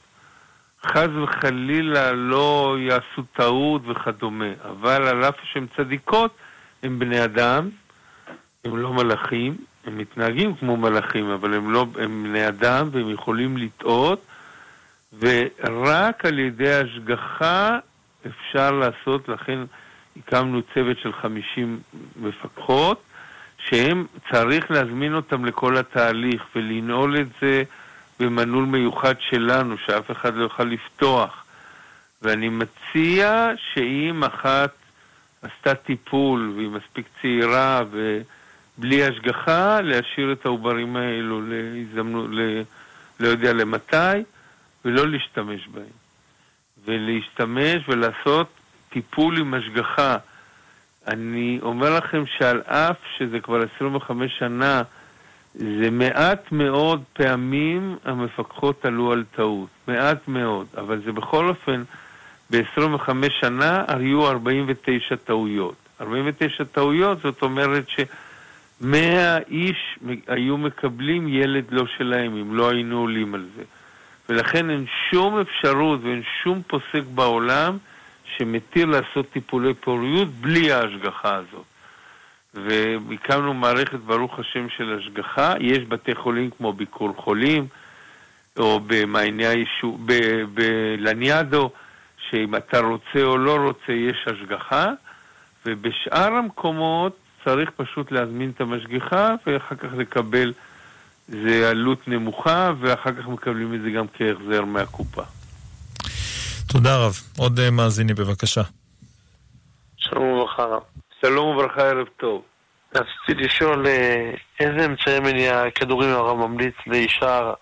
חס 0.86 1.08
וחלילה 1.22 2.12
לא 2.12 2.76
יעשו 2.80 3.22
טעות 3.32 3.82
וכדומה, 3.84 4.48
אבל 4.70 5.02
על 5.02 5.24
אף 5.24 5.34
שהן 5.52 5.66
צדיקות, 5.76 6.36
הם 6.82 6.98
בני 6.98 7.24
אדם, 7.24 7.68
הם 8.64 8.76
לא 8.76 8.92
מלאכים, 8.92 9.56
הם 9.86 9.98
מתנהגים 9.98 10.54
כמו 10.54 10.76
מלאכים, 10.76 11.30
אבל 11.30 11.54
הם 11.54 11.72
לא, 11.72 11.86
הם 11.98 12.26
בני 12.28 12.48
אדם 12.48 12.88
והם 12.92 13.10
יכולים 13.10 13.56
לטעות, 13.56 14.26
ורק 15.18 16.24
על 16.24 16.38
ידי 16.38 16.74
השגחה 16.74 17.78
אפשר 18.26 18.70
לעשות, 18.70 19.28
לכן 19.28 19.58
הקמנו 20.16 20.60
צוות 20.74 20.98
של 20.98 21.12
50 21.12 21.80
מפקחות, 22.16 23.02
שהם, 23.72 24.06
צריך 24.30 24.70
להזמין 24.70 25.14
אותם 25.14 25.44
לכל 25.44 25.76
התהליך 25.76 26.42
ולנעול 26.56 27.20
את 27.20 27.26
זה 27.42 27.62
במנעול 28.20 28.64
מיוחד 28.64 29.14
שלנו, 29.20 29.78
שאף 29.86 30.10
אחד 30.10 30.34
לא 30.34 30.42
יוכל 30.42 30.64
לפתוח. 30.64 31.44
ואני 32.22 32.48
מציע 32.48 33.50
שאם 33.72 34.24
אחת 34.24 34.70
עשתה 35.42 35.74
טיפול 35.74 36.52
והיא 36.56 36.68
מספיק 36.68 37.06
צעירה 37.22 37.82
ובלי 37.90 39.04
השגחה, 39.04 39.80
להשאיר 39.80 40.32
את 40.32 40.46
העוברים 40.46 40.96
האלו 40.96 41.40
להזדמנות, 41.46 42.26
ל... 42.30 42.62
לא 43.20 43.28
יודע 43.28 43.52
למתי, 43.52 44.22
ולא 44.84 45.08
להשתמש 45.08 45.68
בהם. 45.68 46.02
ולהשתמש 46.84 47.88
ולעשות 47.88 48.48
טיפול 48.90 49.38
עם 49.38 49.54
השגחה. 49.54 50.16
אני 51.08 51.58
אומר 51.62 51.96
לכם 51.96 52.24
שעל 52.38 52.62
אף 52.66 52.96
שזה 53.18 53.40
כבר 53.40 53.62
25 53.76 54.32
שנה, 54.38 54.82
זה 55.54 55.90
מעט 55.90 56.52
מאוד 56.52 57.02
פעמים 57.12 57.96
המפקחות 58.04 58.84
עלו 58.84 59.12
על 59.12 59.24
טעות. 59.36 59.68
מעט 59.88 60.28
מאוד. 60.28 60.66
אבל 60.76 61.02
זה 61.04 61.12
בכל 61.12 61.48
אופן, 61.48 61.82
ב-25 62.50 63.10
שנה 63.40 63.84
היו 63.88 64.28
49 64.28 65.16
טעויות. 65.16 65.74
49 66.00 66.64
טעויות, 66.64 67.18
זאת 67.22 67.42
אומרת 67.42 67.88
ש-100 67.88 68.86
איש 69.50 69.98
היו 70.28 70.56
מקבלים 70.56 71.28
ילד 71.28 71.64
לא 71.70 71.84
שלהם, 71.98 72.36
אם 72.36 72.54
לא 72.54 72.70
היינו 72.70 72.98
עולים 72.98 73.34
על 73.34 73.46
זה. 73.56 73.62
ולכן 74.28 74.70
אין 74.70 74.84
שום 75.10 75.38
אפשרות 75.40 76.00
ואין 76.02 76.22
שום 76.42 76.62
פוסק 76.66 77.02
בעולם 77.14 77.78
שמתיר 78.38 78.86
לעשות 78.86 79.30
טיפולי 79.32 79.74
פוריות 79.74 80.28
בלי 80.28 80.72
ההשגחה 80.72 81.34
הזאת. 81.34 81.64
והקמנו 82.54 83.54
מערכת, 83.54 83.98
ברוך 83.98 84.38
השם, 84.38 84.66
של 84.76 84.98
השגחה. 84.98 85.54
יש 85.60 85.78
בתי 85.78 86.14
חולים 86.14 86.50
כמו 86.50 86.72
ביקור 86.72 87.14
חולים, 87.16 87.66
או 88.58 88.80
במעייני 88.86 89.46
היישוב, 89.46 90.08
בלניאדו, 90.54 91.70
שאם 92.30 92.56
אתה 92.56 92.80
רוצה 92.80 93.22
או 93.22 93.38
לא 93.38 93.56
רוצה, 93.56 93.92
יש 93.92 94.24
השגחה, 94.26 94.90
ובשאר 95.66 96.32
המקומות 96.32 97.16
צריך 97.44 97.70
פשוט 97.76 98.12
להזמין 98.12 98.50
את 98.56 98.60
המשגיחה, 98.60 99.34
ואחר 99.46 99.76
כך 99.76 99.88
לקבל, 99.96 100.52
זה 101.28 101.70
עלות 101.70 102.08
נמוכה, 102.08 102.72
ואחר 102.80 103.12
כך 103.12 103.28
מקבלים 103.28 103.74
את 103.74 103.80
זה 103.82 103.90
גם 103.90 104.06
כהחזר 104.14 104.64
מהקופה. 104.64 105.22
תודה 106.72 106.96
רב. 106.96 107.14
עוד 107.38 107.58
אה, 107.58 107.70
מאזיני 107.70 108.14
בבקשה. 108.14 108.62
שלום 109.96 110.28
וברכה 110.28 110.62
רב. 110.62 110.82
שלום 111.20 111.56
וברכה, 111.56 111.82
ערב 111.82 112.06
טוב. 112.16 112.42
רציתי 112.94 113.44
לשאול 113.44 113.86
אה, 113.86 114.30
איזה 114.60 114.84
אמצעי 114.84 115.20
מניעה 115.20 115.70
כדורים 115.70 116.10
הרב 116.10 116.36
ממליץ 116.36 116.74
לאישה 116.86 117.52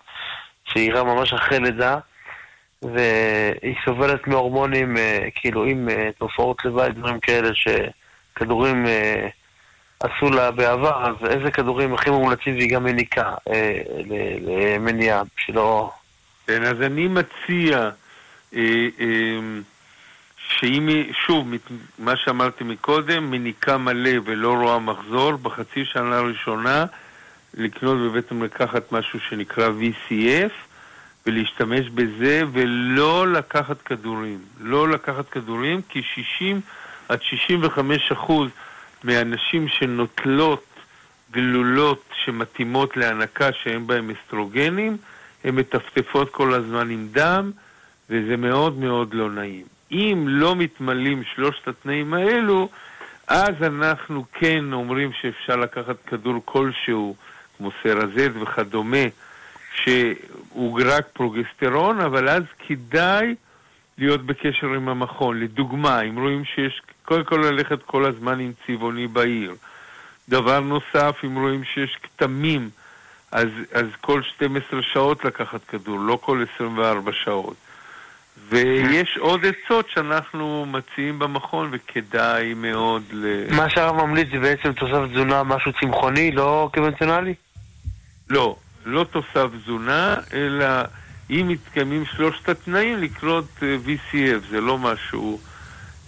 צעירה 0.73 1.03
ממש 1.03 1.33
אחרי 1.33 1.59
לידה, 1.59 1.97
והיא 2.81 3.75
סובלת 3.85 4.27
מהורמונים, 4.27 4.97
אה, 4.97 5.27
כאילו 5.35 5.65
עם 5.65 5.89
תופעות 6.17 6.65
לוואי, 6.65 6.91
דברים 6.91 7.19
כאלה 7.19 7.49
שכדורים 7.53 8.85
עשו 9.99 10.29
לה 10.29 10.51
בעבר, 10.51 11.05
אז 11.05 11.29
איזה 11.29 11.51
כדורים 11.51 11.93
הכי 11.93 12.09
מומלצים 12.09 12.55
והיא 12.55 12.71
גם 12.71 12.83
מניקה 12.83 13.33
למניעה, 14.41 15.21
שלא... 15.37 15.91
כן, 16.47 16.63
אז 16.63 16.81
אני 16.81 17.07
מציע 17.07 17.89
שאם, 20.37 20.89
שוב, 21.25 21.53
מה 21.99 22.15
שאמרתי 22.15 22.63
מקודם, 22.63 23.31
מניקה 23.31 23.77
מלא 23.77 24.11
ולא 24.25 24.53
רואה 24.53 24.79
מחזור, 24.79 25.31
בחצי 25.31 25.85
שנה 25.85 26.17
הראשונה 26.17 26.85
לקנות 27.53 27.97
בבית 27.97 28.31
המרקחת 28.31 28.91
משהו 28.91 29.19
שנקרא 29.29 29.69
VCF 29.69 30.51
ולהשתמש 31.25 31.89
בזה 31.89 32.43
ולא 32.51 33.27
לקחת 33.27 33.81
כדורים. 33.81 34.39
לא 34.59 34.89
לקחת 34.89 35.29
כדורים 35.29 35.81
כי 35.89 36.01
60 36.03 36.61
עד 37.09 37.21
65 37.21 38.11
אחוז 38.11 38.49
מהנשים 39.03 39.67
שנוטלות 39.67 40.65
גלולות 41.31 42.03
שמתאימות 42.25 42.97
להנקה 42.97 43.49
שאין 43.63 43.87
בהן 43.87 44.11
אסטרוגנים, 44.11 44.97
הן 45.43 45.55
מטפטפות 45.55 46.31
כל 46.31 46.53
הזמן 46.53 46.89
עם 46.89 47.07
דם 47.11 47.51
וזה 48.11 48.37
מאוד 48.37 48.77
מאוד 48.77 49.13
לא 49.13 49.31
נעים. 49.31 49.65
אם 49.91 50.25
לא 50.27 50.55
מתמלאים 50.55 51.23
שלושת 51.35 51.67
התנאים 51.67 52.13
האלו, 52.13 52.69
אז 53.27 53.55
אנחנו 53.61 54.25
כן 54.33 54.73
אומרים 54.73 55.11
שאפשר 55.21 55.55
לקחת 55.55 55.95
כדור 56.07 56.41
כלשהו, 56.45 57.15
כמו 57.57 57.69
סרזט 57.83 58.31
וכדומה, 58.41 59.05
שהוא 59.75 60.81
רק 60.85 61.07
פרוגסטרון, 61.13 61.99
אבל 61.99 62.29
אז 62.29 62.43
כדאי 62.67 63.35
להיות 63.97 64.25
בקשר 64.25 64.67
עם 64.67 64.89
המכון. 64.89 65.39
לדוגמה, 65.39 66.01
אם 66.01 66.19
רואים 66.19 66.45
שיש, 66.45 66.81
קודם 67.05 67.23
כל 67.23 67.35
ללכת 67.35 67.83
כל 67.83 68.05
הזמן 68.05 68.39
עם 68.39 68.51
צבעוני 68.67 69.07
בעיר. 69.07 69.55
דבר 70.29 70.59
נוסף, 70.59 71.15
אם 71.25 71.35
רואים 71.35 71.63
שיש 71.63 71.97
כתמים, 72.03 72.69
אז, 73.31 73.47
אז 73.71 73.85
כל 74.01 74.21
12 74.23 74.81
שעות 74.81 75.25
לקחת 75.25 75.61
כדור, 75.67 75.99
לא 75.99 76.19
כל 76.21 76.43
24 76.55 77.11
שעות. 77.13 77.55
ויש 78.51 79.17
עוד 79.19 79.41
עצות 79.45 79.89
שאנחנו 79.89 80.65
מציעים 80.65 81.19
במכון 81.19 81.69
וכדאי 81.71 82.53
מאוד 82.53 83.03
ל... 83.11 83.55
מה 83.55 83.69
שהרב 83.69 83.95
ממליץ 83.95 84.27
זה 84.31 84.39
בעצם 84.39 84.73
תוסף 84.73 85.11
תזונה, 85.11 85.43
משהו 85.43 85.71
צמחוני, 85.81 86.31
לא 86.31 86.69
קונבנציונלי? 86.73 87.33
לא, 88.29 88.55
לא 88.85 89.03
תוסף 89.03 89.47
תזונה, 89.63 90.15
אלא 90.33 90.65
אם 91.29 91.47
מתקיימים 91.47 92.05
שלושת 92.05 92.49
התנאים 92.49 92.97
לקנות 92.97 93.45
אה, 93.63 93.77
VCF, 93.85 94.49
זה 94.49 94.61
לא 94.61 94.77
משהו... 94.77 95.39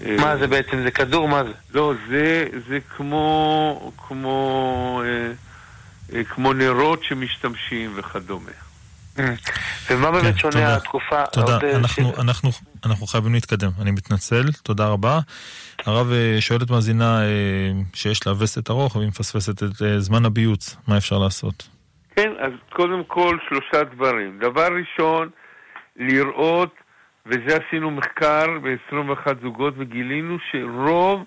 אה, 0.05 0.15
מה 0.19 0.37
זה 0.37 0.47
בעצם? 0.47 0.83
זה 0.83 0.91
כדור? 0.91 1.27
מה 1.27 1.43
זה? 1.43 1.51
לא, 1.73 1.93
זה, 2.09 2.45
זה 2.67 2.79
כמו, 2.97 3.93
כמו, 4.07 5.01
אה, 6.13 6.23
כמו 6.23 6.53
נרות 6.53 7.03
שמשתמשים 7.03 7.91
וכדומה. 7.95 8.62
ומה 9.89 10.11
באמת 10.11 10.23
כן, 10.33 10.37
שונה 10.37 10.75
התקופה? 10.75 11.25
תודה, 11.25 11.57
אנחנו 12.85 13.07
חייבים 13.07 13.33
להתקדם, 13.33 13.69
אני 13.81 13.91
מתנצל, 13.91 14.43
תודה 14.63 14.87
רבה. 14.87 15.19
הרב 15.85 16.11
שואלת 16.39 16.69
מאזינה 16.69 17.19
שיש 17.93 18.27
לה 18.27 18.33
וסת 18.39 18.69
ארוך 18.69 18.95
והיא 18.95 19.07
מפספסת 19.07 19.63
את 19.63 19.71
זמן 19.97 20.25
הביוץ, 20.25 20.77
מה 20.87 20.97
אפשר 20.97 21.17
לעשות? 21.17 21.69
כן, 22.15 22.31
אז 22.39 22.51
קודם 22.69 23.03
כל 23.07 23.37
שלושה 23.49 23.83
דברים. 23.95 24.39
דבר 24.39 24.67
ראשון, 24.79 25.29
לראות, 25.95 26.73
וזה 27.25 27.57
עשינו 27.67 27.91
מחקר 27.91 28.45
ב-21 28.63 29.33
זוגות 29.41 29.73
וגילינו 29.77 30.37
שרוב, 30.51 31.23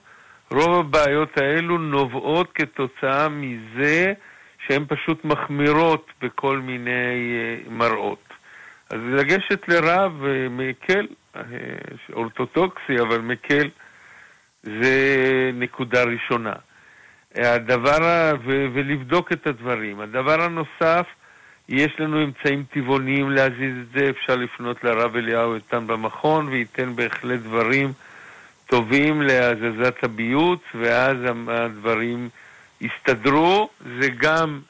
רוב 0.51 0.81
הבעיות 0.81 1.39
האלו 1.39 1.79
נובעות 1.79 2.49
כתוצאה 2.55 3.29
מזה 3.29 4.13
שהן 4.69 4.85
פשוט 4.89 5.25
מחמירות 5.25 6.07
בכל 6.23 6.59
מיני 6.59 6.91
uh, 6.91 7.71
מראות. 7.71 8.25
אז 8.91 9.01
לגשת 9.13 9.69
לרב 9.69 10.13
uh, 10.23 10.27
מקל, 10.51 11.07
uh, 11.35 11.39
אורתודוקסי, 12.13 13.01
אבל 13.01 13.21
מקל, 13.21 13.69
זה 14.63 15.51
נקודה 15.55 16.03
ראשונה. 16.05 16.53
הדבר, 17.35 18.33
ו, 18.45 18.67
ולבדוק 18.73 19.33
את 19.33 19.47
הדברים. 19.47 20.01
הדבר 20.01 20.43
הנוסף, 20.43 21.07
יש 21.69 21.93
לנו 21.99 22.25
אמצעים 22.25 22.65
טבעוניים 22.73 23.31
להזיז 23.31 23.75
את 23.83 24.01
זה, 24.01 24.11
אפשר 24.11 24.37
לפנות 24.37 24.85
לרב 24.85 25.17
אליהו 25.17 25.55
איתן 25.55 25.87
במכון 25.87 26.47
וייתן 26.47 26.97
בהחלט 26.97 27.41
דברים 27.41 27.93
טובים 28.67 29.23
להזזת 29.23 30.05
הביוץ, 30.05 30.61
ואז 30.75 31.17
הדברים 31.49 32.29
יסתדרו. 32.81 33.69
זה 34.01 34.09
גם 34.09 34.61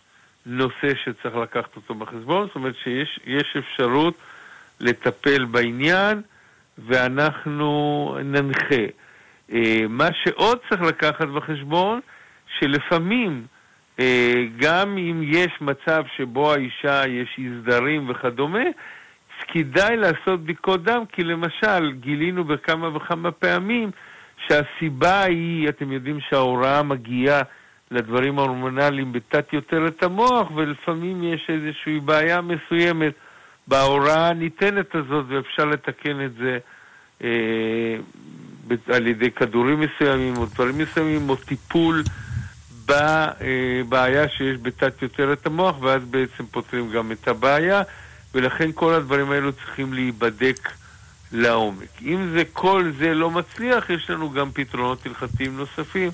נושא 0.47 0.95
שצריך 1.05 1.37
לקחת 1.37 1.77
אותו 1.77 1.95
בחשבון, 1.95 2.47
זאת 2.47 2.55
אומרת 2.57 2.75
שיש 2.85 3.57
אפשרות 3.59 4.15
לטפל 4.81 5.45
בעניין, 5.45 6.23
ואנחנו 6.79 8.17
ננחה. 8.25 8.85
אה, 9.53 9.85
מה 9.89 10.09
שעוד 10.25 10.59
צריך 10.69 10.83
לקחת 10.83 11.29
בחשבון, 11.29 12.01
שלפעמים 12.59 13.47
אה, 14.01 14.45
גם 14.59 14.99
אם 14.99 15.23
יש 15.25 15.53
מצב 15.61 16.03
שבו 16.17 16.53
האישה 16.53 17.03
יש 17.09 17.29
אי 17.39 17.49
סדרים 17.61 18.11
וכדומה, 18.11 18.65
כדאי 19.49 19.97
לעשות 19.97 20.45
בדיקות 20.45 20.83
דם, 20.83 21.03
כי 21.13 21.25
למשל 21.25 21.93
גילינו 22.01 22.45
בכמה 22.45 22.97
וכמה 22.97 23.31
פעמים 23.31 23.91
שהסיבה 24.47 25.23
היא, 25.23 25.69
אתם 25.69 25.93
יודעים 25.93 26.19
שההוראה 26.29 26.83
מגיעה 26.83 27.43
לדברים 27.91 28.39
ההורמונליים 28.39 29.13
בתת 29.13 29.53
יותר 29.53 29.87
את 29.87 30.03
המוח, 30.03 30.51
ולפעמים 30.55 31.23
יש 31.23 31.47
איזושהי 31.49 32.01
בעיה 32.01 32.41
מסוימת 32.41 33.13
בהוראה 33.69 34.29
הניתנת 34.29 34.95
הזאת, 34.95 35.25
ואפשר 35.29 35.65
לתקן 35.65 36.25
את 36.25 36.35
זה 36.35 36.59
אה, 37.25 37.97
על 38.93 39.07
ידי 39.07 39.31
כדורים 39.31 39.81
מסוימים 39.81 40.37
או 40.37 40.47
דברים 40.47 40.79
מסוימים, 40.79 41.31
או 41.31 41.37
טיפול 41.37 42.03
בבעיה 42.87 44.29
שיש 44.29 44.59
בתת 44.63 45.03
יותר 45.03 45.33
את 45.33 45.47
המוח, 45.47 45.83
ואז 45.83 46.03
בעצם 46.05 46.47
פותרים 46.47 46.91
גם 46.91 47.13
את 47.13 47.29
הבעיה, 47.29 47.83
ולכן 48.35 48.71
כל 48.75 48.95
הדברים 48.95 49.31
האלו 49.31 49.53
צריכים 49.53 49.95
להיבדק 49.95 50.69
לעומק. 51.33 52.03
אם 52.03 52.31
זה 52.33 52.43
כל 52.53 52.93
זה 52.99 53.15
לא 53.15 53.31
מצליח, 53.31 53.91
יש 53.91 54.11
לנו 54.11 54.31
גם 54.31 54.51
פתרונות 54.53 55.07
הלכתיים 55.07 55.57
נוספים, 55.57 56.11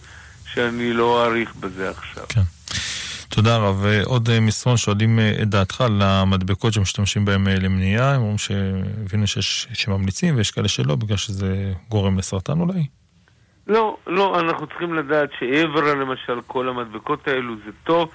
שאני 0.46 0.92
לא 0.92 1.24
אאריך 1.24 1.54
בזה 1.54 1.90
עכשיו. 1.90 2.24
כן. 2.28 2.42
תודה 3.34 3.56
רב. 3.56 3.84
עוד 4.04 4.28
אה, 4.30 4.40
מסרון 4.40 4.76
שואלים 4.76 5.18
אה, 5.18 5.32
את 5.42 5.48
דעתך 5.48 5.80
על 5.80 6.02
המדבקות 6.02 6.72
שמשתמשים 6.72 7.24
בהן 7.24 7.48
אה, 7.48 7.54
למניעה, 7.54 8.14
הם 8.14 8.20
אומרים 8.20 8.38
שהבינו 8.38 9.26
שיש 9.26 9.68
שממליצים 9.72 10.36
ויש 10.36 10.50
כאלה 10.50 10.68
שלא, 10.68 10.96
בגלל 10.96 11.16
שזה 11.16 11.72
גורם 11.88 12.18
לסרטן 12.18 12.60
אולי? 12.60 12.86
לא, 13.66 13.96
לא, 14.06 14.40
אנחנו 14.40 14.66
צריכים 14.66 14.94
לדעת 14.94 15.30
שאברה 15.38 15.94
למשל, 15.94 16.40
כל 16.46 16.68
המדבקות 16.68 17.28
האלו 17.28 17.54
זה 17.64 17.70
טוב. 17.84 18.10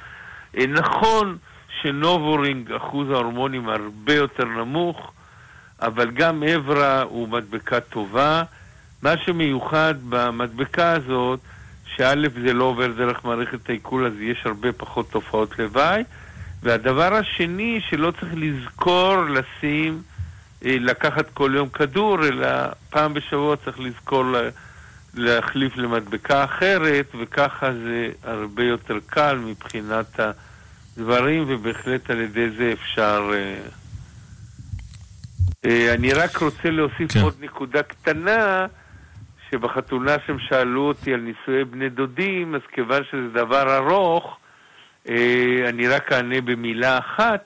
נכון 0.53 1.37
שנובורינג, 1.81 2.71
אחוז 2.71 3.09
ההורמונים 3.09 3.69
הרבה 3.69 4.13
יותר 4.13 4.45
נמוך, 4.45 5.11
אבל 5.81 6.11
גם 6.11 6.43
אברה 6.43 7.01
הוא 7.01 7.29
מדבקה 7.29 7.79
טובה. 7.79 8.43
מה 9.01 9.13
שמיוחד 9.25 9.93
במדבקה 10.09 10.91
הזאת, 10.91 11.39
שא' 11.95 12.27
זה 12.43 12.53
לא 12.53 12.63
עובר 12.63 12.87
דרך 12.87 13.25
מערכת 13.25 13.69
העיכול, 13.69 14.05
אז 14.05 14.13
יש 14.19 14.45
הרבה 14.45 14.71
פחות 14.71 15.11
תופעות 15.11 15.59
לוואי. 15.59 16.03
והדבר 16.63 17.13
השני, 17.13 17.81
שלא 17.89 18.11
צריך 18.11 18.33
לזכור 18.35 19.15
לשים, 19.23 20.01
אה, 20.65 20.75
לקחת 20.79 21.25
כל 21.33 21.51
יום 21.55 21.69
כדור, 21.69 22.25
אלא 22.27 22.47
פעם 22.89 23.13
בשבוע 23.13 23.55
צריך 23.55 23.79
לזכור 23.79 24.25
להחליף 25.13 25.77
למדבקה 25.77 26.43
אחרת, 26.43 27.07
וככה 27.19 27.73
זה 27.73 28.09
הרבה 28.23 28.63
יותר 28.63 28.97
קל 29.05 29.37
מבחינת 29.37 30.19
הדברים, 30.97 31.45
ובהחלט 31.47 32.09
על 32.09 32.19
ידי 32.19 32.49
זה 32.57 32.73
אפשר... 32.73 33.31
אה, 33.33 33.55
אה, 35.65 35.93
אני 35.93 36.13
רק 36.13 36.37
רוצה 36.37 36.69
להוסיף 36.69 37.11
כן. 37.11 37.21
עוד 37.21 37.35
נקודה 37.41 37.83
קטנה, 37.83 38.65
שבחתונה 39.51 40.15
שהם 40.25 40.39
שאלו 40.39 40.87
אותי 40.87 41.13
על 41.13 41.19
נישואי 41.19 41.65
בני 41.65 41.89
דודים, 41.89 42.55
אז 42.55 42.61
כיוון 42.71 43.03
שזה 43.11 43.27
דבר 43.33 43.77
ארוך, 43.77 44.37
אה, 45.09 45.69
אני 45.69 45.87
רק 45.87 46.11
אענה 46.11 46.41
במילה 46.41 46.97
אחת, 46.97 47.45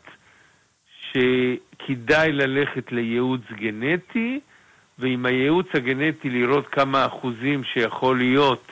שכדאי 1.12 2.32
ללכת 2.32 2.92
לייעוץ 2.92 3.42
גנטי, 3.52 4.40
ועם 5.00 5.26
הייעוץ 5.26 5.68
הגנטי 5.74 6.30
לראות 6.30 6.68
כמה 6.68 7.06
אחוזים 7.06 7.64
שיכול 7.64 8.18
להיות 8.18 8.72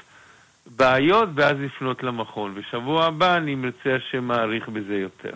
בעיות, 0.78 1.30
ואז 1.36 1.58
לפנות 1.60 2.04
למכון. 2.04 2.56
בשבוע 2.56 3.06
הבא, 3.06 3.38
אני 3.38 3.56
מרצה 3.56 3.96
השם 3.96 4.24
מעריך 4.24 4.70
בזה 4.70 4.96
יותר. 4.96 5.34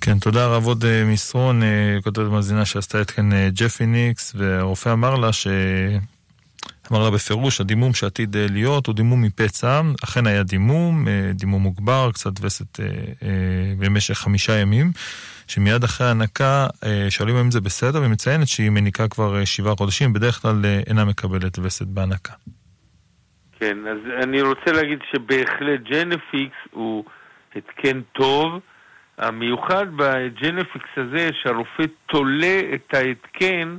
כן, 0.00 0.18
תודה 0.18 0.46
רב 0.46 0.66
עוד 0.66 0.84
מסרון, 1.06 1.60
כותבת 2.04 2.30
מאזינה 2.30 2.64
שעשתה 2.64 3.00
את 3.00 3.10
כן 3.10 3.26
ג'פי 3.48 3.86
ניקס, 3.86 4.34
והרופא 4.36 4.92
אמר 4.92 5.14
לה 5.14 5.32
ש... 5.32 5.46
אמר 6.92 7.04
לה 7.04 7.10
בפירוש, 7.10 7.60
הדימום 7.60 7.94
שעתיד 7.94 8.36
להיות 8.36 8.86
הוא 8.86 8.94
דימום 8.94 9.22
מפצע, 9.22 9.80
אכן 10.04 10.26
היה 10.26 10.42
דימום, 10.42 11.06
דימום 11.34 11.62
מוגבר, 11.62 12.10
קצת 12.12 12.32
וסת 12.40 12.80
במשך 13.78 14.14
חמישה 14.14 14.52
ימים. 14.58 14.92
שמיד 15.46 15.84
אחרי 15.84 16.06
ההנקה 16.06 16.66
שואלים 17.08 17.36
אם 17.36 17.50
זה 17.50 17.60
בסדר, 17.60 17.98
והיא 17.98 18.10
מציינת 18.10 18.48
שהיא 18.48 18.70
מניקה 18.70 19.08
כבר 19.08 19.44
שבעה 19.44 19.74
חודשים, 19.76 20.12
בדרך 20.12 20.42
כלל 20.42 20.64
אינה 20.86 21.04
מקבלת 21.04 21.58
וסת 21.58 21.86
בהנקה. 21.86 22.32
כן, 23.58 23.76
אז 23.90 24.22
אני 24.22 24.42
רוצה 24.42 24.72
להגיד 24.72 24.98
שבהחלט 25.12 25.80
GyneFix 25.90 26.56
הוא 26.70 27.04
התקן 27.56 28.00
טוב. 28.12 28.60
המיוחד 29.18 29.86
ב 29.96 30.08
GyneFix 30.08 30.88
הזה, 30.96 31.30
שהרופא 31.42 31.82
תולה 32.06 32.60
את 32.74 32.94
ההתקן, 32.94 33.76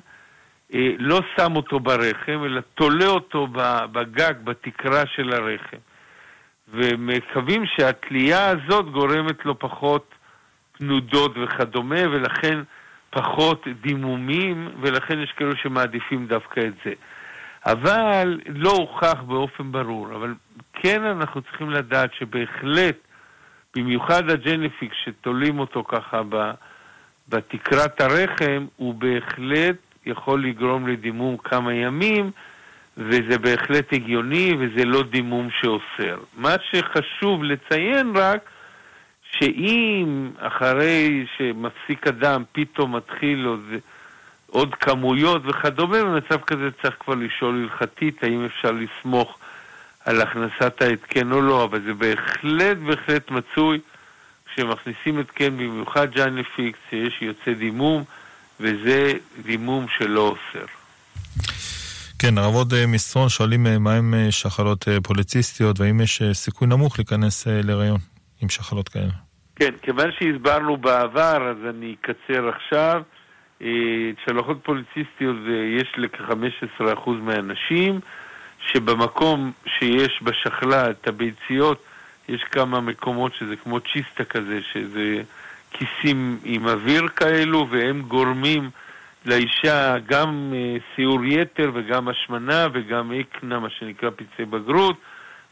לא 1.00 1.22
שם 1.38 1.56
אותו 1.56 1.80
ברחם, 1.80 2.44
אלא 2.46 2.62
תולה 2.76 3.08
אותו 3.08 3.48
בגג, 3.92 4.34
בתקרה 4.44 5.04
של 5.16 5.34
הרחם. 5.34 5.78
ומקווים 6.74 7.66
שהתלייה 7.66 8.50
הזאת 8.50 8.92
גורמת 8.92 9.46
לו 9.46 9.60
פחות 9.60 10.16
תנודות 10.78 11.32
וכדומה, 11.44 12.02
ולכן 12.12 12.60
פחות 13.10 13.68
דימומים, 13.82 14.70
ולכן 14.82 15.20
יש 15.20 15.32
כאלו 15.38 15.56
שמעדיפים 15.56 16.28
דווקא 16.28 16.60
את 16.60 16.74
זה. 16.86 16.94
אבל 17.66 18.40
לא 18.48 18.72
הוכח 18.72 19.22
באופן 19.28 19.72
ברור, 19.72 20.16
אבל 20.16 20.34
כן 20.74 21.04
אנחנו 21.04 21.42
צריכים 21.42 21.70
לדעת 21.70 22.14
שבהחלט, 22.14 22.98
במיוחד 23.76 24.30
הג'נפיק 24.30 24.94
שתולים 24.94 25.60
אותו 25.60 25.84
ככה 25.84 26.22
בתקרת 27.30 28.02
הרחם, 28.02 28.66
הוא 28.76 28.94
בהחלט 28.94 29.76
יכול 30.06 30.44
לגרום 30.46 30.88
לדימום 30.88 31.38
כמה 31.38 31.74
ימים, 31.74 32.32
וזה 32.98 33.38
בהחלט 33.38 33.94
הגיוני 33.94 34.54
וזה 34.60 34.86
לא 34.86 35.04
דימום 35.04 35.50
שאוסר. 35.62 36.18
מה 36.38 36.56
שחשוב 36.72 37.44
לציין 37.44 38.12
רק, 38.16 38.50
שאם 39.32 40.32
אחרי 40.40 41.26
שמפסיק 41.38 42.08
הדם 42.08 42.44
פתאום 42.52 42.96
מתחיל 42.96 43.46
עוד, 43.46 43.66
עוד 44.48 44.76
כמויות 44.76 45.42
וכדומה, 45.46 46.04
במצב 46.04 46.42
כזה 46.42 46.70
צריך 46.82 46.96
כבר 47.00 47.16
לשאול 47.16 47.56
הלכתית 47.64 48.24
האם 48.24 48.46
אפשר 48.46 48.72
לסמוך 48.72 49.38
על 50.06 50.22
הכנסת 50.22 50.82
ההתקן 50.82 51.32
או 51.32 51.42
לא, 51.42 51.64
אבל 51.64 51.82
זה 51.82 51.94
בהחלט 51.94 52.78
בהחלט 52.78 53.32
מצוי 53.32 53.80
כשמכניסים 54.46 55.20
התקן, 55.20 55.58
במיוחד 55.58 56.12
GyneFix, 56.12 56.80
שיש 56.90 57.22
יוצא 57.22 57.54
דימום, 57.54 58.04
וזה 58.60 59.14
דימום 59.44 59.86
שלא 59.98 60.22
אוסר. 60.22 60.66
כן, 62.20 62.38
הרב 62.38 62.54
עוד 62.54 62.74
מסרון 62.88 63.30
שואלים 63.30 63.64
מה 63.80 63.94
הם 63.94 64.14
שחלות 64.30 64.88
פוליציסטיות 65.04 65.80
והאם 65.80 66.02
יש 66.02 66.22
סיכוי 66.34 66.68
נמוך 66.68 67.00
להיכנס 67.00 67.48
להיריון 67.48 68.00
עם 68.42 68.50
שחלות 68.50 68.90
כאלה. 68.90 69.12
כן, 69.56 69.72
כיוון 69.82 70.10
שהסברנו 70.20 70.78
בעבר, 70.78 71.52
אז 71.52 71.58
אני 71.70 71.96
אקצר 72.02 72.50
עכשיו. 72.50 73.02
צלחות 74.26 74.58
פוליציסטיות 74.64 75.36
יש 75.80 75.94
לכ-15% 75.98 77.10
מהאנשים, 77.10 78.00
שבמקום 78.72 79.52
שיש 79.80 80.20
בשחלה 80.24 80.90
את 80.90 81.08
הביציות, 81.08 81.84
יש 82.30 82.44
כמה 82.44 82.82
מקומות 82.82 83.36
שזה 83.36 83.56
כמו 83.56 83.80
צ'יסטה 83.80 84.24
כזה, 84.24 84.60
שזה 84.74 85.22
כיסים 85.74 86.38
עם 86.44 86.68
אוויר 86.68 87.08
כאלו, 87.08 87.68
והם 87.72 88.02
גורמים 88.02 88.70
לאישה 89.26 90.00
גם 90.00 90.54
סיור 90.96 91.26
יתר 91.26 91.72
וגם 91.74 92.08
השמנה 92.08 92.68
וגם 92.74 93.12
אקנה, 93.12 93.60
מה 93.60 93.70
שנקרא 93.70 94.10
פצעי 94.10 94.46
בגרות, 94.46 94.96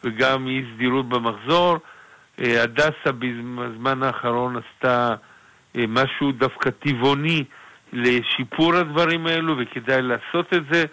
וגם 0.03 0.47
אי 0.47 0.63
סדירות 0.76 1.09
במחזור. 1.09 1.78
הדסה 2.38 3.11
בזמן 3.19 4.03
האחרון 4.03 4.55
עשתה 4.57 5.15
משהו 5.76 6.32
דווקא 6.32 6.69
טבעוני 6.69 7.43
לשיפור 7.93 8.76
הדברים 8.76 9.28
האלו, 9.28 9.55
וכדאי 9.57 10.01
לעשות 10.01 10.53
את 10.53 10.63
זה, 10.72 10.86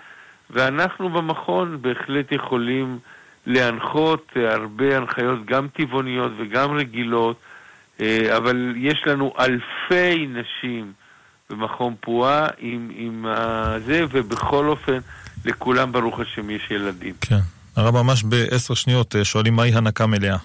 ואנחנו 0.51 1.09
במכון 1.09 1.79
בהחלט 1.83 2.33
יכולים 2.33 2.99
להנחות 3.47 4.33
הרבה 4.37 4.97
הנחיות, 4.97 5.45
גם 5.45 5.69
טבעוניות 5.69 6.33
וגם 6.39 6.73
רגילות, 6.73 7.37
אבל 8.37 8.75
יש 8.77 9.03
לנו 9.07 9.33
אלפי 9.39 10.27
נשים 10.27 10.93
במכון 11.51 11.95
פועה 12.01 12.47
עם, 12.59 12.91
עם 12.95 13.27
זה, 13.87 14.05
ובכל 14.11 14.69
אופן, 14.69 14.99
לכולם 15.45 15.93
ברוך 15.93 16.21
השם 16.21 16.51
יש 16.51 16.71
ילדים. 16.71 17.15
כן. 17.21 17.39
הרב, 17.77 17.95
ממש 17.95 18.23
בעשר 18.23 18.75
שניות 18.75 19.15
שואלים 19.23 19.55
מהי 19.55 19.75
הנקה 19.75 20.07
מלאה. 20.07 20.37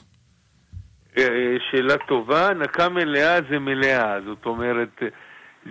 שאלה 1.72 1.98
טובה, 2.08 2.50
הנקה 2.50 2.90
מלאה 2.90 3.40
זה 3.50 3.60
מלאה, 3.60 4.16
זאת 4.26 4.46
אומרת, 4.46 5.02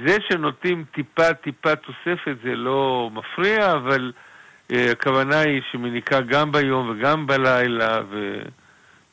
זה 0.06 0.16
שנותנים 0.28 0.84
טיפה 0.94 1.34
טיפה 1.34 1.76
תוספת 1.76 2.36
זה 2.44 2.54
לא 2.54 3.10
מפריע, 3.12 3.72
אבל 3.72 4.12
הכוונה 4.70 5.40
היא 5.40 5.62
שמניקה 5.72 6.20
גם 6.20 6.52
ביום 6.52 6.90
וגם 6.90 7.26
בלילה, 7.26 8.00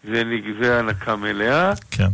וזה 0.06 0.80
הנקה 0.80 1.16
מלאה. 1.16 1.72
כן. 1.92 2.10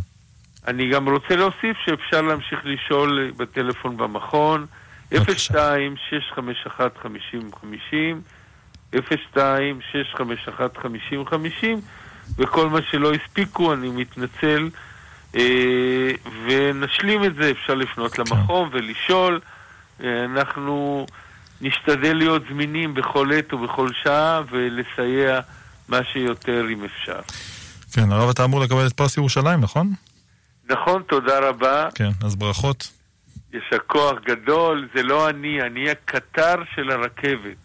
אני 0.66 0.90
גם 0.90 1.08
רוצה 1.08 1.36
להוסיף 1.36 1.76
שאפשר 1.84 2.22
להמשיך 2.22 2.58
לשאול 2.64 3.30
בטלפון 3.36 3.96
במכון, 3.96 4.66
02-651-5050, 5.12 5.16
02-651-5050, 8.94 8.98
וכל 12.38 12.68
מה 12.68 12.78
שלא 12.90 13.12
הספיקו, 13.14 13.72
אני 13.72 13.88
מתנצל, 13.90 14.70
אה, 15.36 16.10
ונשלים 16.46 17.24
את 17.24 17.34
זה, 17.34 17.50
אפשר 17.50 17.74
לפנות 17.74 18.18
למכון 18.18 18.68
ולשאול. 18.72 19.40
אה, 20.04 20.24
אנחנו 20.24 21.06
נשתדל 21.60 22.16
להיות 22.16 22.42
זמינים 22.48 22.94
בכל 22.94 23.32
עת 23.32 23.52
ובכל 23.52 23.88
שעה 24.02 24.42
ולסייע 24.50 25.40
מה 25.88 25.98
שיותר 26.12 26.64
אם 26.72 26.84
אפשר. 26.84 27.20
כן, 27.92 28.12
הרב 28.12 28.28
אתה 28.28 28.44
אמור 28.44 28.60
לקבל 28.60 28.86
את 28.86 28.92
פרס 28.92 29.16
ירושלים, 29.16 29.60
נכון? 29.60 29.92
נכון, 30.70 31.02
תודה 31.08 31.38
רבה. 31.48 31.88
כן, 31.94 32.10
אז 32.24 32.36
ברכות. 32.36 32.90
יישר 33.52 33.78
כוח 33.86 34.14
גדול, 34.26 34.88
זה 34.94 35.02
לא 35.02 35.30
אני, 35.30 35.62
אני 35.62 35.90
הקטר 35.90 36.54
של 36.74 36.90
הרכבת. 36.90 37.56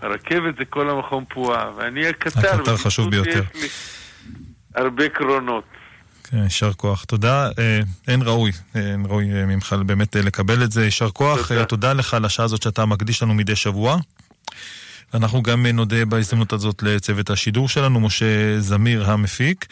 הרכבת 0.00 0.54
זה 0.58 0.64
כל 0.64 0.90
המכון 0.90 1.24
פועה, 1.28 1.70
ואני 1.76 2.06
הקטר. 2.06 2.54
הקטר 2.54 2.76
חשוב 2.76 3.10
ביותר. 3.10 3.42
יש 3.54 3.62
לי 3.62 3.68
הרבה 4.74 5.08
קרונות. 5.08 5.64
כן, 6.24 6.36
יישר 6.42 6.72
כוח. 6.72 7.04
תודה, 7.04 7.50
אה, 7.58 7.80
אין 8.08 8.22
ראוי, 8.22 8.50
אין 8.74 9.06
ראוי 9.08 9.24
ממך 9.24 9.76
באמת 9.86 10.16
לקבל 10.16 10.62
את 10.62 10.72
זה. 10.72 10.84
יישר 10.84 11.10
כוח, 11.10 11.48
תודה. 11.48 11.64
תודה 11.64 11.92
לך 11.92 12.14
על 12.14 12.24
השעה 12.24 12.44
הזאת 12.44 12.62
שאתה 12.62 12.86
מקדיש 12.86 13.22
לנו 13.22 13.34
מדי 13.34 13.56
שבוע. 13.56 13.96
אנחנו 15.14 15.42
גם 15.42 15.66
נודה 15.66 16.04
בהזדמנות 16.04 16.52
הזאת 16.52 16.82
לצוות 16.82 17.30
השידור 17.30 17.68
שלנו, 17.68 18.00
משה 18.00 18.60
זמיר 18.60 19.10
המפיק, 19.10 19.66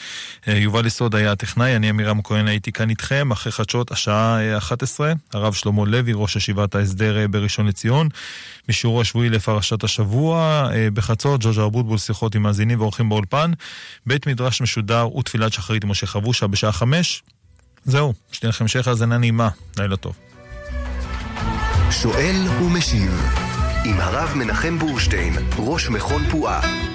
יובל 0.46 0.86
יסוד 0.86 1.14
היה 1.14 1.32
הטכנאי, 1.32 1.76
אני 1.76 1.90
אמירם 1.90 2.22
כהן 2.22 2.48
הייתי 2.48 2.72
כאן 2.72 2.90
איתכם, 2.90 3.30
אחרי 3.30 3.52
חדשות 3.52 3.90
השעה 3.90 4.58
11, 4.58 5.12
הרב 5.32 5.52
שלמה 5.52 5.84
לוי, 5.84 6.12
ראש 6.14 6.36
ישיבת 6.36 6.74
ההסדר 6.74 7.26
בראשון 7.30 7.66
לציון, 7.66 8.08
בשיעור 8.68 9.00
השבועי 9.00 9.28
לפרשת 9.28 9.84
השבוע, 9.84 10.68
בחצות, 10.94 11.40
ג'וג'ה 11.44 11.64
אבוטבול, 11.64 11.98
שיחות 11.98 12.34
עם 12.34 12.42
מאזינים 12.42 12.80
ואורחים 12.80 13.08
באולפן, 13.08 13.52
בית 14.06 14.26
מדרש 14.26 14.60
משודר 14.60 15.16
ותפילת 15.16 15.52
שחרית 15.52 15.84
עם 15.84 15.90
משה 15.90 16.06
חבושה 16.06 16.46
בשעה 16.46 16.72
חמש. 16.72 17.22
זהו, 17.84 18.14
שתהיה 18.32 18.48
לכם 18.48 18.64
המשך 18.64 18.88
האזנה 18.88 19.18
נעימה, 19.18 19.48
לילה 19.78 19.96
טוב. 19.96 20.16
שואל 21.90 22.36
ומשיב 22.62 23.49
עם 23.84 24.00
הרב 24.00 24.32
מנחם 24.36 24.78
בורשטיין, 24.78 25.32
ראש 25.58 25.88
מכון 25.88 26.22
פועה. 26.30 26.89